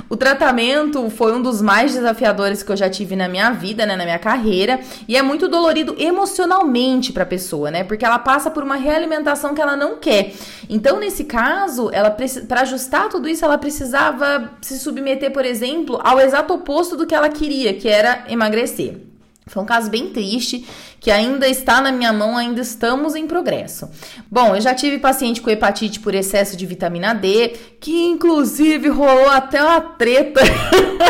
O 0.09 0.17
tratamento 0.17 0.78
foi 1.11 1.33
um 1.33 1.43
dos 1.43 1.61
mais 1.61 1.93
desafiadores 1.93 2.63
que 2.63 2.71
eu 2.71 2.77
já 2.77 2.89
tive 2.89 3.17
na 3.17 3.29
minha 3.29 3.51
vida, 3.51 3.85
né, 3.87 3.97
na 3.97 4.05
minha 4.05 4.19
carreira, 4.19 4.81
e 5.07 5.17
é 5.17 5.23
muito 5.23 5.49
dolorido 5.49 5.95
emocionalmente 5.99 7.13
para 7.13 7.23
a 7.23 7.27
pessoa, 7.27 7.71
né? 7.71 7.85
Porque 7.85 8.05
ela 8.05 8.19
passa 8.19 8.51
por 8.51 8.63
uma 8.63 8.77
realimentação 8.77 9.55
que 9.55 9.61
ela 9.61 9.77
não 9.77 9.99
quer. 9.99 10.33
Então, 10.69 11.01
nesse 11.01 11.25
caso, 11.25 11.91
ela 11.93 12.11
para 12.47 12.61
ajustar 12.63 13.09
tudo 13.09 13.29
isso, 13.29 13.45
ela 13.45 13.59
precisava 13.59 14.51
se 14.61 14.79
submeter, 14.79 15.33
por 15.33 15.45
exemplo, 15.45 15.99
ao 16.03 16.21
exato 16.21 16.55
oposto 16.55 16.97
do 16.97 17.07
que 17.07 17.15
ela 17.15 17.29
queria, 17.29 17.75
que 17.75 17.89
era 17.89 18.25
emagrecer. 18.29 19.08
Foi 19.49 19.63
um 19.63 19.67
caso 19.67 19.91
bem 19.91 20.11
triste 20.11 20.67
que 21.01 21.11
ainda 21.11 21.49
está 21.49 21.81
na 21.81 21.93
minha 21.93 22.13
mão, 22.13 22.37
ainda 22.37 22.61
estamos 22.61 23.15
em 23.15 23.27
progresso. 23.27 23.89
Bom, 24.31 24.55
eu 24.55 24.61
já 24.61 24.75
tive 24.75 24.99
paciente 24.99 25.41
com 25.41 25.51
hepatite 25.51 26.01
por 26.01 26.15
excesso 26.15 26.57
de 26.57 26.67
vitamina 26.67 27.15
D, 27.15 27.55
que 27.81 28.07
inclusive 28.07 28.89
rolou 28.89 29.31
até 29.31 29.63
uma 29.63 29.81
treta 29.81 30.41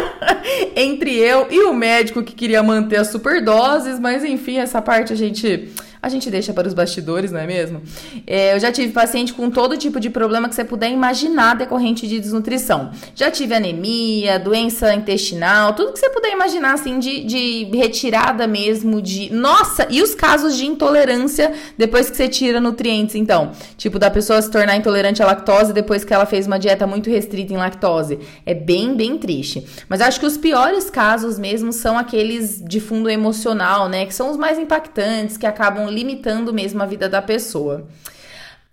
entre 0.76 1.14
eu 1.14 1.48
e 1.50 1.60
o 1.60 1.72
médico 1.72 2.22
que 2.22 2.34
queria 2.34 2.62
manter 2.62 2.96
as 2.96 3.08
superdoses, 3.08 3.98
mas 3.98 4.24
enfim, 4.24 4.58
essa 4.58 4.80
parte 4.82 5.12
a 5.12 5.16
gente 5.16 5.70
a 6.00 6.08
gente 6.08 6.30
deixa 6.30 6.52
para 6.52 6.68
os 6.68 6.74
bastidores, 6.74 7.32
não 7.32 7.40
é 7.40 7.46
mesmo? 7.46 7.82
É, 8.26 8.54
eu 8.54 8.60
já 8.60 8.70
tive 8.70 8.92
paciente 8.92 9.32
com 9.32 9.50
todo 9.50 9.76
tipo 9.76 9.98
de 9.98 10.08
problema 10.10 10.48
que 10.48 10.54
você 10.54 10.64
puder 10.64 10.90
imaginar 10.90 11.56
decorrente 11.56 12.06
de 12.06 12.20
desnutrição. 12.20 12.90
Já 13.14 13.30
tive 13.30 13.54
anemia, 13.54 14.38
doença 14.38 14.94
intestinal, 14.94 15.72
tudo 15.74 15.92
que 15.92 15.98
você 15.98 16.08
puder 16.10 16.32
imaginar, 16.32 16.74
assim, 16.74 16.98
de, 16.98 17.24
de 17.24 17.70
retirada 17.76 18.46
mesmo, 18.46 19.02
de. 19.02 19.32
Nossa! 19.32 19.86
E 19.90 20.00
os 20.00 20.14
casos 20.14 20.56
de 20.56 20.66
intolerância 20.66 21.52
depois 21.76 22.08
que 22.08 22.16
você 22.16 22.28
tira 22.28 22.60
nutrientes, 22.60 23.14
então. 23.14 23.52
Tipo, 23.76 23.98
da 23.98 24.10
pessoa 24.10 24.40
se 24.40 24.50
tornar 24.50 24.76
intolerante 24.76 25.22
à 25.22 25.26
lactose 25.26 25.72
depois 25.72 26.04
que 26.04 26.14
ela 26.14 26.26
fez 26.26 26.46
uma 26.46 26.58
dieta 26.58 26.86
muito 26.86 27.10
restrita 27.10 27.52
em 27.52 27.56
lactose. 27.56 28.20
É 28.46 28.54
bem, 28.54 28.94
bem 28.94 29.18
triste. 29.18 29.66
Mas 29.88 30.00
acho 30.00 30.20
que 30.20 30.26
os 30.26 30.36
piores 30.36 30.90
casos 30.90 31.38
mesmo 31.38 31.72
são 31.72 31.98
aqueles 31.98 32.62
de 32.64 32.80
fundo 32.80 33.10
emocional, 33.10 33.88
né? 33.88 34.06
Que 34.06 34.14
são 34.14 34.30
os 34.30 34.36
mais 34.36 34.58
impactantes, 34.58 35.36
que 35.36 35.46
acabam 35.46 35.87
limitando 35.90 36.52
mesmo 36.52 36.82
a 36.82 36.86
vida 36.86 37.08
da 37.08 37.22
pessoa. 37.22 37.88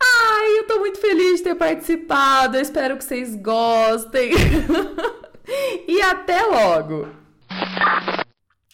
Ai, 0.02 0.60
eu 0.60 0.68
tô 0.68 0.80
muito 0.80 1.00
feliz 1.00 1.38
de 1.38 1.44
ter 1.44 1.56
participado. 1.56 2.58
Eu 2.58 2.62
espero 2.62 2.98
que 2.98 3.04
vocês 3.04 3.36
gostem. 3.36 4.32
e 5.88 6.02
até 6.02 6.42
logo. 6.44 7.08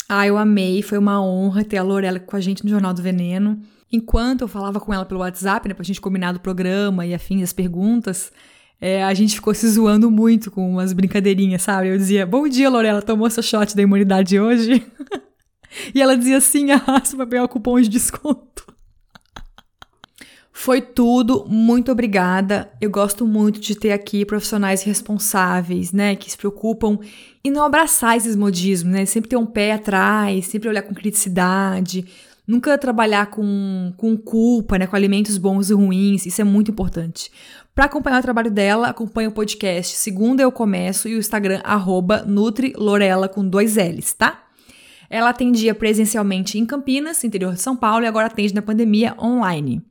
Ah, 0.09 0.27
eu 0.27 0.37
amei. 0.37 0.81
Foi 0.81 0.97
uma 0.97 1.21
honra 1.23 1.63
ter 1.63 1.77
a 1.77 1.83
Lorela 1.83 2.19
com 2.19 2.35
a 2.35 2.41
gente 2.41 2.63
no 2.63 2.69
Jornal 2.69 2.93
do 2.93 3.01
Veneno. 3.01 3.61
Enquanto 3.91 4.41
eu 4.41 4.47
falava 4.47 4.79
com 4.79 4.93
ela 4.93 5.05
pelo 5.05 5.19
WhatsApp, 5.19 5.67
né, 5.67 5.73
pra 5.73 5.83
gente 5.83 6.01
combinar 6.01 6.31
do 6.31 6.39
programa 6.39 7.05
e 7.05 7.13
afim 7.13 7.39
das 7.39 7.51
perguntas, 7.51 8.31
é, 8.79 9.03
a 9.03 9.13
gente 9.13 9.35
ficou 9.35 9.53
se 9.53 9.67
zoando 9.69 10.09
muito 10.09 10.49
com 10.49 10.69
umas 10.69 10.93
brincadeirinhas, 10.93 11.61
sabe? 11.61 11.89
Eu 11.89 11.97
dizia, 11.97 12.25
bom 12.25 12.47
dia, 12.47 12.69
Lorela, 12.69 13.01
tomou 13.01 13.29
seu 13.29 13.43
shot 13.43 13.75
da 13.75 13.81
imunidade 13.81 14.39
hoje? 14.39 14.85
E 15.93 16.01
ela 16.01 16.17
dizia 16.17 16.37
assim: 16.37 16.71
arrasta 16.71 17.15
para 17.15 17.27
pegar 17.27 17.43
o 17.43 17.49
cupom 17.49 17.79
de 17.79 17.89
desconto. 17.89 18.51
Foi 20.53 20.79
tudo, 20.79 21.45
muito 21.47 21.91
obrigada. 21.91 22.71
Eu 22.79 22.91
gosto 22.91 23.25
muito 23.25 23.59
de 23.59 23.73
ter 23.73 23.91
aqui 23.91 24.23
profissionais 24.23 24.83
responsáveis, 24.83 25.91
né, 25.91 26.15
que 26.15 26.29
se 26.29 26.37
preocupam 26.37 26.99
em 27.43 27.49
não 27.49 27.63
abraçar 27.63 28.15
esses 28.15 28.35
modismos, 28.35 28.93
né, 28.93 29.05
sempre 29.05 29.29
ter 29.29 29.37
um 29.37 29.45
pé 29.45 29.71
atrás, 29.71 30.45
sempre 30.45 30.69
olhar 30.69 30.83
com 30.83 30.93
criticidade, 30.93 32.05
nunca 32.45 32.77
trabalhar 32.77 33.27
com, 33.27 33.91
com 33.97 34.15
culpa, 34.15 34.77
né, 34.77 34.85
com 34.85 34.95
alimentos 34.95 35.37
bons 35.37 35.71
e 35.71 35.73
ruins, 35.73 36.27
isso 36.27 36.41
é 36.41 36.43
muito 36.43 36.69
importante. 36.69 37.31
Para 37.73 37.85
acompanhar 37.85 38.19
o 38.19 38.21
trabalho 38.21 38.51
dela, 38.51 38.89
acompanhe 38.89 39.29
o 39.29 39.31
podcast 39.31 39.95
Segunda 39.95 40.43
Eu 40.43 40.51
Começo 40.51 41.07
e 41.07 41.15
o 41.15 41.19
Instagram 41.19 41.61
arroba 41.63 42.23
NutriLorela 42.23 43.27
com 43.27 43.47
dois 43.47 43.77
L's, 43.77 44.13
tá? 44.13 44.43
Ela 45.11 45.29
atendia 45.29 45.75
presencialmente 45.75 46.57
em 46.57 46.65
Campinas, 46.65 47.21
interior 47.25 47.53
de 47.53 47.61
São 47.61 47.75
Paulo, 47.75 48.05
e 48.05 48.07
agora 48.07 48.27
atende 48.27 48.55
na 48.55 48.61
pandemia 48.61 49.13
online. 49.19 49.83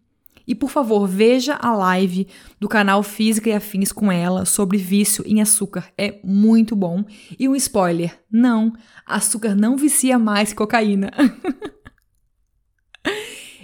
E 0.46 0.54
por 0.54 0.70
favor, 0.70 1.06
veja 1.06 1.58
a 1.60 1.76
live 1.76 2.26
do 2.58 2.66
canal 2.66 3.02
Física 3.02 3.50
e 3.50 3.52
Afins 3.52 3.92
com 3.92 4.10
ela 4.10 4.46
sobre 4.46 4.78
vício 4.78 5.22
em 5.26 5.42
açúcar. 5.42 5.92
É 5.96 6.18
muito 6.24 6.74
bom. 6.74 7.04
E 7.38 7.46
um 7.46 7.54
spoiler: 7.54 8.18
não, 8.32 8.72
açúcar 9.04 9.54
não 9.54 9.76
vicia 9.76 10.18
mais 10.18 10.54
cocaína. 10.54 11.10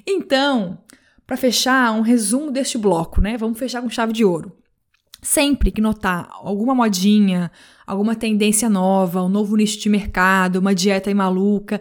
Então, 0.09 0.79
para 1.27 1.37
fechar 1.37 1.93
um 1.93 2.01
resumo 2.01 2.53
deste 2.53 2.79
bloco, 2.79 3.21
né? 3.21 3.37
Vamos 3.37 3.59
fechar 3.59 3.83
com 3.83 3.91
chave 3.91 4.13
de 4.13 4.25
ouro. 4.25 4.57
Sempre 5.21 5.73
que 5.73 5.81
notar 5.81 6.29
alguma 6.31 6.77
modinha, 6.77 7.51
alguma 7.87 8.15
tendência 8.17 8.69
nova, 8.69 9.23
um 9.23 9.29
novo 9.29 9.57
nicho 9.57 9.79
de 9.79 9.89
mercado, 9.89 10.57
uma 10.57 10.75
dieta 10.75 11.09
aí 11.09 11.15
maluca, 11.15 11.81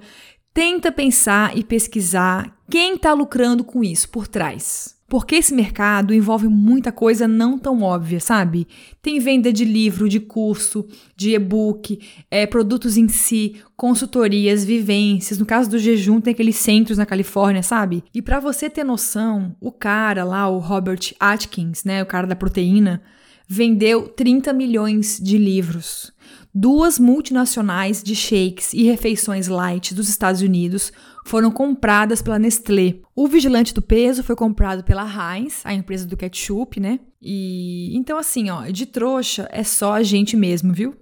tenta 0.54 0.92
pensar 0.92 1.58
e 1.58 1.64
pesquisar 1.64 2.56
quem 2.70 2.96
está 2.96 3.14
lucrando 3.14 3.64
com 3.64 3.84
isso 3.84 4.10
por 4.10 4.28
trás. 4.28 4.96
Porque 5.08 5.36
esse 5.36 5.54
mercado 5.54 6.16
envolve 6.16 6.48
muita 6.48 6.92
coisa 6.92 7.28
não 7.28 7.60
tão 7.60 7.84
óbvia, 7.84 8.20
sabe? 8.20 8.68
Tem 9.04 9.20
venda 9.20 9.54
de 9.54 9.64
livro, 9.64 10.10
de 10.10 10.20
curso, 10.20 10.88
de 11.16 11.36
e-book, 11.36 12.00
é, 12.32 12.48
produtos 12.48 12.98
em 12.98 13.08
si, 13.08 13.62
consultorias, 13.78 14.66
vivências. 14.66 15.38
No 15.38 15.46
caso 15.46 15.70
do 15.70 15.78
jejum, 15.78 16.20
tem 16.20 16.34
aqueles 16.34 16.56
centros 16.56 16.98
na 16.98 17.06
Califórnia, 17.06 17.62
sabe? 17.62 18.04
E 18.16 18.22
para 18.22 18.40
você 18.40 18.68
ter 18.68 18.84
noção, 18.84 19.56
o 19.62 19.72
cara 19.72 20.24
lá, 20.24 20.50
o 20.50 20.58
Robert 20.58 21.14
Atkins, 21.20 21.84
né, 21.84 22.02
o 22.02 22.08
cara 22.08 22.26
da 22.26 22.36
proteína, 22.36 23.04
vendeu 23.48 24.08
30 24.08 24.54
milhões 24.54 25.20
de 25.22 25.38
livros. 25.38 26.12
Duas 26.54 26.98
multinacionais 26.98 28.02
de 28.02 28.16
shakes 28.16 28.74
e 28.74 28.84
refeições 28.84 29.48
light 29.48 29.94
dos 29.94 30.08
Estados 30.08 30.42
Unidos 30.42 30.92
foram 31.26 31.52
compradas 31.52 32.22
pela 32.22 32.40
Nestlé. 32.40 33.00
O 33.16 33.28
Vigilante 33.28 33.74
do 33.74 33.82
Peso 33.82 34.24
foi 34.24 34.36
comprado 34.36 34.84
pela 34.84 35.04
Heinz, 35.04 35.62
a 35.66 35.74
empresa 35.74 36.06
do 36.06 36.16
ketchup, 36.16 36.80
né? 36.80 37.00
E 37.22 37.96
então 37.96 38.18
assim, 38.18 38.50
ó, 38.50 38.68
de 38.68 38.86
trouxa 38.86 39.50
é 39.52 39.64
só 39.64 39.94
a 39.94 40.04
gente 40.04 40.38
mesmo, 40.38 40.72
viu? 40.72 40.96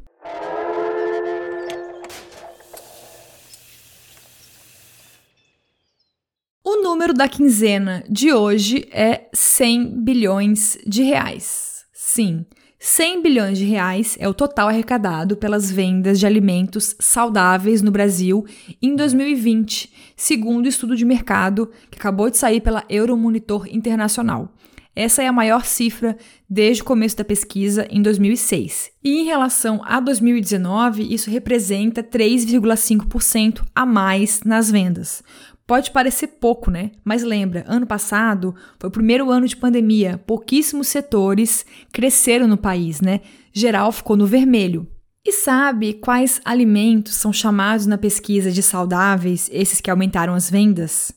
O 6.64 6.82
número 6.82 7.14
da 7.14 7.28
quinzena 7.28 8.04
de 8.10 8.32
hoje 8.32 8.88
é 8.92 9.30
100 9.34 10.04
bilhões 10.04 10.78
de 10.88 11.04
reais. 11.04 11.73
Sim, 12.06 12.46
100 12.80 13.22
bilhões 13.22 13.58
de 13.58 13.64
reais 13.64 14.18
é 14.20 14.28
o 14.28 14.34
total 14.34 14.68
arrecadado 14.68 15.38
pelas 15.38 15.72
vendas 15.72 16.20
de 16.20 16.26
alimentos 16.26 16.98
saudáveis 17.00 17.82
no 17.82 17.92
Brasil 17.92 18.46
em 18.82 18.94
2020, 18.94 19.90
segundo 20.14 20.66
o 20.66 20.68
estudo 20.68 20.98
de 20.98 21.06
mercado 21.06 21.72
que 21.90 21.98
acabou 21.98 22.30
de 22.30 22.38
sair 22.38 22.60
pela 22.60 22.84
Euromonitor 22.90 23.74
Internacional. 23.74 24.54
Essa 24.94 25.24
é 25.24 25.28
a 25.28 25.34
maior 25.34 25.66
cifra 25.66 26.18
desde 26.48 26.84
o 26.84 26.86
começo 26.86 27.16
da 27.16 27.24
pesquisa, 27.24 27.88
em 27.90 28.02
2006. 28.02 28.92
E 29.02 29.22
em 29.22 29.24
relação 29.24 29.82
a 29.86 30.00
2019, 30.02 31.12
isso 31.12 31.32
representa 31.32 32.04
3,5% 32.04 33.64
a 33.74 33.86
mais 33.86 34.42
nas 34.44 34.70
vendas. 34.70 35.24
Pode 35.66 35.92
parecer 35.92 36.28
pouco, 36.28 36.70
né? 36.70 36.92
Mas 37.04 37.24
lembra, 37.24 37.64
ano 37.68 37.88
passado 37.88 38.54
foi 38.78 38.90
o 38.90 38.92
primeiro 38.92 39.32
ano 39.32 39.48
de 39.48 39.56
pandemia, 39.56 40.22
pouquíssimos 40.28 40.88
setores 40.88 41.66
cresceram 41.92 42.48
no 42.48 42.58
país, 42.58 43.00
né? 43.00 43.22
Geral 43.54 43.92
ficou 43.92 44.18
no 44.18 44.28
vermelho. 44.28 44.88
E 45.26 45.32
sabe 45.32 45.94
quais 45.94 46.42
alimentos 46.44 47.16
são 47.16 47.32
chamados 47.32 47.86
na 47.86 47.98
pesquisa 47.98 48.52
de 48.52 48.62
saudáveis, 48.62 49.50
esses 49.54 49.80
que 49.80 49.90
aumentaram 49.90 50.34
as 50.34 50.50
vendas? 50.50 51.14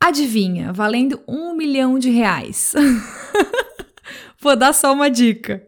Adivinha, 0.00 0.72
valendo 0.72 1.20
um 1.26 1.54
milhão 1.54 2.00
de 2.00 2.10
reais. 2.10 2.74
Vou 4.40 4.56
dar 4.56 4.72
só 4.72 4.92
uma 4.92 5.08
dica. 5.08 5.62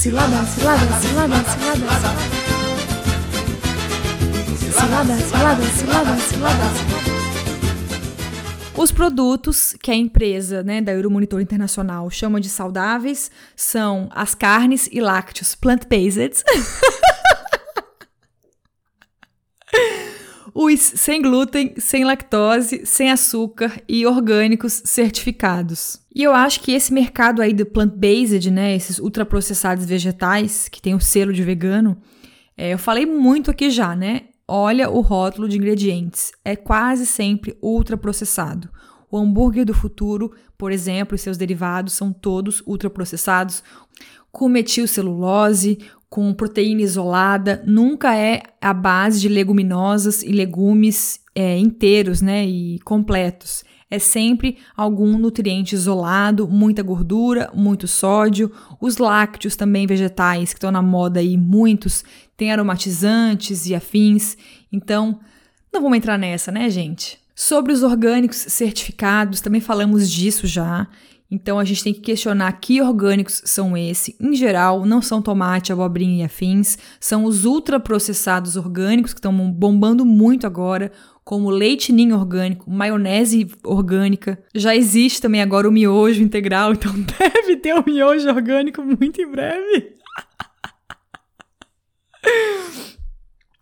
Cilada, 0.00 0.42
cilada, 0.46 0.80
cilada, 0.98 1.36
cilada, 1.44 1.86
cilada, 4.70 5.16
cilada, 5.18 5.64
cilada, 5.66 6.16
cilada. 6.16 6.64
Os 8.74 8.90
produtos 8.90 9.76
que 9.82 9.90
a 9.90 9.94
empresa 9.94 10.62
né, 10.62 10.80
da 10.80 10.92
Euromonitor 10.92 11.38
Internacional 11.42 12.08
chama 12.08 12.40
de 12.40 12.48
saudáveis 12.48 13.30
são 13.54 14.08
as 14.14 14.34
carnes 14.34 14.88
e 14.90 15.02
lácteos 15.02 15.54
plant-based. 15.54 16.44
os 20.54 20.80
sem 20.80 21.22
glúten, 21.22 21.74
sem 21.78 22.04
lactose, 22.04 22.82
sem 22.84 23.10
açúcar 23.10 23.82
e 23.88 24.06
orgânicos 24.06 24.82
certificados. 24.84 26.00
E 26.14 26.22
eu 26.22 26.34
acho 26.34 26.60
que 26.60 26.72
esse 26.72 26.92
mercado 26.92 27.40
aí 27.40 27.52
do 27.52 27.64
plant-based, 27.66 28.50
né, 28.50 28.74
esses 28.74 28.98
ultraprocessados 28.98 29.84
vegetais, 29.84 30.68
que 30.68 30.82
tem 30.82 30.94
o 30.94 31.00
selo 31.00 31.32
de 31.32 31.42
vegano, 31.42 31.96
é, 32.56 32.72
eu 32.72 32.78
falei 32.78 33.06
muito 33.06 33.50
aqui 33.50 33.70
já, 33.70 33.94
né? 33.94 34.24
Olha 34.46 34.90
o 34.90 35.00
rótulo 35.00 35.48
de 35.48 35.56
ingredientes, 35.56 36.32
é 36.44 36.56
quase 36.56 37.06
sempre 37.06 37.56
ultraprocessado. 37.62 38.68
O 39.10 39.16
hambúrguer 39.16 39.64
do 39.64 39.74
futuro, 39.74 40.32
por 40.58 40.70
exemplo, 40.72 41.14
e 41.14 41.18
seus 41.18 41.36
derivados 41.36 41.94
são 41.94 42.12
todos 42.12 42.62
ultraprocessados, 42.66 43.62
com 44.30 44.48
metilcelulose, 44.48 45.78
com 46.10 46.34
proteína 46.34 46.82
isolada, 46.82 47.62
nunca 47.64 48.16
é 48.16 48.42
a 48.60 48.74
base 48.74 49.20
de 49.20 49.28
leguminosas 49.28 50.24
e 50.24 50.32
legumes 50.32 51.20
é, 51.36 51.56
inteiros 51.56 52.20
né, 52.20 52.44
e 52.44 52.80
completos. 52.80 53.64
É 53.88 53.98
sempre 53.98 54.58
algum 54.76 55.16
nutriente 55.18 55.74
isolado, 55.74 56.48
muita 56.48 56.82
gordura, 56.82 57.50
muito 57.54 57.86
sódio. 57.86 58.50
Os 58.80 58.98
lácteos 58.98 59.54
também 59.54 59.86
vegetais, 59.86 60.52
que 60.52 60.58
estão 60.58 60.70
na 60.70 60.82
moda 60.82 61.20
aí, 61.20 61.36
muitos, 61.36 62.04
têm 62.36 62.52
aromatizantes 62.52 63.66
e 63.66 63.74
afins. 63.74 64.36
Então, 64.72 65.20
não 65.72 65.80
vamos 65.80 65.98
entrar 65.98 66.18
nessa, 66.18 66.50
né, 66.50 66.68
gente? 66.70 67.18
Sobre 67.34 67.72
os 67.72 67.82
orgânicos 67.82 68.36
certificados, 68.36 69.40
também 69.40 69.60
falamos 69.60 70.10
disso 70.10 70.46
já. 70.46 70.86
Então 71.30 71.58
a 71.58 71.64
gente 71.64 71.84
tem 71.84 71.94
que 71.94 72.00
questionar 72.00 72.50
que 72.52 72.82
orgânicos 72.82 73.40
são 73.44 73.76
esses. 73.76 74.14
Em 74.20 74.34
geral, 74.34 74.84
não 74.84 75.00
são 75.00 75.22
tomate, 75.22 75.72
abobrinha 75.72 76.22
e 76.22 76.26
afins, 76.26 76.76
são 76.98 77.24
os 77.24 77.44
ultraprocessados 77.44 78.56
orgânicos 78.56 79.12
que 79.12 79.20
estão 79.20 79.32
bombando 79.52 80.04
muito 80.04 80.46
agora, 80.46 80.90
como 81.24 81.48
leite 81.48 81.92
ninho 81.92 82.16
orgânico, 82.16 82.68
maionese 82.68 83.48
orgânica. 83.62 84.42
Já 84.52 84.74
existe 84.74 85.20
também 85.20 85.40
agora 85.40 85.68
o 85.68 85.72
miojo 85.72 86.20
integral, 86.22 86.72
então 86.72 86.92
deve 87.18 87.56
ter 87.56 87.74
um 87.74 87.84
miojo 87.86 88.28
orgânico 88.28 88.82
muito 88.82 89.22
em 89.22 89.30
breve. 89.30 89.96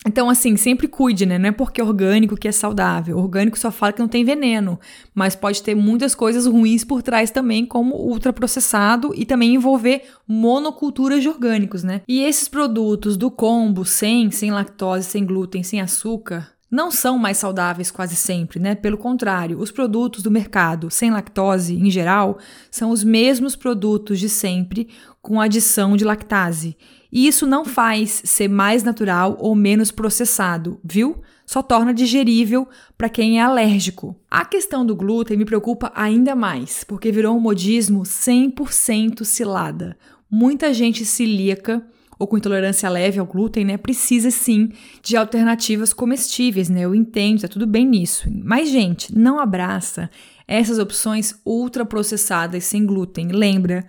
Então, 0.09 0.31
assim, 0.31 0.57
sempre 0.57 0.89
cuide, 0.89 1.27
né? 1.27 1.37
Não 1.39 1.51
é 1.51 1.53
porque 1.53 1.83
é 1.83 1.85
orgânico 1.85 2.35
que 2.35 2.49
é 2.49 2.53
saudável. 2.53 3.19
Orgânico 3.19 3.59
só 3.59 3.71
fala 3.71 3.93
que 3.93 4.01
não 4.01 4.09
tem 4.09 4.25
veneno, 4.25 4.81
mas 5.15 5.37
pode 5.37 5.63
ter 5.63 5.75
muitas 5.75 6.15
coisas 6.15 6.47
ruins 6.47 6.83
por 6.83 7.03
trás 7.03 7.31
também, 7.31 7.67
como 7.67 7.95
ultraprocessado 7.95 9.13
e 9.15 9.27
também 9.27 9.55
envolver 9.55 10.05
monoculturas 10.27 11.21
de 11.21 11.29
orgânicos, 11.29 11.85
né? 11.85 12.01
E 12.09 12.23
esses 12.23 12.49
produtos 12.49 13.19
do 13.19 13.31
combo, 13.31 13.85
sem, 13.85 14.31
sem 14.31 14.51
lactose, 14.51 15.05
sem 15.05 15.27
glúten, 15.27 15.63
sem 15.63 15.79
açúcar, 15.79 16.53
não 16.71 16.91
são 16.91 17.19
mais 17.19 17.37
saudáveis 17.37 17.91
quase 17.91 18.17
sempre, 18.17 18.59
né? 18.59 18.75
Pelo 18.75 18.97
contrário, 18.97 19.59
os 19.61 19.71
produtos 19.71 20.23
do 20.23 20.31
mercado 20.31 20.91
sem 20.91 21.11
lactose, 21.11 21.75
em 21.75 21.91
geral, 21.91 22.39
são 22.71 22.89
os 22.89 23.05
mesmos 23.05 23.55
produtos 23.55 24.19
de 24.19 24.31
sempre 24.31 24.89
com 25.21 25.39
adição 25.39 25.99
de 25.99 26.05
lactase. 26.05 26.79
E 27.11 27.27
isso 27.27 27.47
não 27.47 27.65
faz 27.65 28.23
ser 28.25 28.49
mais 28.49 28.83
natural 28.83 29.37
ou 29.41 29.55
menos 29.55 29.91
processado, 29.91 30.79
viu? 30.85 31.23
Só 31.47 31.63
torna 31.63 31.95
digerível 31.95 32.69
para 32.97 33.09
quem 33.09 33.39
é 33.39 33.43
alérgico. 33.43 34.15
A 34.31 34.45
questão 34.45 34.85
do 34.85 34.95
glúten 34.95 35.37
me 35.37 35.47
preocupa 35.47 35.91
ainda 35.95 36.37
mais, 36.37 36.85
porque 36.85 37.11
virou 37.11 37.37
um 37.37 37.41
modismo 37.41 38.03
100% 38.03 39.25
cilada. 39.25 39.97
Muita 40.31 40.75
gente 40.75 41.07
celíaca 41.07 41.83
ou 42.19 42.27
com 42.27 42.37
intolerância 42.37 42.89
leve 42.89 43.19
ao 43.19 43.27
glúten, 43.27 43.65
né, 43.65 43.77
precisa 43.77 44.31
sim 44.31 44.71
de 45.03 45.17
alternativas 45.17 45.93
comestíveis, 45.93 46.69
né? 46.69 46.81
Eu 46.81 46.95
entendo, 46.95 47.43
tá 47.43 47.49
tudo 47.49 47.67
bem 47.67 47.87
nisso. 47.87 48.29
Mas 48.45 48.69
gente, 48.69 49.17
não 49.17 49.39
abraça 49.39 50.11
essas 50.47 50.79
opções 50.79 51.41
ultraprocessadas 51.47 52.65
sem 52.65 52.85
glúten. 52.85 53.29
Lembra, 53.29 53.87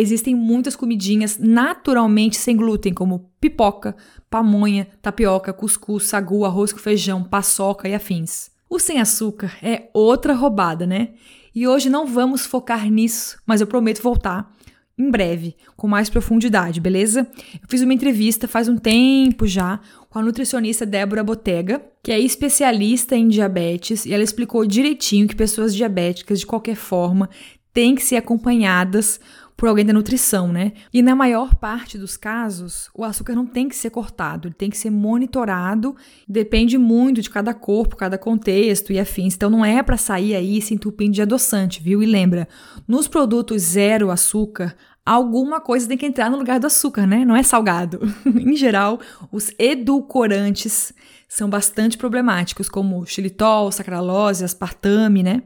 existem 0.00 0.34
muitas 0.34 0.76
comidinhas 0.76 1.38
naturalmente 1.38 2.36
sem 2.36 2.56
glúten, 2.56 2.92
como 2.92 3.30
pipoca, 3.40 3.96
pamonha, 4.28 4.88
tapioca, 5.00 5.52
cuscuz, 5.52 6.06
sagu, 6.06 6.44
arroz 6.44 6.72
com 6.72 6.78
feijão, 6.78 7.22
paçoca 7.22 7.88
e 7.88 7.94
afins. 7.94 8.50
O 8.68 8.78
sem 8.78 9.00
açúcar 9.00 9.56
é 9.62 9.88
outra 9.94 10.34
roubada, 10.34 10.86
né? 10.86 11.10
E 11.54 11.66
hoje 11.66 11.88
não 11.88 12.06
vamos 12.06 12.44
focar 12.44 12.90
nisso, 12.90 13.38
mas 13.46 13.60
eu 13.60 13.66
prometo 13.66 14.02
voltar 14.02 14.52
em 14.98 15.10
breve, 15.10 15.54
com 15.76 15.86
mais 15.86 16.08
profundidade, 16.08 16.80
beleza? 16.80 17.28
Eu 17.54 17.68
fiz 17.68 17.82
uma 17.82 17.92
entrevista 17.92 18.48
faz 18.48 18.66
um 18.66 18.78
tempo 18.78 19.46
já 19.46 19.78
com 20.08 20.18
a 20.18 20.22
nutricionista 20.22 20.86
Débora 20.86 21.22
Botega, 21.22 21.82
que 22.02 22.10
é 22.10 22.18
especialista 22.18 23.14
em 23.14 23.28
diabetes, 23.28 24.06
e 24.06 24.14
ela 24.14 24.22
explicou 24.22 24.64
direitinho 24.64 25.28
que 25.28 25.36
pessoas 25.36 25.74
diabéticas, 25.74 26.40
de 26.40 26.46
qualquer 26.46 26.76
forma, 26.76 27.28
têm 27.74 27.94
que 27.94 28.02
ser 28.02 28.16
acompanhadas 28.16 29.20
por 29.56 29.68
alguém 29.68 29.86
da 29.86 29.92
nutrição, 29.92 30.52
né? 30.52 30.72
E 30.92 31.00
na 31.00 31.14
maior 31.14 31.54
parte 31.54 31.96
dos 31.96 32.16
casos, 32.16 32.90
o 32.94 33.02
açúcar 33.02 33.34
não 33.34 33.46
tem 33.46 33.68
que 33.68 33.74
ser 33.74 33.88
cortado, 33.88 34.48
ele 34.48 34.54
tem 34.54 34.68
que 34.68 34.76
ser 34.76 34.90
monitorado, 34.90 35.96
depende 36.28 36.76
muito 36.76 37.22
de 37.22 37.30
cada 37.30 37.54
corpo, 37.54 37.96
cada 37.96 38.18
contexto 38.18 38.92
e 38.92 38.98
afins. 38.98 39.34
Então 39.34 39.48
não 39.48 39.64
é 39.64 39.82
para 39.82 39.96
sair 39.96 40.34
aí 40.34 40.60
se 40.60 40.74
entupindo 40.74 41.12
de 41.12 41.22
adoçante, 41.22 41.82
viu? 41.82 42.02
E 42.02 42.06
lembra, 42.06 42.46
nos 42.86 43.08
produtos 43.08 43.62
zero 43.62 44.10
açúcar, 44.10 44.76
alguma 45.04 45.58
coisa 45.58 45.88
tem 45.88 45.96
que 45.96 46.04
entrar 46.04 46.30
no 46.30 46.36
lugar 46.36 46.60
do 46.60 46.66
açúcar, 46.66 47.06
né? 47.06 47.24
Não 47.24 47.34
é 47.34 47.42
salgado. 47.42 48.00
em 48.26 48.56
geral, 48.56 49.00
os 49.32 49.50
edulcorantes 49.58 50.92
são 51.26 51.48
bastante 51.48 51.96
problemáticos, 51.96 52.68
como 52.68 53.06
xilitol, 53.06 53.72
sacarose, 53.72 54.44
aspartame, 54.44 55.22
né? 55.22 55.42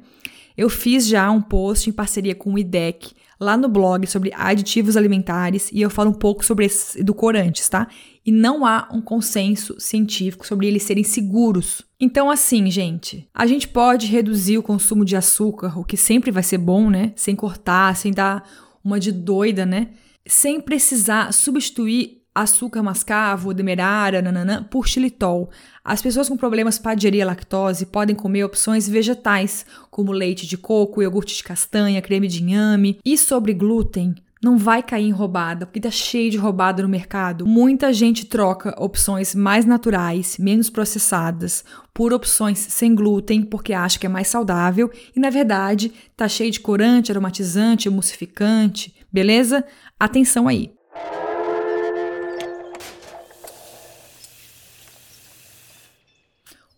Eu 0.56 0.68
fiz 0.68 1.06
já 1.06 1.30
um 1.30 1.40
post 1.40 1.88
em 1.88 1.92
parceria 1.92 2.34
com 2.34 2.54
o 2.54 2.58
IDEC 2.58 3.19
lá 3.40 3.56
no 3.56 3.68
blog 3.68 4.06
sobre 4.06 4.30
aditivos 4.34 4.96
alimentares 4.96 5.70
e 5.72 5.80
eu 5.80 5.88
falo 5.88 6.10
um 6.10 6.14
pouco 6.14 6.44
sobre 6.44 6.66
esses 6.66 6.96
edulcorantes, 6.96 7.68
tá? 7.68 7.88
E 8.24 8.30
não 8.30 8.66
há 8.66 8.86
um 8.92 9.00
consenso 9.00 9.80
científico 9.80 10.46
sobre 10.46 10.66
eles 10.66 10.82
serem 10.82 11.02
seguros. 11.02 11.82
Então, 11.98 12.30
assim, 12.30 12.70
gente, 12.70 13.26
a 13.34 13.46
gente 13.46 13.66
pode 13.66 14.06
reduzir 14.06 14.58
o 14.58 14.62
consumo 14.62 15.04
de 15.04 15.16
açúcar, 15.16 15.78
o 15.78 15.84
que 15.84 15.96
sempre 15.96 16.30
vai 16.30 16.42
ser 16.42 16.58
bom, 16.58 16.90
né? 16.90 17.12
Sem 17.16 17.34
cortar, 17.34 17.96
sem 17.96 18.12
dar 18.12 18.46
uma 18.84 19.00
de 19.00 19.10
doida, 19.10 19.64
né? 19.64 19.88
Sem 20.26 20.60
precisar 20.60 21.32
substituir 21.32 22.19
açúcar 22.34 22.82
mascavo, 22.82 23.52
demerara, 23.52 24.22
nananã, 24.22 24.62
por 24.62 24.86
xilitol. 24.86 25.50
As 25.84 26.00
pessoas 26.00 26.28
com 26.28 26.36
problemas 26.36 26.78
para 26.78 26.94
digerir 26.94 27.22
a 27.22 27.26
lactose 27.26 27.86
podem 27.86 28.14
comer 28.14 28.44
opções 28.44 28.88
vegetais, 28.88 29.66
como 29.90 30.12
leite 30.12 30.46
de 30.46 30.56
coco, 30.56 31.02
iogurte 31.02 31.36
de 31.36 31.42
castanha, 31.42 32.02
creme 32.02 32.28
de 32.28 32.42
inhame. 32.42 32.98
E 33.04 33.18
sobre 33.18 33.52
glúten, 33.52 34.14
não 34.42 34.56
vai 34.56 34.82
cair 34.82 35.06
em 35.06 35.10
roubada, 35.10 35.66
porque 35.66 35.80
tá 35.80 35.90
cheio 35.90 36.30
de 36.30 36.38
roubada 36.38 36.82
no 36.82 36.88
mercado. 36.88 37.46
Muita 37.46 37.92
gente 37.92 38.24
troca 38.24 38.74
opções 38.82 39.34
mais 39.34 39.66
naturais, 39.66 40.38
menos 40.38 40.70
processadas, 40.70 41.62
por 41.92 42.12
opções 42.12 42.58
sem 42.58 42.94
glúten, 42.94 43.42
porque 43.42 43.74
acha 43.74 43.98
que 43.98 44.06
é 44.06 44.08
mais 44.08 44.28
saudável 44.28 44.90
e 45.14 45.20
na 45.20 45.28
verdade 45.28 45.92
tá 46.16 46.26
cheio 46.26 46.50
de 46.50 46.60
corante, 46.60 47.12
aromatizante, 47.12 47.88
emulsificante, 47.88 48.94
beleza? 49.12 49.62
Atenção 49.98 50.48
aí. 50.48 50.79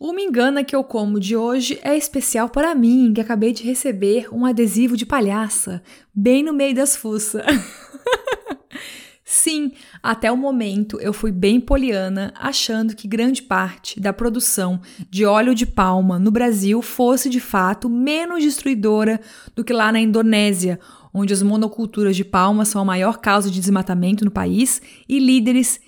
O 0.04 0.12
Me 0.12 0.24
Engana 0.24 0.64
que 0.64 0.74
eu 0.74 0.82
como 0.82 1.20
de 1.20 1.36
hoje 1.36 1.78
é 1.80 1.96
especial 1.96 2.48
para 2.48 2.74
mim, 2.74 3.12
que 3.14 3.20
acabei 3.20 3.52
de 3.52 3.62
receber 3.62 4.26
um 4.34 4.44
adesivo 4.44 4.96
de 4.96 5.06
palhaça, 5.06 5.80
bem 6.12 6.42
no 6.42 6.52
meio 6.52 6.74
das 6.74 6.96
fuças. 6.96 7.44
Sim, 9.24 9.70
até 10.02 10.32
o 10.32 10.36
momento 10.36 11.00
eu 11.00 11.12
fui 11.12 11.30
bem 11.30 11.60
poliana, 11.60 12.34
achando 12.36 12.96
que 12.96 13.06
grande 13.06 13.42
parte 13.42 14.00
da 14.00 14.12
produção 14.12 14.80
de 15.08 15.24
óleo 15.24 15.54
de 15.54 15.66
palma 15.66 16.18
no 16.18 16.32
Brasil 16.32 16.82
fosse 16.82 17.30
de 17.30 17.38
fato 17.38 17.88
menos 17.88 18.42
destruidora 18.42 19.20
do 19.54 19.62
que 19.62 19.72
lá 19.72 19.92
na 19.92 20.00
Indonésia, 20.00 20.80
onde 21.14 21.32
as 21.32 21.44
monoculturas 21.44 22.16
de 22.16 22.24
palma 22.24 22.64
são 22.64 22.82
a 22.82 22.84
maior 22.84 23.18
causa 23.18 23.48
de 23.48 23.60
desmatamento 23.60 24.24
no 24.24 24.32
país 24.32 24.82
e 25.08 25.20
líderes 25.20 25.80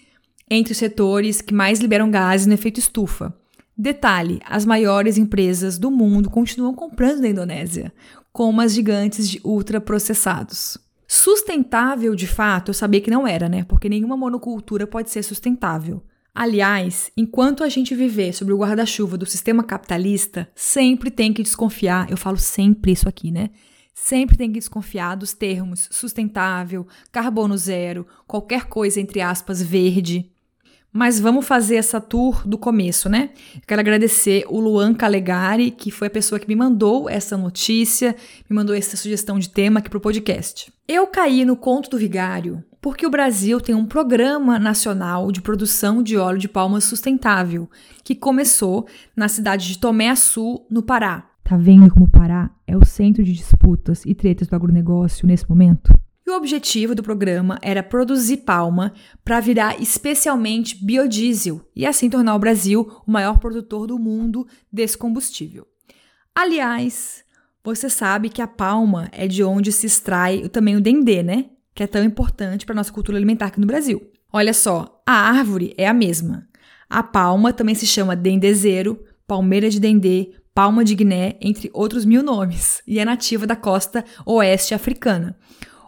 entre 0.49 0.71
os 0.71 0.79
setores 0.79 1.41
que 1.41 1.53
mais 1.53 1.81
liberam 1.81 2.13
gases 2.13 2.47
no 2.47 2.55
efeito 2.55 2.79
estufa. 2.79 3.35
Detalhe: 3.77 4.41
as 4.45 4.65
maiores 4.65 5.19
empresas 5.19 5.79
do 5.79 5.91
mundo 5.91 6.31
continuam 6.31 6.75
comprando 6.75 7.21
na 7.21 7.29
Indonésia, 7.29 7.93
como 8.33 8.61
as 8.61 8.73
gigantes 8.73 9.29
de 9.29 9.41
ultraprocessados. 9.45 10.79
Sustentável 11.07 12.15
de 12.15 12.27
fato, 12.27 12.71
eu 12.71 12.75
sabia 12.75 13.01
que 13.01 13.11
não 13.11 13.27
era, 13.27 13.49
né? 13.49 13.65
Porque 13.65 13.89
nenhuma 13.89 14.17
monocultura 14.17 14.87
pode 14.87 15.11
ser 15.11 15.23
sustentável. 15.23 16.03
Aliás, 16.35 17.13
enquanto 17.17 17.63
a 17.63 17.69
gente 17.69 17.95
viver 17.95 18.33
sob 18.33 18.53
o 18.53 18.59
guarda-chuva 18.59 19.17
do 19.17 19.25
sistema 19.25 19.63
capitalista, 19.63 20.49
sempre 20.55 21.11
tem 21.11 21.33
que 21.33 21.45
desconfiar, 21.45 22.11
eu 22.11 22.17
falo 22.17 22.39
sempre 22.39 22.91
isso 22.91 23.09
aqui, 23.09 23.31
né? 23.31 23.51
Sempre 23.95 24.37
tem 24.37 24.49
que 24.51 24.59
desconfiar 24.59 25.15
dos 25.15 25.33
termos 25.33 25.89
sustentável, 25.93 26.85
carbono 27.13 27.57
zero, 27.57 28.05
qualquer 28.27 28.65
coisa 28.65 29.01
entre 29.01 29.21
aspas 29.21 29.63
verde. 29.63 30.34
Mas 30.97 31.19
vamos 31.19 31.45
fazer 31.45 31.75
essa 31.75 32.01
tour 32.01 32.47
do 32.47 32.57
começo, 32.57 33.09
né? 33.09 33.31
Eu 33.57 33.63
quero 33.67 33.81
agradecer 33.81 34.45
o 34.49 34.61
Luan 34.61 34.95
Calegari, 34.95 35.73
que 35.73 35.91
foi 35.91 36.07
a 36.07 36.11
pessoa 36.11 36.39
que 36.39 36.47
me 36.47 36.55
mandou 36.55 37.11
essa 37.11 37.37
notícia, 37.37 38.15
me 38.49 38.55
mandou 38.55 38.77
essa 38.77 38.97
sugestão 38.97 39.37
de 39.37 39.49
tema 39.49 39.81
aqui 39.81 39.91
para 39.91 39.99
o 39.99 40.01
podcast. 40.01 40.73
Eu 40.87 41.09
caí 41.09 41.45
no 41.45 41.57
conto 41.57 41.91
do 41.91 41.99
vigário 41.99 42.63
porque 42.81 43.05
o 43.05 43.11
Brasil 43.11 43.61
tem 43.61 43.75
um 43.75 43.87
programa 43.87 44.57
nacional 44.57 45.33
de 45.33 45.43
produção 45.43 46.01
de 46.01 46.17
óleo 46.17 46.39
de 46.39 46.47
palma 46.47 46.81
sustentável, 46.81 47.69
que 48.05 48.15
começou 48.15 48.87
na 49.17 49.27
cidade 49.27 49.67
de 49.67 49.79
Tomé 49.81 50.11
Açu, 50.11 50.65
no 50.71 50.81
Pará. 50.81 51.29
Tá 51.43 51.57
vendo 51.57 51.91
como 51.91 52.05
o 52.05 52.11
Pará 52.11 52.51
é 52.69 52.77
o 52.77 52.85
centro 52.85 53.25
de 53.25 53.33
disputas 53.33 54.05
e 54.07 54.15
tretas 54.15 54.47
do 54.47 54.55
agronegócio 54.55 55.27
nesse 55.27 55.49
momento? 55.49 55.93
E 56.27 56.31
o 56.31 56.37
objetivo 56.37 56.95
do 56.95 57.03
programa 57.03 57.59
era 57.61 57.83
produzir 57.83 58.39
palma 58.39 58.95
para 59.23 59.41
virar 59.41 59.81
especialmente 59.81 60.83
biodiesel 60.83 61.61
e 61.77 61.85
assim 61.85 62.09
tornar 62.09 62.35
o 62.35 62.39
Brasil 62.39 62.91
o 63.07 63.11
maior 63.11 63.39
produtor 63.39 63.87
do 63.87 63.99
mundo 63.99 64.47
desse 64.73 64.97
combustível. 64.97 65.67
Aliás, 66.35 67.23
você 67.63 67.91
sabe 67.91 68.31
que 68.31 68.41
a 68.41 68.47
palma 68.47 69.09
é 69.13 69.29
de 69.29 69.45
onde 69.45 69.71
se 69.71 69.87
extrai 69.87 70.49
também 70.49 70.77
o 70.77 70.81
dendê, 70.81 71.23
né? 71.23 71.51
Que 71.75 71.83
é 71.83 71.87
tão 71.87 72.03
importante 72.03 72.65
para 72.65 72.75
nossa 72.75 72.93
cultura 72.93 73.19
alimentar 73.19 73.47
aqui 73.47 73.61
no 73.61 73.67
Brasil. 73.67 74.11
Olha 74.33 74.55
só, 74.55 75.03
a 75.07 75.13
árvore 75.13 75.75
é 75.77 75.87
a 75.87 75.93
mesma. 75.93 76.49
A 76.89 77.03
palma 77.03 77.53
também 77.53 77.75
se 77.75 77.87
chama 77.87 78.17
dendezeiro, 78.17 78.99
palmeira 79.27 79.69
de 79.69 79.79
dendê, 79.79 80.35
palma 80.55 80.85
de 80.85 80.95
Guiné, 80.95 81.37
entre 81.41 81.71
outros 81.75 82.05
mil 82.05 82.23
nomes, 82.23 82.83
e 82.87 82.99
é 82.99 83.05
nativa 83.05 83.47
da 83.47 83.57
costa 83.57 84.05
oeste 84.25 84.75
africana. 84.75 85.37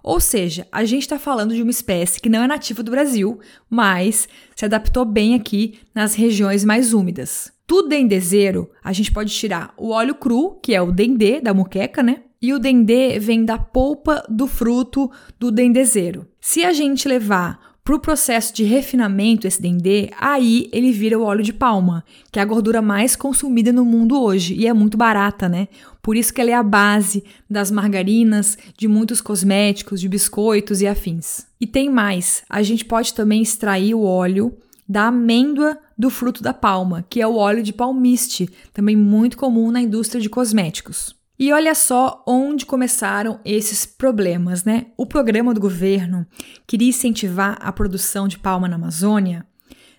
Ou 0.06 0.20
seja, 0.20 0.68
a 0.70 0.84
gente 0.84 1.02
está 1.02 1.18
falando 1.18 1.52
de 1.52 1.60
uma 1.60 1.70
espécie 1.72 2.20
que 2.20 2.28
não 2.28 2.40
é 2.40 2.46
nativa 2.46 2.80
do 2.80 2.92
Brasil, 2.92 3.40
mas 3.68 4.28
se 4.54 4.64
adaptou 4.64 5.04
bem 5.04 5.34
aqui 5.34 5.80
nas 5.92 6.14
regiões 6.14 6.64
mais 6.64 6.94
úmidas. 6.94 7.52
Do 7.66 7.82
dendezeiro, 7.82 8.70
a 8.84 8.92
gente 8.92 9.10
pode 9.10 9.34
tirar 9.34 9.74
o 9.76 9.90
óleo 9.90 10.14
cru, 10.14 10.60
que 10.62 10.72
é 10.76 10.80
o 10.80 10.92
dendê 10.92 11.40
da 11.40 11.52
muqueca, 11.52 12.04
né? 12.04 12.22
E 12.40 12.52
o 12.52 12.60
dendê 12.60 13.18
vem 13.18 13.44
da 13.44 13.58
polpa 13.58 14.22
do 14.28 14.46
fruto 14.46 15.10
do 15.40 15.50
dendezeiro. 15.50 16.28
Se 16.40 16.64
a 16.64 16.72
gente 16.72 17.08
levar 17.08 17.65
para 17.86 17.94
o 17.94 18.00
processo 18.00 18.52
de 18.52 18.64
refinamento 18.64 19.46
esse 19.46 19.62
dendê, 19.62 20.10
aí 20.20 20.68
ele 20.72 20.90
vira 20.90 21.16
o 21.16 21.22
óleo 21.22 21.44
de 21.44 21.52
palma, 21.52 22.04
que 22.32 22.40
é 22.40 22.42
a 22.42 22.44
gordura 22.44 22.82
mais 22.82 23.14
consumida 23.14 23.72
no 23.72 23.84
mundo 23.84 24.20
hoje 24.20 24.54
e 24.54 24.66
é 24.66 24.72
muito 24.72 24.96
barata, 24.98 25.48
né? 25.48 25.68
Por 26.02 26.16
isso 26.16 26.34
que 26.34 26.40
ela 26.40 26.50
é 26.50 26.54
a 26.54 26.64
base 26.64 27.22
das 27.48 27.70
margarinas, 27.70 28.58
de 28.76 28.88
muitos 28.88 29.20
cosméticos, 29.20 30.00
de 30.00 30.08
biscoitos 30.08 30.80
e 30.80 30.86
afins. 30.88 31.46
E 31.60 31.66
tem 31.66 31.88
mais, 31.88 32.42
a 32.50 32.60
gente 32.60 32.84
pode 32.84 33.14
também 33.14 33.40
extrair 33.40 33.94
o 33.94 34.02
óleo 34.02 34.52
da 34.88 35.06
amêndoa 35.06 35.78
do 35.96 36.10
fruto 36.10 36.42
da 36.42 36.52
palma, 36.52 37.06
que 37.08 37.22
é 37.22 37.26
o 37.26 37.36
óleo 37.36 37.62
de 37.62 37.72
palmiste, 37.72 38.50
também 38.74 38.96
muito 38.96 39.36
comum 39.36 39.70
na 39.70 39.80
indústria 39.80 40.20
de 40.20 40.28
cosméticos. 40.28 41.15
E 41.38 41.52
olha 41.52 41.74
só 41.74 42.24
onde 42.26 42.64
começaram 42.64 43.40
esses 43.44 43.84
problemas, 43.84 44.64
né? 44.64 44.86
O 44.96 45.04
programa 45.04 45.52
do 45.52 45.60
governo 45.60 46.26
queria 46.66 46.88
incentivar 46.88 47.58
a 47.60 47.70
produção 47.70 48.26
de 48.26 48.38
palma 48.38 48.66
na 48.66 48.76
Amazônia, 48.76 49.46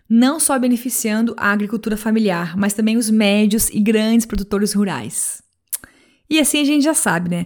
não 0.10 0.40
só 0.40 0.58
beneficiando 0.58 1.36
a 1.38 1.52
agricultura 1.52 1.96
familiar, 1.96 2.58
mas 2.58 2.74
também 2.74 2.98
os 2.98 3.10
médios 3.10 3.70
e 3.70 3.80
grandes 3.80 4.26
produtores 4.26 4.74
rurais. 4.74 5.44
E 6.30 6.40
assim 6.40 6.62
a 6.62 6.66
gente 6.66 6.84
já 6.84 6.94
sabe, 6.94 7.30
né? 7.30 7.46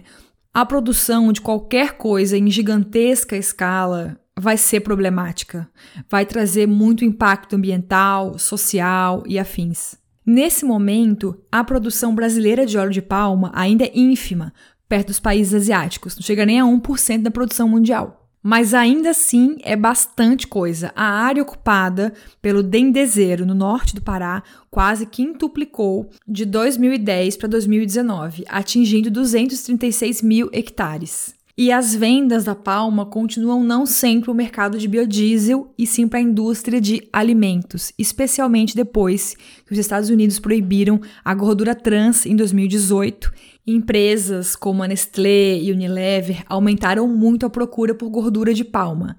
A 0.54 0.64
produção 0.64 1.32
de 1.32 1.40
qualquer 1.40 1.96
coisa 1.96 2.36
em 2.36 2.50
gigantesca 2.50 3.36
escala 3.36 4.18
vai 4.38 4.56
ser 4.56 4.80
problemática, 4.80 5.68
vai 6.10 6.24
trazer 6.24 6.66
muito 6.66 7.04
impacto 7.04 7.56
ambiental, 7.56 8.38
social 8.38 9.22
e 9.26 9.38
afins. 9.38 10.01
Nesse 10.24 10.64
momento, 10.64 11.36
a 11.50 11.64
produção 11.64 12.14
brasileira 12.14 12.64
de 12.64 12.78
óleo 12.78 12.90
de 12.90 13.02
palma 13.02 13.50
ainda 13.54 13.84
é 13.84 13.90
ínfima, 13.92 14.52
perto 14.88 15.08
dos 15.08 15.18
países 15.18 15.54
asiáticos, 15.54 16.14
não 16.14 16.22
chega 16.22 16.46
nem 16.46 16.60
a 16.60 16.64
1% 16.64 17.22
da 17.22 17.30
produção 17.30 17.68
mundial. 17.68 18.28
Mas 18.42 18.74
ainda 18.74 19.10
assim 19.10 19.56
é 19.62 19.76
bastante 19.76 20.48
coisa. 20.48 20.92
A 20.96 21.04
área 21.04 21.42
ocupada 21.42 22.12
pelo 22.40 22.62
dendezeiro 22.62 23.46
no 23.46 23.54
norte 23.54 23.94
do 23.94 24.02
Pará 24.02 24.42
quase 24.68 25.06
quintuplicou 25.06 26.10
de 26.26 26.44
2010 26.44 27.36
para 27.36 27.48
2019, 27.48 28.44
atingindo 28.48 29.10
236 29.10 30.22
mil 30.22 30.50
hectares. 30.52 31.34
E 31.56 31.70
as 31.70 31.94
vendas 31.94 32.44
da 32.44 32.54
palma 32.54 33.04
continuam 33.04 33.62
não 33.62 33.84
sempre 33.84 34.30
o 34.30 34.34
mercado 34.34 34.78
de 34.78 34.88
biodiesel 34.88 35.70
e 35.76 35.86
sim 35.86 36.08
para 36.08 36.18
a 36.18 36.22
indústria 36.22 36.80
de 36.80 37.06
alimentos, 37.12 37.92
especialmente 37.98 38.74
depois 38.74 39.36
que 39.66 39.72
os 39.72 39.78
Estados 39.78 40.08
Unidos 40.08 40.38
proibiram 40.38 40.98
a 41.22 41.34
gordura 41.34 41.74
trans 41.74 42.24
em 42.24 42.34
2018. 42.34 43.30
Empresas 43.66 44.56
como 44.56 44.82
a 44.82 44.88
Nestlé 44.88 45.58
e 45.58 45.70
Unilever 45.70 46.42
aumentaram 46.46 47.06
muito 47.06 47.44
a 47.44 47.50
procura 47.50 47.94
por 47.94 48.08
gordura 48.08 48.54
de 48.54 48.64
palma. 48.64 49.14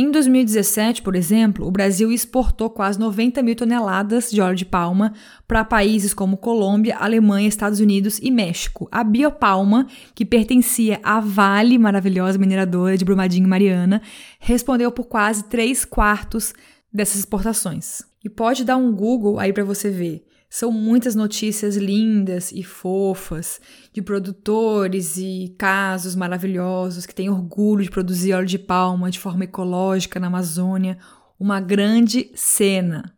Em 0.00 0.12
2017, 0.12 1.02
por 1.02 1.16
exemplo, 1.16 1.66
o 1.66 1.72
Brasil 1.72 2.12
exportou 2.12 2.70
quase 2.70 3.00
90 3.00 3.42
mil 3.42 3.56
toneladas 3.56 4.30
de 4.30 4.40
óleo 4.40 4.54
de 4.54 4.64
palma 4.64 5.12
para 5.44 5.64
países 5.64 6.14
como 6.14 6.36
Colômbia, 6.36 6.96
Alemanha, 6.96 7.48
Estados 7.48 7.80
Unidos 7.80 8.20
e 8.22 8.30
México. 8.30 8.86
A 8.92 9.02
Biopalma, 9.02 9.88
que 10.14 10.24
pertencia 10.24 11.00
à 11.02 11.18
Vale, 11.18 11.76
maravilhosa 11.78 12.38
mineradora 12.38 12.96
de 12.96 13.04
Brumadinho 13.04 13.46
e 13.46 13.48
Mariana, 13.48 14.00
respondeu 14.38 14.92
por 14.92 15.06
quase 15.06 15.42
3 15.46 15.84
quartos 15.84 16.54
dessas 16.92 17.18
exportações. 17.18 18.00
E 18.24 18.28
pode 18.28 18.64
dar 18.64 18.76
um 18.76 18.92
Google 18.92 19.40
aí 19.40 19.52
para 19.52 19.64
você 19.64 19.90
ver. 19.90 20.27
São 20.50 20.72
muitas 20.72 21.14
notícias 21.14 21.76
lindas 21.76 22.52
e 22.52 22.62
fofas 22.62 23.60
de 23.92 24.00
produtores 24.00 25.18
e 25.18 25.54
casos 25.58 26.16
maravilhosos 26.16 27.04
que 27.04 27.14
têm 27.14 27.28
orgulho 27.28 27.84
de 27.84 27.90
produzir 27.90 28.32
óleo 28.32 28.46
de 28.46 28.58
palma 28.58 29.10
de 29.10 29.18
forma 29.18 29.44
ecológica 29.44 30.18
na 30.18 30.28
Amazônia. 30.28 30.96
Uma 31.38 31.60
grande 31.60 32.30
cena. 32.34 33.14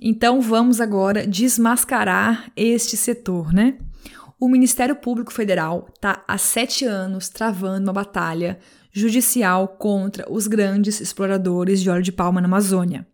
Então 0.00 0.40
vamos 0.42 0.80
agora 0.80 1.26
desmascarar 1.26 2.52
este 2.54 2.96
setor, 2.96 3.52
né? 3.52 3.78
O 4.38 4.48
Ministério 4.48 4.94
Público 4.94 5.32
Federal 5.32 5.88
está 5.94 6.22
há 6.28 6.36
sete 6.36 6.84
anos 6.84 7.30
travando 7.30 7.86
uma 7.86 7.92
batalha 7.92 8.58
judicial 8.92 9.68
contra 9.68 10.30
os 10.30 10.46
grandes 10.46 11.00
exploradores 11.00 11.80
de 11.80 11.88
óleo 11.88 12.02
de 12.02 12.12
palma 12.12 12.40
na 12.40 12.46
Amazônia. 12.46 13.06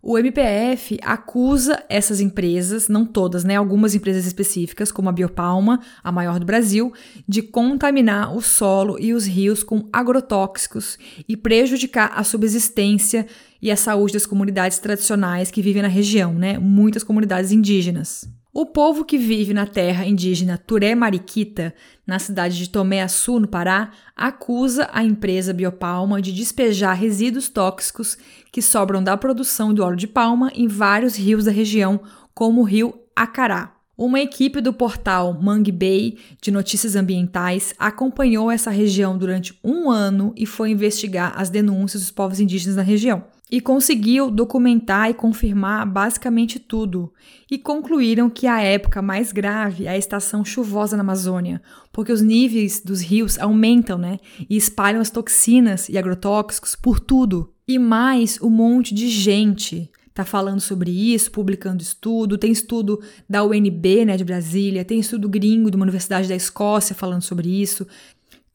O 0.00 0.16
MPF 0.16 0.96
acusa 1.02 1.82
essas 1.88 2.20
empresas, 2.20 2.88
não 2.88 3.04
todas, 3.04 3.42
né, 3.42 3.56
algumas 3.56 3.96
empresas 3.96 4.26
específicas, 4.26 4.92
como 4.92 5.08
a 5.08 5.12
Biopalma, 5.12 5.80
a 6.04 6.12
maior 6.12 6.38
do 6.38 6.46
Brasil, 6.46 6.92
de 7.26 7.42
contaminar 7.42 8.34
o 8.34 8.40
solo 8.40 8.96
e 9.00 9.12
os 9.12 9.26
rios 9.26 9.64
com 9.64 9.88
agrotóxicos 9.92 10.96
e 11.28 11.36
prejudicar 11.36 12.12
a 12.14 12.22
subsistência 12.22 13.26
e 13.60 13.72
a 13.72 13.76
saúde 13.76 14.12
das 14.12 14.24
comunidades 14.24 14.78
tradicionais 14.78 15.50
que 15.50 15.60
vivem 15.60 15.82
na 15.82 15.88
região, 15.88 16.32
né, 16.32 16.58
muitas 16.58 17.02
comunidades 17.02 17.50
indígenas. 17.50 18.28
O 18.60 18.66
povo 18.66 19.04
que 19.04 19.16
vive 19.16 19.54
na 19.54 19.66
terra 19.66 20.04
indígena 20.04 20.58
Turé 20.58 20.92
Mariquita, 20.92 21.72
na 22.04 22.18
cidade 22.18 22.58
de 22.58 22.68
Tomé 22.68 23.00
Açu, 23.02 23.38
no 23.38 23.46
Pará, 23.46 23.92
acusa 24.16 24.90
a 24.92 25.04
empresa 25.04 25.52
Biopalma 25.52 26.20
de 26.20 26.32
despejar 26.32 26.96
resíduos 26.96 27.48
tóxicos 27.48 28.18
que 28.50 28.60
sobram 28.60 29.00
da 29.00 29.16
produção 29.16 29.72
do 29.72 29.84
óleo 29.84 29.94
de 29.94 30.08
palma 30.08 30.50
em 30.56 30.66
vários 30.66 31.14
rios 31.14 31.44
da 31.44 31.52
região, 31.52 32.00
como 32.34 32.62
o 32.62 32.64
rio 32.64 32.92
Acará. 33.14 33.76
Uma 33.96 34.18
equipe 34.18 34.60
do 34.60 34.72
portal 34.72 35.38
Mangue 35.40 35.70
Bay 35.70 36.18
de 36.42 36.50
notícias 36.50 36.96
ambientais 36.96 37.72
acompanhou 37.78 38.50
essa 38.50 38.72
região 38.72 39.16
durante 39.16 39.56
um 39.62 39.88
ano 39.88 40.32
e 40.36 40.44
foi 40.44 40.70
investigar 40.70 41.32
as 41.36 41.48
denúncias 41.48 42.02
dos 42.02 42.10
povos 42.10 42.40
indígenas 42.40 42.74
na 42.74 42.82
região 42.82 43.22
e 43.50 43.60
conseguiu 43.60 44.30
documentar 44.30 45.10
e 45.10 45.14
confirmar 45.14 45.86
basicamente 45.86 46.58
tudo. 46.58 47.12
E 47.50 47.56
concluíram 47.56 48.28
que 48.28 48.46
a 48.46 48.60
época 48.60 49.00
mais 49.00 49.32
grave 49.32 49.86
é 49.86 49.90
a 49.90 49.98
estação 49.98 50.44
chuvosa 50.44 50.96
na 50.96 51.02
Amazônia, 51.02 51.62
porque 51.92 52.12
os 52.12 52.20
níveis 52.20 52.80
dos 52.80 53.00
rios 53.00 53.38
aumentam, 53.38 53.96
né? 53.96 54.18
E 54.48 54.56
espalham 54.56 55.00
as 55.00 55.10
toxinas 55.10 55.88
e 55.88 55.96
agrotóxicos 55.96 56.76
por 56.76 57.00
tudo. 57.00 57.52
E 57.66 57.78
mais 57.78 58.40
um 58.42 58.50
monte 58.50 58.94
de 58.94 59.08
gente 59.08 59.90
tá 60.18 60.24
falando 60.24 60.60
sobre 60.60 60.90
isso, 60.90 61.30
publicando 61.30 61.80
estudo. 61.80 62.36
Tem 62.36 62.50
estudo 62.50 63.00
da 63.28 63.44
UNB, 63.44 64.04
né, 64.04 64.16
de 64.16 64.24
Brasília, 64.24 64.84
tem 64.84 64.98
estudo 64.98 65.28
gringo 65.28 65.70
de 65.70 65.76
uma 65.76 65.84
universidade 65.84 66.28
da 66.28 66.34
Escócia 66.34 66.94
falando 66.94 67.22
sobre 67.22 67.48
isso. 67.48 67.86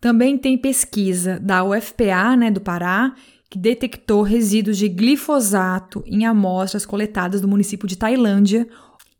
Também 0.01 0.37
tem 0.37 0.57
pesquisa 0.57 1.39
da 1.39 1.63
UFPA, 1.63 2.35
né, 2.35 2.51
do 2.51 2.59
Pará, 2.59 3.15
que 3.53 3.59
detectou 3.59 4.23
resíduos 4.23 4.79
de 4.79 4.89
glifosato 4.89 6.03
em 6.07 6.25
amostras 6.25 6.87
coletadas 6.87 7.39
do 7.39 7.47
município 7.47 7.87
de 7.87 7.95
Tailândia, 7.95 8.67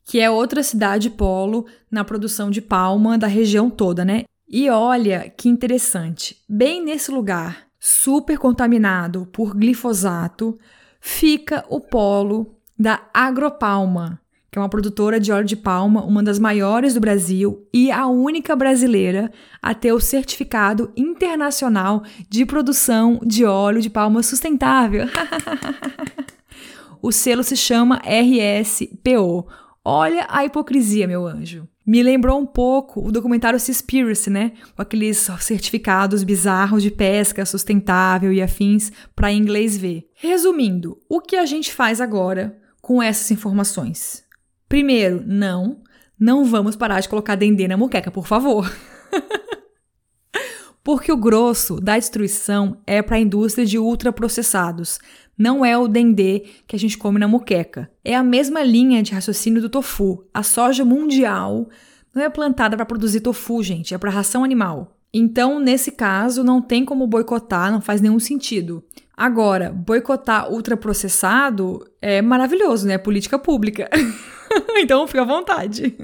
que 0.03 0.19
é 0.19 0.27
outra 0.27 0.63
cidade 0.63 1.07
polo 1.07 1.67
na 1.91 2.03
produção 2.03 2.49
de 2.49 2.59
palma 2.59 3.15
da 3.15 3.27
região 3.27 3.69
toda, 3.69 4.03
né? 4.03 4.23
E 4.49 4.71
olha 4.71 5.29
que 5.29 5.47
interessante, 5.47 6.35
bem 6.49 6.83
nesse 6.83 7.11
lugar 7.11 7.67
super 7.79 8.39
contaminado 8.39 9.27
por 9.31 9.55
glifosato, 9.55 10.57
fica 10.99 11.63
o 11.69 11.79
polo 11.79 12.55
da 12.75 13.07
Agropalma, 13.13 14.19
que 14.53 14.59
é 14.59 14.61
uma 14.61 14.69
produtora 14.69 15.19
de 15.19 15.31
óleo 15.31 15.47
de 15.47 15.55
palma, 15.55 16.05
uma 16.05 16.21
das 16.21 16.37
maiores 16.37 16.93
do 16.93 16.99
Brasil 16.99 17.67
e 17.73 17.91
a 17.91 18.05
única 18.05 18.55
brasileira 18.55 19.31
a 19.59 19.73
ter 19.73 19.91
o 19.91 19.99
certificado 19.99 20.91
internacional 20.95 22.03
de 22.29 22.45
produção 22.45 23.19
de 23.25 23.43
óleo 23.45 23.81
de 23.81 23.89
palma 23.89 24.21
sustentável. 24.21 25.07
o 27.01 27.11
selo 27.11 27.41
se 27.41 27.57
chama 27.57 27.99
RSPO. 28.05 29.47
Olha 29.83 30.27
a 30.29 30.45
hipocrisia, 30.45 31.07
meu 31.07 31.25
anjo. 31.25 31.67
Me 31.83 32.03
lembrou 32.03 32.39
um 32.39 32.45
pouco 32.45 33.03
o 33.07 33.11
documentário 33.11 33.59
Seaspiracy, 33.59 34.29
né? 34.29 34.51
Com 34.75 34.83
aqueles 34.83 35.27
certificados 35.39 36.23
bizarros 36.23 36.83
de 36.83 36.91
pesca 36.91 37.43
sustentável 37.43 38.31
e 38.31 38.39
afins 38.39 38.91
para 39.15 39.33
inglês 39.33 39.75
ver. 39.75 40.07
Resumindo, 40.13 41.01
o 41.09 41.19
que 41.19 41.37
a 41.37 41.45
gente 41.47 41.73
faz 41.73 41.99
agora 41.99 42.55
com 42.79 43.01
essas 43.01 43.31
informações? 43.31 44.22
Primeiro, 44.73 45.21
não. 45.23 45.83
Não 46.19 46.43
vamos 46.43 46.75
parar 46.75 46.99
de 46.99 47.07
colocar 47.07 47.35
dendê 47.35 47.67
na 47.67 47.77
muqueca, 47.77 48.09
por 48.09 48.25
favor. 48.25 48.75
Porque 50.83 51.11
o 51.11 51.15
grosso 51.15 51.79
da 51.79 51.95
destruição 51.95 52.81
é 52.87 52.99
para 52.99 53.17
a 53.17 53.19
indústria 53.19 53.67
de 53.67 53.77
ultraprocessados. 53.77 54.97
Não 55.37 55.63
é 55.63 55.77
o 55.77 55.87
dendê 55.87 56.45
que 56.65 56.75
a 56.75 56.79
gente 56.79 56.97
come 56.97 57.19
na 57.19 57.27
muqueca. 57.27 57.87
É 58.03 58.15
a 58.15 58.23
mesma 58.23 58.63
linha 58.63 59.03
de 59.03 59.13
raciocínio 59.13 59.61
do 59.61 59.69
tofu. 59.69 60.25
A 60.33 60.41
soja 60.41 60.83
mundial 60.83 61.69
não 62.11 62.23
é 62.23 62.29
plantada 62.31 62.75
para 62.75 62.83
produzir 62.83 63.19
tofu, 63.19 63.61
gente, 63.61 63.93
é 63.93 63.97
para 63.99 64.09
ração 64.09 64.43
animal. 64.43 64.97
Então, 65.13 65.59
nesse 65.59 65.91
caso, 65.91 66.43
não 66.43 66.59
tem 66.59 66.83
como 66.83 67.05
boicotar, 67.05 67.71
não 67.71 67.79
faz 67.79 68.01
nenhum 68.01 68.17
sentido. 68.17 68.83
Agora, 69.15 69.71
boicotar 69.71 70.51
ultraprocessado 70.51 71.85
é 72.01 72.23
maravilhoso, 72.23 72.87
né? 72.87 72.97
Política 72.97 73.37
pública. 73.37 73.87
então, 74.77 75.07
fica 75.07 75.21
à 75.21 75.25
vontade. 75.25 75.97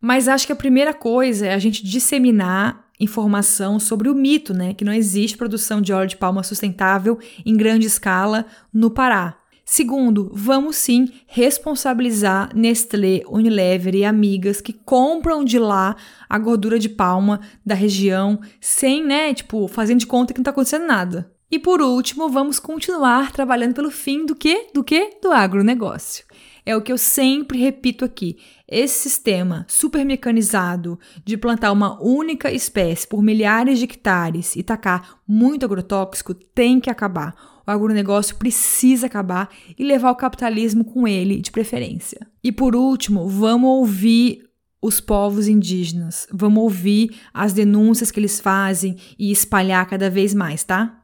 Mas 0.00 0.28
acho 0.28 0.46
que 0.46 0.52
a 0.52 0.56
primeira 0.56 0.94
coisa 0.94 1.46
é 1.46 1.54
a 1.54 1.58
gente 1.58 1.84
disseminar 1.84 2.88
informação 2.98 3.80
sobre 3.80 4.08
o 4.08 4.14
mito, 4.14 4.52
né? 4.52 4.74
Que 4.74 4.84
não 4.84 4.92
existe 4.92 5.36
produção 5.36 5.80
de 5.80 5.92
óleo 5.92 6.08
de 6.08 6.16
palma 6.16 6.42
sustentável 6.42 7.18
em 7.44 7.56
grande 7.56 7.86
escala 7.86 8.46
no 8.72 8.90
Pará. 8.90 9.36
Segundo, 9.64 10.30
vamos 10.34 10.76
sim 10.76 11.08
responsabilizar 11.28 12.50
Nestlé, 12.56 13.22
Unilever 13.28 13.94
e 13.94 14.04
amigas 14.04 14.60
que 14.60 14.72
compram 14.72 15.44
de 15.44 15.60
lá 15.60 15.94
a 16.28 16.38
gordura 16.38 16.76
de 16.76 16.88
palma 16.88 17.40
da 17.64 17.74
região 17.74 18.40
sem, 18.60 19.04
né, 19.04 19.32
tipo, 19.32 19.68
fazendo 19.68 20.00
de 20.00 20.08
conta 20.08 20.32
que 20.32 20.40
não 20.40 20.42
está 20.42 20.50
acontecendo 20.50 20.86
nada. 20.86 21.30
E 21.48 21.56
por 21.56 21.80
último, 21.80 22.28
vamos 22.28 22.58
continuar 22.58 23.30
trabalhando 23.30 23.74
pelo 23.74 23.92
fim 23.92 24.26
do 24.26 24.34
que? 24.34 24.68
Do 24.74 24.82
que? 24.82 25.18
Do 25.22 25.30
agronegócio. 25.30 26.24
É 26.70 26.76
o 26.76 26.80
que 26.80 26.92
eu 26.92 26.98
sempre 26.98 27.58
repito 27.58 28.04
aqui. 28.04 28.36
Esse 28.68 29.08
sistema 29.08 29.66
super 29.68 30.04
mecanizado 30.04 31.00
de 31.24 31.36
plantar 31.36 31.72
uma 31.72 32.00
única 32.00 32.52
espécie 32.52 33.08
por 33.08 33.20
milhares 33.20 33.76
de 33.80 33.86
hectares 33.86 34.54
e 34.54 34.62
tacar 34.62 35.18
muito 35.26 35.66
agrotóxico 35.66 36.32
tem 36.32 36.78
que 36.78 36.88
acabar. 36.88 37.34
O 37.66 37.70
agronegócio 37.72 38.36
precisa 38.36 39.06
acabar 39.06 39.50
e 39.76 39.82
levar 39.82 40.12
o 40.12 40.14
capitalismo 40.14 40.84
com 40.84 41.08
ele, 41.08 41.40
de 41.40 41.50
preferência. 41.50 42.24
E 42.40 42.52
por 42.52 42.76
último, 42.76 43.28
vamos 43.28 43.68
ouvir 43.68 44.44
os 44.80 45.00
povos 45.00 45.48
indígenas. 45.48 46.28
Vamos 46.32 46.62
ouvir 46.62 47.16
as 47.34 47.52
denúncias 47.52 48.12
que 48.12 48.20
eles 48.20 48.38
fazem 48.38 48.96
e 49.18 49.32
espalhar 49.32 49.84
cada 49.88 50.08
vez 50.08 50.32
mais, 50.32 50.62
tá? 50.62 50.99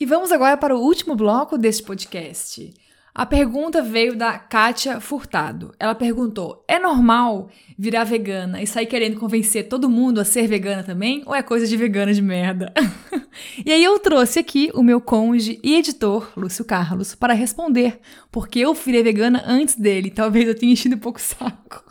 E 0.00 0.06
vamos 0.06 0.32
agora 0.32 0.56
para 0.56 0.74
o 0.74 0.80
último 0.80 1.14
bloco 1.14 1.58
deste 1.58 1.82
podcast. 1.82 2.72
A 3.14 3.26
pergunta 3.26 3.82
veio 3.82 4.16
da 4.16 4.38
Kátia 4.38 4.98
Furtado. 4.98 5.74
Ela 5.78 5.94
perguntou: 5.94 6.64
é 6.66 6.78
normal 6.78 7.50
virar 7.78 8.04
vegana 8.04 8.62
e 8.62 8.66
sair 8.66 8.86
querendo 8.86 9.20
convencer 9.20 9.68
todo 9.68 9.90
mundo 9.90 10.18
a 10.18 10.24
ser 10.24 10.46
vegana 10.46 10.82
também? 10.82 11.22
Ou 11.26 11.34
é 11.34 11.42
coisa 11.42 11.66
de 11.66 11.76
vegana 11.76 12.14
de 12.14 12.22
merda? 12.22 12.72
e 13.62 13.70
aí 13.70 13.84
eu 13.84 13.98
trouxe 13.98 14.38
aqui 14.38 14.70
o 14.72 14.82
meu 14.82 15.02
cônjuge 15.02 15.60
e 15.62 15.76
editor, 15.76 16.32
Lúcio 16.34 16.64
Carlos, 16.64 17.14
para 17.14 17.34
responder, 17.34 18.00
porque 18.32 18.60
eu 18.60 18.72
virei 18.72 19.02
vegana 19.02 19.44
antes 19.46 19.74
dele. 19.74 20.10
Talvez 20.10 20.48
eu 20.48 20.54
tenha 20.54 20.72
enchido 20.72 20.96
um 20.96 21.00
pouco 21.00 21.18
o 21.18 21.22
saco. 21.22 21.84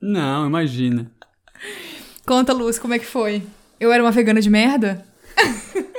Não, 0.00 0.46
imagina. 0.46 1.12
Conta, 2.24 2.54
Luz, 2.54 2.78
como 2.78 2.94
é 2.94 2.98
que 2.98 3.04
foi? 3.04 3.42
Eu 3.78 3.92
era 3.92 4.02
uma 4.02 4.10
vegana 4.10 4.40
de 4.40 4.48
merda? 4.48 5.04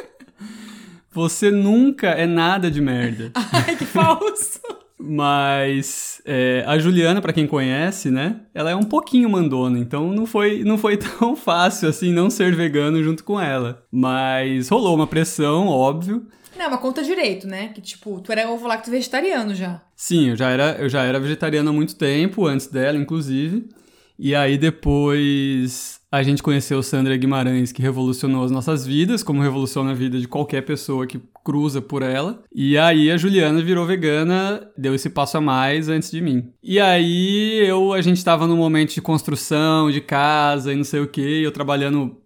Você 1.14 1.52
nunca 1.52 2.10
é 2.10 2.26
nada 2.26 2.72
de 2.72 2.80
merda. 2.82 3.32
Ai, 3.36 3.76
que 3.76 3.86
falso! 3.86 4.62
Mas 4.98 6.22
é, 6.26 6.64
a 6.68 6.78
Juliana, 6.78 7.22
pra 7.22 7.34
quem 7.34 7.48
conhece, 7.48 8.12
né? 8.12 8.42
Ela 8.54 8.72
é 8.72 8.76
um 8.76 8.84
pouquinho 8.84 9.30
mandona, 9.30 9.80
então 9.80 10.14
não 10.14 10.26
foi, 10.26 10.64
não 10.64 10.78
foi 10.78 10.96
tão 10.98 11.36
fácil 11.36 11.90
assim 11.90 12.14
não 12.14 12.30
ser 12.30 12.56
vegano 12.56 13.04
junto 13.04 13.24
com 13.24 13.40
ela. 13.40 13.84
Mas 13.92 14.70
rolou 14.70 14.96
uma 14.96 15.08
pressão, 15.08 15.68
óbvio. 15.68 16.28
Não, 16.56 16.70
mas 16.70 16.80
conta 16.80 17.04
direito, 17.04 17.48
né? 17.48 17.70
Que 17.70 17.82
tipo, 17.82 18.22
tu 18.22 18.32
era 18.32 18.50
ovo 18.50 18.68
lacto 18.68 18.92
vegetariano 18.92 19.56
já. 19.56 19.82
Sim, 19.96 20.30
eu 20.30 20.36
já 20.36 20.50
era, 20.50 20.78
eu 20.80 20.88
já 20.88 21.04
era 21.04 21.20
vegetariano 21.20 21.72
há 21.72 21.74
muito 21.74 21.96
tempo, 21.96 22.46
antes 22.46 22.68
dela, 22.68 22.98
inclusive. 22.98 23.70
E 24.20 24.36
aí 24.36 24.58
depois 24.58 26.01
a 26.12 26.22
gente 26.24 26.44
conheceu 26.44 26.84
Sandra 26.84 27.16
Guimarães, 27.16 27.72
que 27.72 27.82
revolucionou 27.82 28.44
as 28.44 28.52
nossas 28.52 28.86
vidas, 28.86 29.24
como 29.24 29.42
revoluciona 29.42 29.92
a 29.92 29.96
vida 29.96 30.20
de 30.20 30.28
qualquer 30.28 30.62
pessoa 30.62 31.08
que 31.08 31.22
cruza 31.42 31.82
por 31.82 32.02
ela. 32.04 32.44
E 32.54 32.78
aí 32.78 33.10
a 33.10 33.16
Juliana 33.16 33.62
virou 33.62 33.86
vegana, 33.86 34.70
deu 34.78 34.94
esse 34.94 35.10
passo 35.10 35.38
a 35.38 35.42
mais 35.42 35.88
antes 35.88 36.12
de 36.12 36.20
mim. 36.20 36.52
E 36.62 36.82
aí 36.82 37.66
eu 37.66 37.94
a 37.94 38.02
gente 38.02 38.24
tava 38.26 38.46
num 38.46 38.58
momento 38.58 38.94
de 38.94 39.02
construção 39.02 39.90
de 39.90 40.02
casa 40.02 40.74
e 40.74 40.76
não 40.76 40.84
sei 40.84 41.00
o 41.00 41.08
que, 41.08 41.44
eu 41.44 41.52
trabalhando 41.52 42.18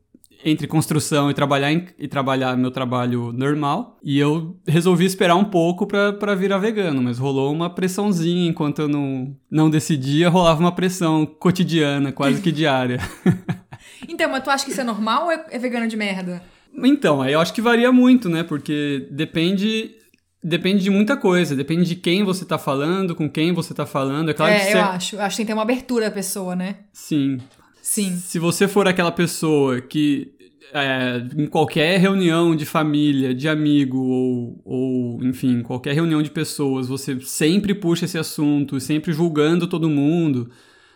entre 0.44 0.68
construção 0.68 1.30
e 1.32 1.34
trabalhar 1.34 1.72
em, 1.72 1.88
e 1.98 2.08
trabalhar 2.08 2.56
meu 2.56 2.70
trabalho 2.70 3.32
normal. 3.32 3.98
E 4.04 4.20
eu 4.20 4.56
resolvi 4.68 5.06
esperar 5.06 5.36
um 5.36 5.46
pouco 5.46 5.88
para 5.88 6.36
virar 6.36 6.60
vegano, 6.60 7.02
mas 7.02 7.18
rolou 7.18 7.52
uma 7.52 7.70
pressãozinha 7.70 8.48
enquanto 8.48 8.84
eu 8.84 8.88
não, 8.88 9.36
não 9.50 9.70
decidia, 9.70 10.30
rolava 10.30 10.60
uma 10.60 10.72
pressão 10.72 11.26
cotidiana, 11.26 12.12
quase 12.12 12.42
que 12.42 12.52
diária. 12.52 13.00
então, 14.10 14.30
mas 14.30 14.44
tu 14.44 14.50
acha 14.50 14.66
que 14.66 14.72
isso 14.72 14.82
é 14.82 14.84
normal 14.84 15.26
ou 15.26 15.32
é, 15.32 15.46
é 15.52 15.60
vegano 15.60 15.88
de 15.88 15.98
merda? 15.98 16.42
Então, 16.84 17.22
aí 17.22 17.34
eu 17.34 17.40
acho 17.40 17.54
que 17.54 17.62
varia 17.62 17.92
muito, 17.92 18.30
né? 18.30 18.44
Porque 18.44 19.08
depende 19.12 19.96
depende 20.44 20.84
de 20.84 20.92
muita 20.92 21.18
coisa, 21.18 21.56
depende 21.56 21.86
de 21.86 21.96
quem 21.96 22.24
você 22.24 22.46
tá 22.46 22.60
falando, 22.60 23.16
com 23.16 23.28
quem 23.28 23.52
você 23.52 23.74
tá 23.74 23.86
falando. 23.86 24.30
É 24.30 24.34
claro 24.34 24.54
é, 24.54 24.60
que 24.60 24.66
eu 24.68 24.72
você... 24.72 24.78
acho. 24.78 25.16
Eu 25.16 25.22
acho 25.22 25.30
que 25.32 25.38
tem 25.38 25.46
que 25.46 25.48
ter 25.48 25.54
uma 25.54 25.64
abertura 25.64 26.06
da 26.06 26.12
pessoa, 26.12 26.56
né? 26.56 26.78
Sim. 26.94 27.40
Sim. 27.82 28.16
Se 28.18 28.38
você 28.38 28.68
for 28.68 28.88
aquela 28.88 29.12
pessoa 29.12 29.82
que 29.82 30.36
é, 30.74 31.24
em 31.38 31.48
qualquer 31.48 32.00
reunião 32.00 32.56
de 32.56 32.66
família, 32.66 33.34
de 33.34 33.48
amigo 33.48 33.98
ou, 33.98 34.62
ou, 34.66 35.24
enfim, 35.24 35.62
qualquer 35.62 35.94
reunião 35.94 36.22
de 36.22 36.30
pessoas, 36.30 36.88
você 36.88 37.20
sempre 37.22 37.74
puxa 37.74 38.06
esse 38.06 38.18
assunto, 38.18 38.80
sempre 38.80 39.14
julgando 39.14 39.68
todo 39.68 39.90
mundo, 39.90 40.50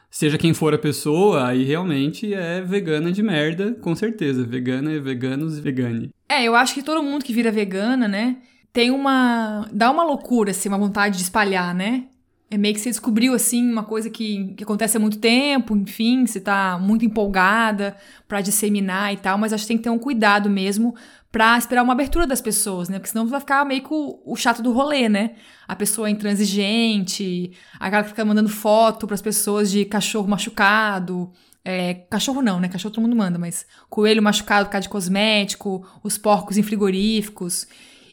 seja 0.10 0.38
quem 0.38 0.54
for 0.54 0.74
a 0.74 0.78
pessoa, 0.78 1.48
aí 1.48 1.64
realmente 1.64 2.34
é 2.34 2.62
vegana 2.62 3.12
de 3.12 3.22
merda, 3.22 3.74
com 3.76 3.96
certeza. 3.96 4.44
Vegana 4.44 4.92
é 4.94 5.00
veganos 5.00 5.58
e 5.58 5.62
vegane. 5.62 6.10
É, 6.28 6.44
eu 6.44 6.56
acho 6.56 6.74
que 6.74 6.84
todo 6.84 7.04
mundo 7.04 7.24
que 7.24 7.34
vira 7.34 7.52
vegana, 7.52 8.08
né, 8.08 8.38
tem 8.72 8.92
uma. 8.92 9.68
dá 9.72 9.92
uma 9.92 10.04
loucura, 10.04 10.52
assim, 10.52 10.70
uma 10.70 10.78
vontade 10.78 11.18
de 11.18 11.24
espalhar, 11.24 11.74
né? 11.74 12.06
É 12.52 12.58
meio 12.58 12.74
que 12.74 12.82
você 12.82 12.90
descobriu, 12.90 13.34
assim, 13.34 13.72
uma 13.72 13.84
coisa 13.84 14.10
que, 14.10 14.56
que 14.56 14.64
acontece 14.64 14.98
há 14.98 15.00
muito 15.00 15.20
tempo, 15.20 15.78
enfim, 15.78 16.26
você 16.26 16.40
tá 16.40 16.80
muito 16.82 17.06
empolgada 17.06 17.96
para 18.28 18.42
disseminar 18.42 19.14
e 19.14 19.18
tal, 19.18 19.38
mas 19.38 19.54
acho 19.54 19.64
que 19.64 19.68
tem 19.68 19.78
que 19.78 19.84
ter 19.84 19.92
um 19.92 20.00
cuidado 20.00 20.50
mesmo 20.50 20.96
pra 21.32 21.58
esperar 21.58 21.84
uma 21.84 21.94
abertura 21.94 22.26
das 22.26 22.42
pessoas, 22.42 22.90
né? 22.90 22.98
Porque 22.98 23.12
senão 23.12 23.28
vai 23.28 23.40
ficar 23.40 23.64
meio 23.66 23.84
que 23.84 23.94
o, 23.94 24.20
o 24.26 24.36
chato 24.36 24.64
do 24.64 24.72
rolê, 24.72 25.08
né? 25.08 25.36
A 25.68 25.76
pessoa 25.76 26.10
intransigente, 26.10 27.52
aquela 27.80 28.04
que 28.04 28.10
fica 28.10 28.26
mandando 28.26 28.50
foto 28.50 29.06
pras 29.06 29.22
pessoas 29.22 29.70
de 29.70 29.86
cachorro 29.86 30.28
machucado. 30.28 31.32
É, 31.64 31.94
cachorro 32.10 32.42
não, 32.42 32.60
né? 32.60 32.68
Cachorro 32.68 32.94
todo 32.94 33.04
mundo 33.04 33.16
manda, 33.16 33.38
mas 33.38 33.66
coelho 33.90 34.24
machucado 34.24 34.66
por 34.66 34.72
causa 34.72 34.84
de 34.84 34.90
cosmético, 34.90 35.88
os 36.04 36.18
porcos 36.18 36.58
em 36.58 36.64
frigoríficos. 36.64 37.68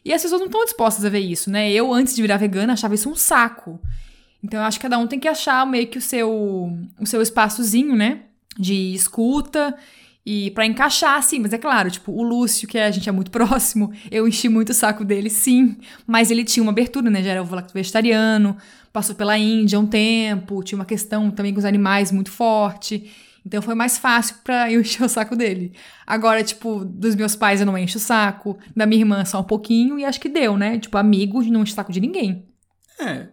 E 0.05 0.13
as 0.13 0.21
pessoas 0.21 0.39
não 0.39 0.45
estão 0.45 0.63
dispostas 0.63 1.03
a 1.03 1.09
ver 1.09 1.19
isso, 1.19 1.49
né? 1.49 1.71
Eu, 1.71 1.91
antes 1.91 2.15
de 2.15 2.21
virar 2.21 2.37
vegana, 2.37 2.73
achava 2.73 2.93
isso 2.93 3.09
um 3.09 3.15
saco. 3.15 3.79
Então, 4.47 4.61
eu 4.61 4.65
acho 4.65 4.79
que 4.79 4.83
cada 4.83 4.97
um 4.97 5.05
tem 5.05 5.19
que 5.19 5.27
achar 5.27 5.67
meio 5.67 5.87
que 5.87 5.97
o 5.97 6.01
seu, 6.01 6.71
o 6.97 7.05
seu 7.05 7.21
espaçozinho, 7.21 7.97
né? 7.97 8.21
De 8.57 8.93
escuta 8.93 9.75
e 10.25 10.51
para 10.51 10.65
encaixar, 10.65 11.21
sim. 11.21 11.39
Mas 11.39 11.51
é 11.51 11.57
claro, 11.57 11.91
tipo, 11.91 12.13
o 12.13 12.23
Lúcio, 12.23 12.65
que 12.65 12.77
a 12.77 12.89
gente 12.89 13.09
é 13.09 13.11
muito 13.11 13.29
próximo, 13.29 13.91
eu 14.09 14.25
enchi 14.25 14.47
muito 14.47 14.69
o 14.69 14.73
saco 14.73 15.03
dele, 15.03 15.29
sim. 15.29 15.75
Mas 16.07 16.31
ele 16.31 16.45
tinha 16.45 16.63
uma 16.63 16.71
abertura, 16.71 17.09
né? 17.09 17.21
Já 17.21 17.31
era 17.31 17.43
vegetariano, 17.73 18.55
passou 18.93 19.13
pela 19.15 19.37
Índia 19.37 19.77
um 19.77 19.85
tempo, 19.85 20.63
tinha 20.63 20.79
uma 20.79 20.85
questão 20.85 21.29
também 21.29 21.51
com 21.51 21.59
os 21.59 21.65
animais 21.65 22.09
muito 22.09 22.31
forte. 22.31 23.11
Então 23.45 23.61
foi 23.61 23.75
mais 23.75 23.97
fácil 23.97 24.37
pra 24.45 24.71
eu 24.71 24.79
encher 24.79 25.03
o 25.03 25.09
saco 25.09 25.35
dele. 25.35 25.73
Agora, 26.05 26.41
tipo, 26.41 26.85
dos 26.85 27.15
meus 27.15 27.35
pais 27.35 27.59
eu 27.59 27.65
não 27.65 27.77
encho 27.77 27.97
o 27.97 28.01
saco, 28.01 28.57
da 28.73 28.85
minha 28.85 29.01
irmã 29.01 29.25
só 29.25 29.41
um 29.41 29.43
pouquinho, 29.43 29.99
e 29.99 30.05
acho 30.05 30.21
que 30.21 30.29
deu, 30.29 30.55
né? 30.55 30.79
Tipo, 30.79 30.97
amigos 30.97 31.45
não 31.47 31.63
enche 31.63 31.73
o 31.73 31.75
saco 31.75 31.91
de 31.91 31.99
ninguém. 31.99 32.45
É, 32.97 33.27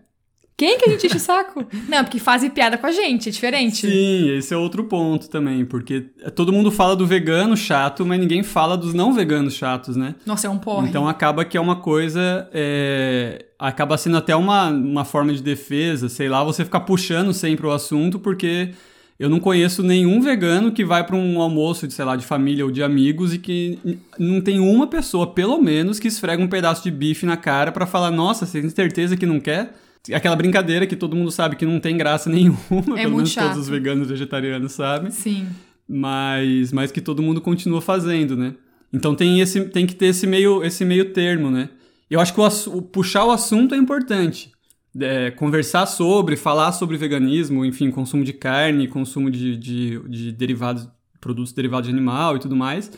quem 0.57 0.78
que 0.78 0.88
a 0.88 0.92
gente 0.92 1.07
enche 1.07 1.16
o 1.16 1.20
saco? 1.20 1.66
Não, 1.88 2.05
porque 2.05 2.18
fazem 2.18 2.48
piada 2.48 2.78
com 2.78 2.86
a 2.86 2.92
gente, 2.92 3.28
é 3.28 3.32
diferente. 3.32 3.88
Sim, 3.88 4.30
esse 4.36 4.55
é 4.55 4.57
outro 4.57 4.84
ponto 4.84 5.28
também, 5.28 5.64
porque 5.64 6.02
todo 6.34 6.52
mundo 6.52 6.70
fala 6.70 6.94
do 6.94 7.07
vegano 7.07 7.57
chato, 7.57 8.07
mas 8.07 8.20
ninguém 8.20 8.42
fala 8.42 8.76
dos 8.76 8.94
não 8.94 9.12
veganos 9.12 9.55
chatos, 9.55 9.96
né? 9.96 10.14
Nossa, 10.24 10.46
é 10.46 10.50
um 10.50 10.59
porre. 10.59 10.88
Então 10.88 11.09
acaba 11.09 11.44
que 11.44 11.57
é 11.57 11.61
uma 11.61 11.76
coisa. 11.76 12.48
É... 12.52 13.46
Acaba 13.59 13.96
sendo 13.96 14.16
até 14.16 14.36
uma, 14.36 14.68
uma 14.68 15.05
forma 15.05 15.32
de 15.32 15.42
defesa, 15.42 16.09
sei 16.09 16.28
lá, 16.28 16.44
você 16.44 16.64
ficar 16.64 16.80
puxando 16.80 17.32
sempre 17.32 17.66
o 17.66 17.72
assunto, 17.72 18.18
porque 18.18 18.70
eu 19.18 19.28
não 19.28 19.40
conheço 19.40 19.82
nenhum 19.82 20.20
vegano 20.20 20.70
que 20.70 20.84
vai 20.84 21.05
para 21.05 21.16
um 21.16 21.40
almoço 21.40 21.86
de, 21.86 21.94
sei 21.94 22.05
lá, 22.05 22.14
de 22.14 22.24
família 22.26 22.64
ou 22.64 22.70
de 22.70 22.82
amigos 22.82 23.32
e 23.32 23.38
que 23.38 23.78
não 24.18 24.40
tem 24.40 24.61
uma 24.61 24.86
pessoa, 24.86 25.26
pelo 25.26 25.59
menos, 25.59 25.98
que 25.98 26.09
esfrega 26.09 26.42
um 26.42 26.48
pedaço 26.48 26.82
de 26.82 26.90
bife 26.90 27.24
na 27.24 27.36
cara 27.36 27.72
para 27.72 27.86
falar: 27.86 28.11
nossa, 28.11 28.44
você 28.44 28.61
tem 28.61 28.70
certeza 28.70 29.16
que 29.16 29.26
não 29.26 29.40
quer? 29.40 29.72
Aquela 30.12 30.36
brincadeira 30.36 30.86
que 30.86 30.96
todo 30.96 31.16
mundo 31.16 31.30
sabe 31.30 31.57
que 31.57 31.64
não 31.64 31.80
tem 31.80 31.96
graça 31.96 32.28
nenhuma, 32.30 32.59
é 32.96 33.02
pelo 33.02 33.16
menos 33.16 33.30
chato. 33.30 33.48
todos 33.48 33.62
os 33.62 33.68
veganos 33.68 34.09
vegetarianos 34.09 34.72
sabem. 34.72 35.11
Sim. 35.11 35.46
Mas, 35.88 36.72
mas 36.72 36.90
que 36.90 37.00
todo 37.00 37.22
mundo 37.22 37.40
continua 37.40 37.80
fazendo, 37.80 38.36
né? 38.36 38.55
Então 38.92 39.14
tem, 39.14 39.40
esse, 39.40 39.61
tem 39.66 39.86
que 39.86 39.94
ter 39.94 40.07
esse 40.07 40.26
meio, 40.26 40.62
esse 40.64 40.84
meio 40.84 41.12
termo, 41.12 41.50
né? 41.50 41.68
Eu 42.09 42.20
acho 42.20 42.32
que 42.32 42.40
o, 42.40 42.76
o 42.76 42.82
puxar 42.82 43.24
o 43.24 43.30
assunto 43.30 43.74
é 43.74 43.78
importante. 43.78 44.52
É, 45.00 45.32
conversar 45.32 45.86
sobre, 45.86 46.36
falar 46.36 46.70
sobre 46.72 46.96
veganismo, 46.96 47.64
enfim, 47.64 47.90
consumo 47.90 48.22
de 48.22 48.32
carne, 48.32 48.86
consumo 48.86 49.28
de, 49.30 49.57
de, 49.57 49.98
de 50.09 50.32
derivados, 50.32 50.88
produtos 51.20 51.52
derivados 51.52 51.88
de 51.88 51.92
animal 51.92 52.36
e 52.36 52.38
tudo 52.38 52.55
mais. 52.55 52.92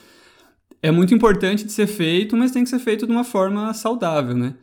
É 0.82 0.90
muito 0.90 1.14
importante 1.14 1.64
de 1.64 1.72
ser 1.72 1.86
feito, 1.86 2.36
mas 2.36 2.52
tem 2.52 2.62
que 2.62 2.68
ser 2.68 2.78
feito 2.78 3.06
de 3.06 3.12
uma 3.12 3.24
forma 3.24 3.72
saudável, 3.72 4.36
né? 4.36 4.54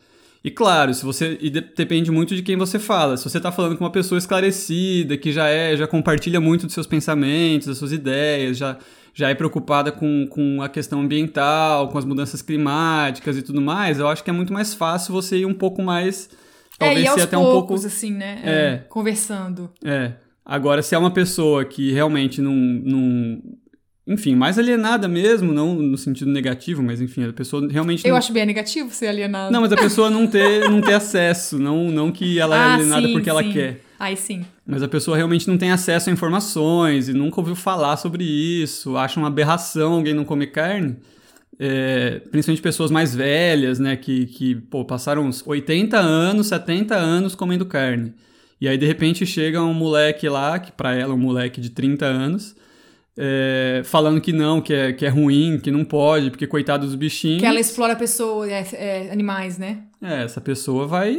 E 0.43 0.51
claro, 0.51 0.93
se 0.93 1.05
você 1.05 1.37
e 1.39 1.49
depende 1.49 2.11
muito 2.11 2.35
de 2.35 2.41
quem 2.41 2.57
você 2.57 2.77
fala. 2.77 3.15
Se 3.15 3.23
você 3.23 3.37
está 3.37 3.51
falando 3.51 3.77
com 3.77 3.83
uma 3.85 3.91
pessoa 3.91 4.19
esclarecida, 4.19 5.15
que 5.15 5.31
já 5.31 5.47
é, 5.47 5.77
já 5.77 5.87
compartilha 5.87 6.41
muito 6.41 6.65
dos 6.65 6.73
seus 6.73 6.85
pensamentos, 6.85 7.67
das 7.67 7.77
suas 7.77 7.93
ideias, 7.93 8.57
já 8.57 8.77
já 9.13 9.29
é 9.29 9.35
preocupada 9.35 9.91
com, 9.91 10.25
com 10.27 10.61
a 10.61 10.67
questão 10.67 10.99
ambiental, 10.99 11.87
com 11.89 11.97
as 11.97 12.03
mudanças 12.03 12.41
climáticas 12.41 13.37
e 13.37 13.43
tudo 13.43 13.61
mais, 13.61 13.99
eu 13.99 14.07
acho 14.07 14.23
que 14.23 14.29
é 14.29 14.33
muito 14.33 14.51
mais 14.51 14.73
fácil 14.73 15.13
você 15.13 15.37
ir 15.37 15.45
um 15.45 15.53
pouco 15.53 15.83
mais 15.83 16.29
talvez 16.79 16.99
é, 16.99 17.03
e 17.03 17.07
aos 17.07 17.15
ser 17.15 17.27
até 17.27 17.37
poucos, 17.37 17.51
um 17.51 17.53
pouco 17.53 17.73
assim, 17.75 18.11
né? 18.11 18.41
É, 18.43 18.51
é, 18.51 18.77
conversando. 18.89 19.69
É. 19.83 20.13
Agora, 20.43 20.81
se 20.81 20.93
é 20.93 20.97
uma 20.97 21.11
pessoa 21.11 21.63
que 21.63 21.91
realmente 21.91 22.41
não, 22.41 22.55
não 22.55 23.41
enfim, 24.05 24.35
mais 24.35 24.59
alienada 24.59 25.07
mesmo, 25.07 25.53
não 25.53 25.75
no 25.75 25.97
sentido 25.97 26.29
negativo, 26.29 26.83
mas 26.83 26.99
enfim, 26.99 27.25
a 27.25 27.33
pessoa 27.33 27.65
realmente. 27.69 28.05
Eu 28.05 28.11
não... 28.11 28.17
acho 28.17 28.33
bem 28.33 28.45
negativo 28.45 28.93
ser 28.93 29.07
alienada. 29.07 29.49
Não, 29.49 29.61
mas 29.61 29.71
a 29.71 29.77
pessoa 29.77 30.09
não 30.09 30.27
ter, 30.27 30.67
não 30.69 30.81
ter 30.81 30.93
acesso, 30.93 31.57
não, 31.57 31.89
não 31.89 32.11
que 32.11 32.37
ela 32.37 32.55
é 32.55 32.59
ah, 32.59 32.61
é 32.63 32.73
alienada 32.73 33.07
sim, 33.07 33.13
porque 33.13 33.23
sim. 33.23 33.29
ela 33.29 33.43
quer. 33.43 33.81
Aí 33.97 34.17
sim. 34.17 34.45
Mas 34.67 34.83
a 34.83 34.87
pessoa 34.89 35.15
realmente 35.15 35.47
não 35.47 35.57
tem 35.57 35.71
acesso 35.71 36.09
a 36.09 36.13
informações 36.13 37.07
e 37.07 37.13
nunca 37.13 37.39
ouviu 37.39 37.55
falar 37.55 37.95
sobre 37.95 38.25
isso, 38.25 38.97
acha 38.97 39.17
uma 39.17 39.27
aberração 39.27 39.93
alguém 39.93 40.13
não 40.13 40.25
comer 40.25 40.47
carne. 40.47 40.97
É, 41.57 42.19
principalmente 42.31 42.61
pessoas 42.61 42.91
mais 42.91 43.15
velhas, 43.15 43.79
né, 43.79 43.95
que, 43.95 44.25
que 44.25 44.55
pô, 44.55 44.83
passaram 44.83 45.23
uns 45.23 45.45
80 45.45 45.97
anos, 45.97 46.47
70 46.47 46.95
anos 46.95 47.35
comendo 47.35 47.65
carne. 47.65 48.13
E 48.59 48.67
aí, 48.67 48.77
de 48.77 48.85
repente, 48.85 49.25
chega 49.25 49.61
um 49.61 49.73
moleque 49.73 50.27
lá, 50.27 50.57
que 50.57 50.71
para 50.71 50.93
ela 50.95 51.13
é 51.13 51.15
um 51.15 51.19
moleque 51.19 51.61
de 51.61 51.69
30 51.69 52.05
anos, 52.05 52.55
é, 53.17 53.81
falando 53.85 54.19
que 54.19 54.33
não, 54.33 54.59
que 54.59 54.73
é, 54.73 54.91
que 54.91 55.05
é 55.05 55.09
ruim, 55.09 55.59
que 55.59 55.69
não 55.69 55.85
pode, 55.85 56.29
porque 56.31 56.47
coitado 56.47 56.85
dos 56.85 56.95
bichinhos. 56.95 57.39
Que 57.39 57.45
ela 57.45 57.59
explora 57.59 57.95
pessoas, 57.95 58.49
é, 58.49 58.67
é, 58.73 59.11
animais, 59.11 59.57
né? 59.57 59.83
É, 60.01 60.23
essa 60.23 60.41
pessoa 60.41 60.87
vai, 60.87 61.15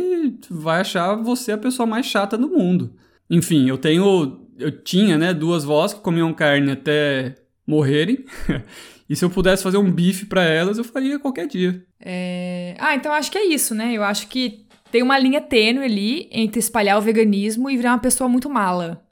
vai 0.51 0.81
achar 0.81 1.15
você 1.17 1.53
a 1.53 1.59
pessoa 1.59 1.87
mais 1.87 2.07
chata 2.07 2.37
do 2.37 2.49
mundo. 2.49 2.95
Enfim, 3.31 3.69
eu 3.69 3.79
tenho. 3.79 4.41
Eu 4.59 4.71
tinha, 4.71 5.19
né, 5.19 5.35
duas 5.35 5.65
vós 5.65 5.93
que 5.93 6.01
comiam 6.01 6.33
carne 6.33 6.73
até 6.73 7.35
morrerem. 7.67 8.25
e 9.09 9.17
se 9.17 9.25
eu 9.25 9.31
pudesse 9.31 9.63
fazer 9.63 9.79
um 9.79 9.91
bife 9.91 10.27
para 10.27 10.45
elas, 10.45 10.79
eu 10.79 10.85
faria 10.85 11.19
qualquer 11.19 11.47
dia. 11.47 11.85
É... 12.01 12.77
Ah, 12.79 12.95
então 12.95 13.13
acho 13.13 13.33
que 13.33 13.39
é 13.39 13.47
isso, 13.47 13.75
né? 13.75 13.93
Eu 13.93 14.05
acho 14.05 14.29
que 14.29 14.65
tem 14.93 15.03
uma 15.03 15.19
linha 15.19 15.41
tênue 15.41 15.85
ali 15.85 16.29
entre 16.31 16.61
espalhar 16.61 16.99
o 16.99 17.03
veganismo 17.03 17.69
e 17.69 17.77
virar 17.77 17.93
uma 17.93 17.99
pessoa 17.99 18.29
muito 18.29 18.49
mala. 18.49 19.04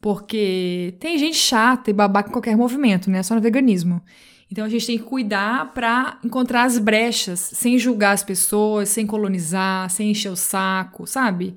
Porque 0.00 0.94
tem 0.98 1.18
gente 1.18 1.36
chata 1.36 1.90
e 1.90 1.92
babaca 1.92 2.28
em 2.28 2.32
qualquer 2.32 2.56
movimento, 2.56 3.10
né? 3.10 3.22
Só 3.22 3.34
no 3.34 3.40
veganismo. 3.40 4.02
Então 4.50 4.64
a 4.64 4.68
gente 4.68 4.86
tem 4.86 4.98
que 4.98 5.04
cuidar 5.04 5.72
para 5.72 6.18
encontrar 6.24 6.64
as 6.64 6.78
brechas, 6.78 7.38
sem 7.38 7.78
julgar 7.78 8.12
as 8.12 8.24
pessoas, 8.24 8.88
sem 8.88 9.06
colonizar, 9.06 9.88
sem 9.90 10.10
encher 10.10 10.30
o 10.30 10.36
saco, 10.36 11.06
sabe? 11.06 11.56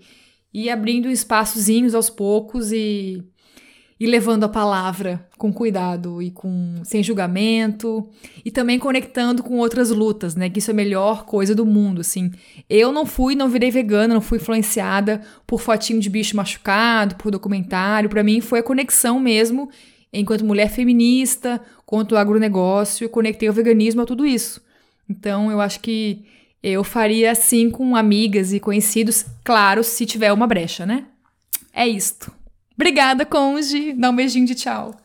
E 0.53 0.69
abrindo 0.69 1.09
espaçozinhos 1.09 1.95
aos 1.95 2.09
poucos 2.09 2.71
e 2.71 3.23
e 4.03 4.05
levando 4.05 4.43
a 4.43 4.49
palavra 4.49 5.25
com 5.37 5.53
cuidado 5.53 6.21
e 6.21 6.29
com 6.29 6.81
sem 6.83 7.01
julgamento 7.01 8.05
e 8.43 8.51
também 8.51 8.77
conectando 8.77 9.41
com 9.41 9.59
outras 9.59 9.91
lutas, 9.91 10.35
né? 10.35 10.49
Que 10.49 10.59
isso 10.59 10.71
é 10.71 10.73
a 10.73 10.75
melhor 10.75 11.23
coisa 11.23 11.55
do 11.55 11.65
mundo, 11.65 12.01
assim. 12.01 12.29
Eu 12.69 12.91
não 12.91 13.05
fui, 13.05 13.33
não 13.33 13.47
virei 13.47 13.71
vegana, 13.71 14.13
não 14.13 14.19
fui 14.19 14.39
influenciada 14.39 15.21
por 15.47 15.61
fotinho 15.61 16.01
de 16.01 16.09
bicho 16.09 16.35
machucado, 16.35 17.15
por 17.15 17.31
documentário. 17.31 18.09
Para 18.09 18.23
mim 18.23 18.41
foi 18.41 18.59
a 18.59 18.63
conexão 18.63 19.21
mesmo, 19.21 19.69
enquanto 20.11 20.43
mulher 20.43 20.69
feminista, 20.69 21.61
contra 21.85 22.17
o 22.17 22.19
agronegócio, 22.19 23.07
conectei 23.07 23.47
o 23.47 23.53
veganismo 23.53 24.01
a 24.01 24.05
tudo 24.05 24.25
isso. 24.25 24.61
Então, 25.09 25.49
eu 25.49 25.61
acho 25.61 25.79
que 25.79 26.25
eu 26.61 26.83
faria 26.83 27.31
assim 27.31 27.69
com 27.69 27.95
amigas 27.95 28.51
e 28.51 28.59
conhecidos, 28.59 29.25
claro, 29.45 29.81
se 29.81 30.05
tiver 30.05 30.33
uma 30.33 30.45
brecha, 30.45 30.85
né? 30.85 31.05
É 31.73 31.87
isto. 31.87 32.42
Obrigada, 32.75 33.25
Conge. 33.25 33.93
Dá 33.93 34.09
um 34.09 34.15
beijinho 34.15 34.45
de 34.45 34.55
tchau. 34.55 34.95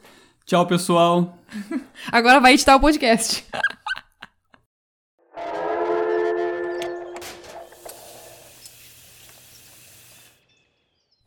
Tchau, 0.45 0.67
pessoal. 0.67 1.39
Agora 2.11 2.41
vai 2.41 2.55
editar 2.55 2.77
o 2.77 2.81
podcast. 2.81 3.45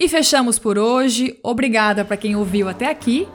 e 0.02 0.10
fechamos 0.10 0.58
por 0.58 0.80
hoje. 0.80 1.38
Obrigada 1.44 2.04
para 2.04 2.18
quem 2.18 2.36
ouviu 2.36 2.68
até 2.68 2.90
aqui. 2.90 3.28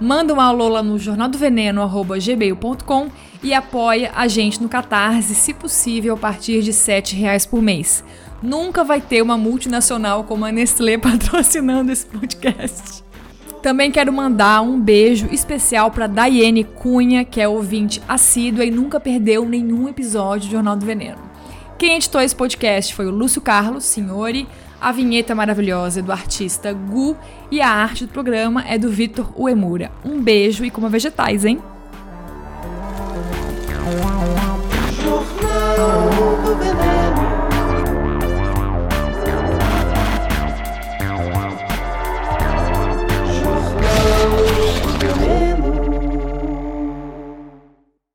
Manda 0.00 0.32
um 0.32 0.40
alô 0.40 0.68
lá 0.68 0.82
no 0.82 0.98
jornaldoveneno.gmail.com 0.98 3.10
e 3.42 3.52
apoia 3.52 4.10
a 4.14 4.26
gente 4.26 4.62
no 4.62 4.70
Catarse, 4.70 5.34
se 5.34 5.52
possível, 5.52 6.14
a 6.14 6.16
partir 6.16 6.62
de 6.62 6.70
R$ 6.70 7.02
reais 7.12 7.44
por 7.44 7.60
mês. 7.60 8.02
Nunca 8.44 8.84
vai 8.84 9.00
ter 9.00 9.22
uma 9.22 9.38
multinacional 9.38 10.22
como 10.22 10.44
a 10.44 10.52
Nestlé 10.52 10.98
patrocinando 11.00 11.90
esse 11.90 12.04
podcast. 12.04 13.02
Também 13.62 13.90
quero 13.90 14.12
mandar 14.12 14.60
um 14.60 14.78
beijo 14.78 15.28
especial 15.32 15.90
para 15.90 16.06
Daiane 16.06 16.62
Cunha, 16.62 17.24
que 17.24 17.40
é 17.40 17.48
ouvinte 17.48 18.02
assídua 18.06 18.66
e 18.66 18.70
nunca 18.70 19.00
perdeu 19.00 19.48
nenhum 19.48 19.88
episódio 19.88 20.50
do 20.50 20.52
Jornal 20.52 20.76
do 20.76 20.84
Veneno. 20.84 21.16
Quem 21.78 21.96
editou 21.96 22.20
esse 22.20 22.36
podcast 22.36 22.94
foi 22.94 23.06
o 23.06 23.10
Lúcio 23.10 23.40
Carlos, 23.40 23.84
senhori, 23.84 24.46
a 24.78 24.92
vinheta 24.92 25.34
maravilhosa 25.34 26.00
é 26.00 26.02
do 26.02 26.12
artista 26.12 26.70
Gu 26.70 27.16
e 27.50 27.62
a 27.62 27.70
arte 27.70 28.04
do 28.04 28.12
programa 28.12 28.62
é 28.68 28.76
do 28.76 28.90
Vitor 28.90 29.32
Uemura. 29.40 29.90
Um 30.04 30.20
beijo 30.20 30.66
e 30.66 30.70
coma 30.70 30.90
vegetais, 30.90 31.46
hein? 31.46 31.62